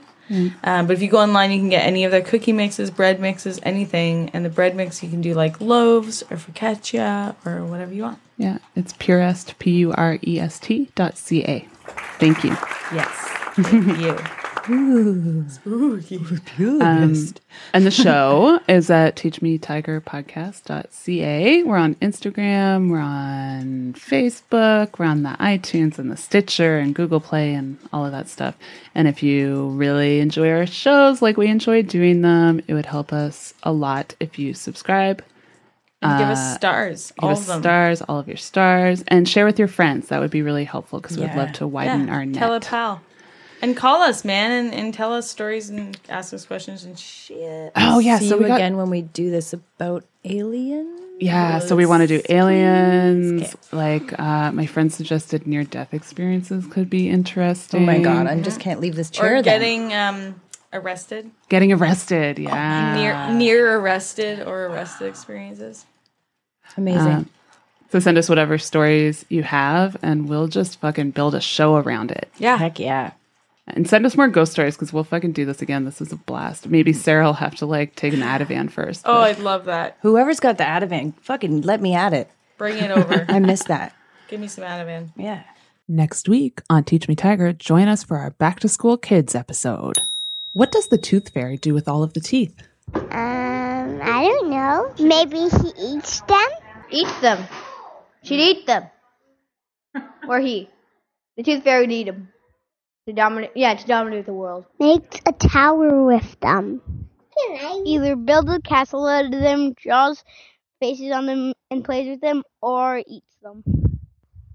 Um, 0.63 0.87
but 0.87 0.91
if 0.91 1.01
you 1.01 1.09
go 1.09 1.19
online, 1.19 1.51
you 1.51 1.59
can 1.59 1.69
get 1.69 1.85
any 1.85 2.05
of 2.05 2.11
their 2.11 2.21
cookie 2.21 2.53
mixes, 2.53 2.89
bread 2.89 3.19
mixes, 3.19 3.59
anything. 3.61 4.31
And 4.33 4.43
the 4.43 4.49
bread 4.49 4.75
mix, 4.75 5.03
you 5.03 5.09
can 5.09 5.21
do 5.21 5.35
like 5.35 5.61
loaves 5.61 6.23
or 6.23 6.37
focaccia 6.37 7.35
or 7.45 7.63
whatever 7.65 7.93
you 7.93 8.03
want. 8.03 8.19
Yeah, 8.37 8.57
it's 8.75 8.93
purest, 8.93 9.59
P 9.59 9.71
U 9.71 9.91
R 9.93 10.17
E 10.25 10.39
S 10.39 10.59
T 10.59 10.89
dot 10.95 11.17
C 11.17 11.43
A. 11.43 11.67
Thank 12.19 12.43
you. 12.43 12.51
Yes, 12.93 13.09
thank 13.55 13.97
you. 13.99 14.17
Ooh. 14.69 15.43
Spooky. 15.49 16.17
Um, 16.79 17.13
and 17.73 17.85
the 17.85 17.91
show 17.91 18.61
is 18.67 18.89
at 18.89 19.17
teachmetigerpodcast.ca. 19.17 21.63
We're 21.63 21.77
on 21.77 21.95
Instagram, 21.95 22.89
we're 22.89 22.99
on 22.99 23.93
Facebook, 23.93 24.99
we're 24.99 25.05
on 25.05 25.23
the 25.23 25.35
iTunes 25.39 25.97
and 25.99 26.11
the 26.11 26.17
Stitcher 26.17 26.77
and 26.77 26.95
Google 26.95 27.19
Play 27.19 27.53
and 27.53 27.77
all 27.91 28.05
of 28.05 28.13
that 28.13 28.29
stuff. 28.29 28.55
And 28.95 29.05
if 29.07 29.21
you 29.21 29.67
really 29.69 30.21
enjoy 30.21 30.49
our 30.51 30.65
shows 30.65 31.21
like 31.21 31.35
we 31.35 31.47
enjoy 31.47 31.81
doing 31.81 32.21
them, 32.21 32.61
it 32.67 32.73
would 32.73 32.85
help 32.85 33.11
us 33.11 33.53
a 33.63 33.73
lot 33.73 34.15
if 34.19 34.39
you 34.39 34.53
subscribe. 34.53 35.23
And 36.03 36.19
give 36.19 36.27
us 36.29 36.37
Uh, 36.39 36.55
stars, 36.55 37.11
Give 37.19 37.23
all 37.23 37.29
us 37.31 37.41
of 37.41 37.47
them. 37.47 37.61
stars, 37.61 38.01
all 38.03 38.19
of 38.19 38.27
your 38.27 38.37
stars, 38.37 39.03
and 39.07 39.27
share 39.27 39.45
with 39.45 39.57
your 39.57 39.67
friends. 39.67 40.09
That 40.09 40.19
would 40.19 40.31
be 40.31 40.41
really 40.41 40.65
helpful 40.65 40.99
because 40.99 41.17
we'd 41.17 41.33
love 41.35 41.53
to 41.53 41.67
widen 41.67 42.07
Yeah, 42.07 42.13
our 42.13 42.25
net. 42.25 42.35
Tell 42.39 42.53
a 42.53 42.59
pal. 42.59 43.01
And 43.61 43.77
call 43.77 44.01
us, 44.01 44.25
man, 44.25 44.51
and, 44.51 44.73
and 44.73 44.93
tell 44.93 45.13
us 45.13 45.29
stories 45.29 45.69
and 45.69 45.97
ask 46.09 46.33
us 46.33 46.45
questions 46.45 46.83
and 46.83 46.99
shit. 46.99 47.71
Oh, 47.77 47.99
yeah, 47.99 48.19
See 48.19 48.27
so 48.27 48.35
you 48.35 48.41
we 48.43 48.47
got- 48.49 48.55
again 48.55 48.75
when 48.75 48.89
we 48.89 49.03
do 49.03 49.31
this 49.31 49.53
about 49.53 50.03
aliens. 50.25 50.99
Yeah, 51.19 51.59
so 51.59 51.75
we 51.77 51.85
want 51.85 52.01
to 52.01 52.07
do 52.07 52.21
aliens. 52.27 53.55
Like 53.71 54.19
uh, 54.19 54.51
my 54.51 54.65
friend 54.65 54.91
suggested, 54.91 55.47
near 55.47 55.63
death 55.63 55.93
experiences 55.93 56.65
could 56.67 56.89
be 56.89 57.09
interesting. 57.09 57.83
Oh 57.83 57.85
my 57.85 57.99
god, 57.99 58.27
I 58.27 58.41
just 58.41 58.59
can't 58.59 58.79
leave 58.81 58.95
this 58.95 59.09
chair. 59.09 59.35
Or 59.37 59.41
then. 59.41 59.43
getting 59.43 59.93
um, 59.93 60.41
arrested. 60.73 61.31
getting 61.49 61.71
arrested. 61.71 62.39
Yeah, 62.39 62.95
Near 62.95 63.33
near 63.37 63.77
arrested 63.79 64.41
or 64.45 64.65
arrested 64.65 65.07
experiences. 65.07 65.85
Amazing. 66.77 67.11
Um, 67.11 67.29
so 67.91 67.99
send 67.99 68.17
us 68.17 68.27
whatever 68.27 68.57
stories 68.57 69.23
you 69.29 69.43
have, 69.43 69.95
and 70.01 70.27
we'll 70.27 70.47
just 70.47 70.79
fucking 70.79 71.11
build 71.11 71.35
a 71.35 71.41
show 71.41 71.75
around 71.75 72.11
it. 72.11 72.27
Yeah. 72.37 72.57
Heck 72.57 72.79
yeah. 72.79 73.11
And 73.67 73.87
send 73.87 74.05
us 74.05 74.17
more 74.17 74.27
ghost 74.27 74.51
stories 74.51 74.75
because 74.75 74.91
we'll 74.91 75.03
fucking 75.05 75.31
do 75.31 75.45
this 75.45 75.61
again. 75.61 75.85
This 75.85 76.01
is 76.01 76.11
a 76.11 76.17
blast. 76.17 76.67
Maybe 76.67 76.91
Sarah 76.91 77.25
will 77.25 77.33
have 77.33 77.55
to 77.55 77.65
like 77.65 77.95
take 77.95 78.13
an 78.13 78.19
Ativan 78.19 78.69
first. 78.69 79.03
Oh, 79.05 79.21
I'd 79.21 79.39
love 79.39 79.65
that. 79.65 79.97
Whoever's 80.01 80.39
got 80.39 80.57
the 80.57 80.63
Ativan, 80.65 81.13
fucking 81.21 81.61
let 81.61 81.81
me 81.81 81.93
at 81.95 82.13
it. 82.13 82.29
Bring 82.57 82.77
it 82.77 82.91
over. 82.91 83.25
I 83.29 83.39
miss 83.39 83.63
that. 83.65 83.95
Give 84.27 84.39
me 84.39 84.47
some 84.47 84.63
Ativan. 84.65 85.11
Yeah. 85.15 85.43
Next 85.87 86.27
week 86.27 86.61
on 86.69 86.83
Teach 86.83 87.07
Me 87.07 87.15
Tiger, 87.15 87.53
join 87.53 87.87
us 87.87 88.03
for 88.03 88.17
our 88.17 88.31
Back 88.31 88.59
to 88.61 88.67
School 88.69 88.97
Kids 88.97 89.35
episode. 89.35 89.99
What 90.53 90.71
does 90.71 90.87
the 90.87 90.97
tooth 90.97 91.29
fairy 91.29 91.57
do 91.57 91.73
with 91.73 91.87
all 91.87 92.03
of 92.03 92.13
the 92.13 92.19
teeth? 92.19 92.55
Um, 92.95 93.03
I 93.11 94.23
don't 94.23 94.49
know. 94.49 94.93
Maybe 94.99 95.37
he 95.37 95.71
eats 95.79 96.21
them? 96.21 96.49
Eats 96.93 97.19
them. 97.21 97.45
She'd 98.23 98.39
eat 98.39 98.67
them. 98.67 98.83
or 100.29 100.39
he. 100.39 100.69
The 101.35 101.43
tooth 101.43 101.63
fairy 101.63 101.81
would 101.81 101.91
eat 101.91 102.05
them. 102.05 102.29
To 103.07 103.13
dominate, 103.13 103.51
yeah, 103.55 103.73
to 103.75 103.85
dominate 103.85 104.25
the 104.25 104.33
world. 104.33 104.65
Makes 104.79 105.19
a 105.27 105.33
tower 105.33 106.05
with 106.05 106.39
them. 106.39 106.81
Either 107.85 108.15
builds 108.15 108.49
a 108.53 108.61
castle 108.61 109.07
out 109.07 109.25
of 109.25 109.31
them, 109.31 109.73
draws 109.73 110.23
faces 110.79 111.11
on 111.11 111.25
them, 111.25 111.53
and 111.71 111.83
plays 111.83 112.07
with 112.07 112.21
them, 112.21 112.43
or 112.61 113.01
eats 113.05 113.35
them. 113.41 113.63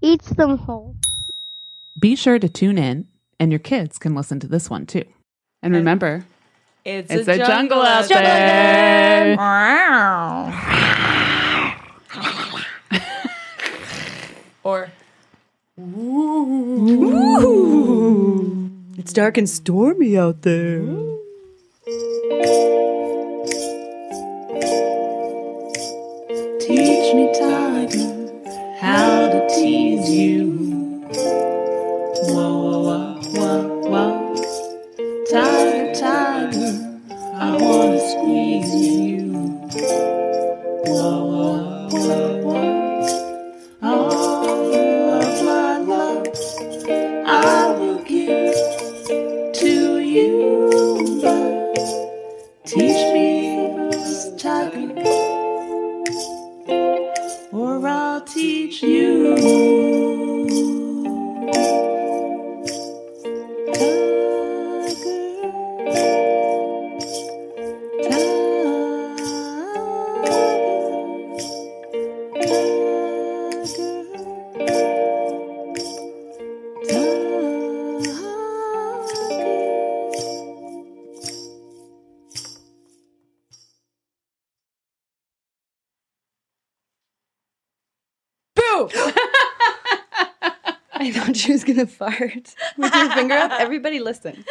Eats 0.01 0.29
them 0.29 0.57
whole. 0.57 0.95
Be 1.99 2.15
sure 2.15 2.39
to 2.39 2.47
tune 2.47 2.77
in, 2.77 3.07
and 3.39 3.51
your 3.51 3.59
kids 3.59 3.99
can 3.99 4.15
listen 4.15 4.39
to 4.39 4.47
this 4.47 4.69
one 4.69 4.85
too. 4.85 5.03
And 5.61 5.75
remember, 5.75 6.25
It's, 6.85 7.11
It's 7.11 7.27
a 7.27 7.37
jungle 7.37 7.81
out 7.81 8.07
there. 8.07 9.35
Or 14.69 14.91
It's 18.97 19.13
dark 19.13 19.37
and 19.37 19.49
stormy 19.49 20.17
out 20.17 20.43
there. 20.43 20.81
Teach 26.59 27.07
me, 27.17 27.25
tiger, 27.39 28.09
how 28.79 29.29
to 29.33 29.47
tease 29.49 30.09
you. 30.09 30.68
Thought 91.85 92.13
she 92.13 92.27
fart 92.29 92.55
with 92.77 92.93
your 92.95 93.11
finger 93.11 93.35
up. 93.35 93.51
Everybody 93.59 93.99
listen. 93.99 94.45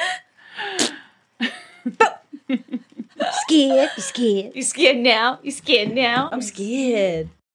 scared? 3.44 3.90
You 3.96 4.02
scared? 4.02 4.56
You 4.56 4.62
scared 4.62 4.96
now? 4.98 5.38
You 5.42 5.50
scared 5.50 5.94
now? 5.94 6.28
I'm 6.32 6.42
scared. 6.42 7.28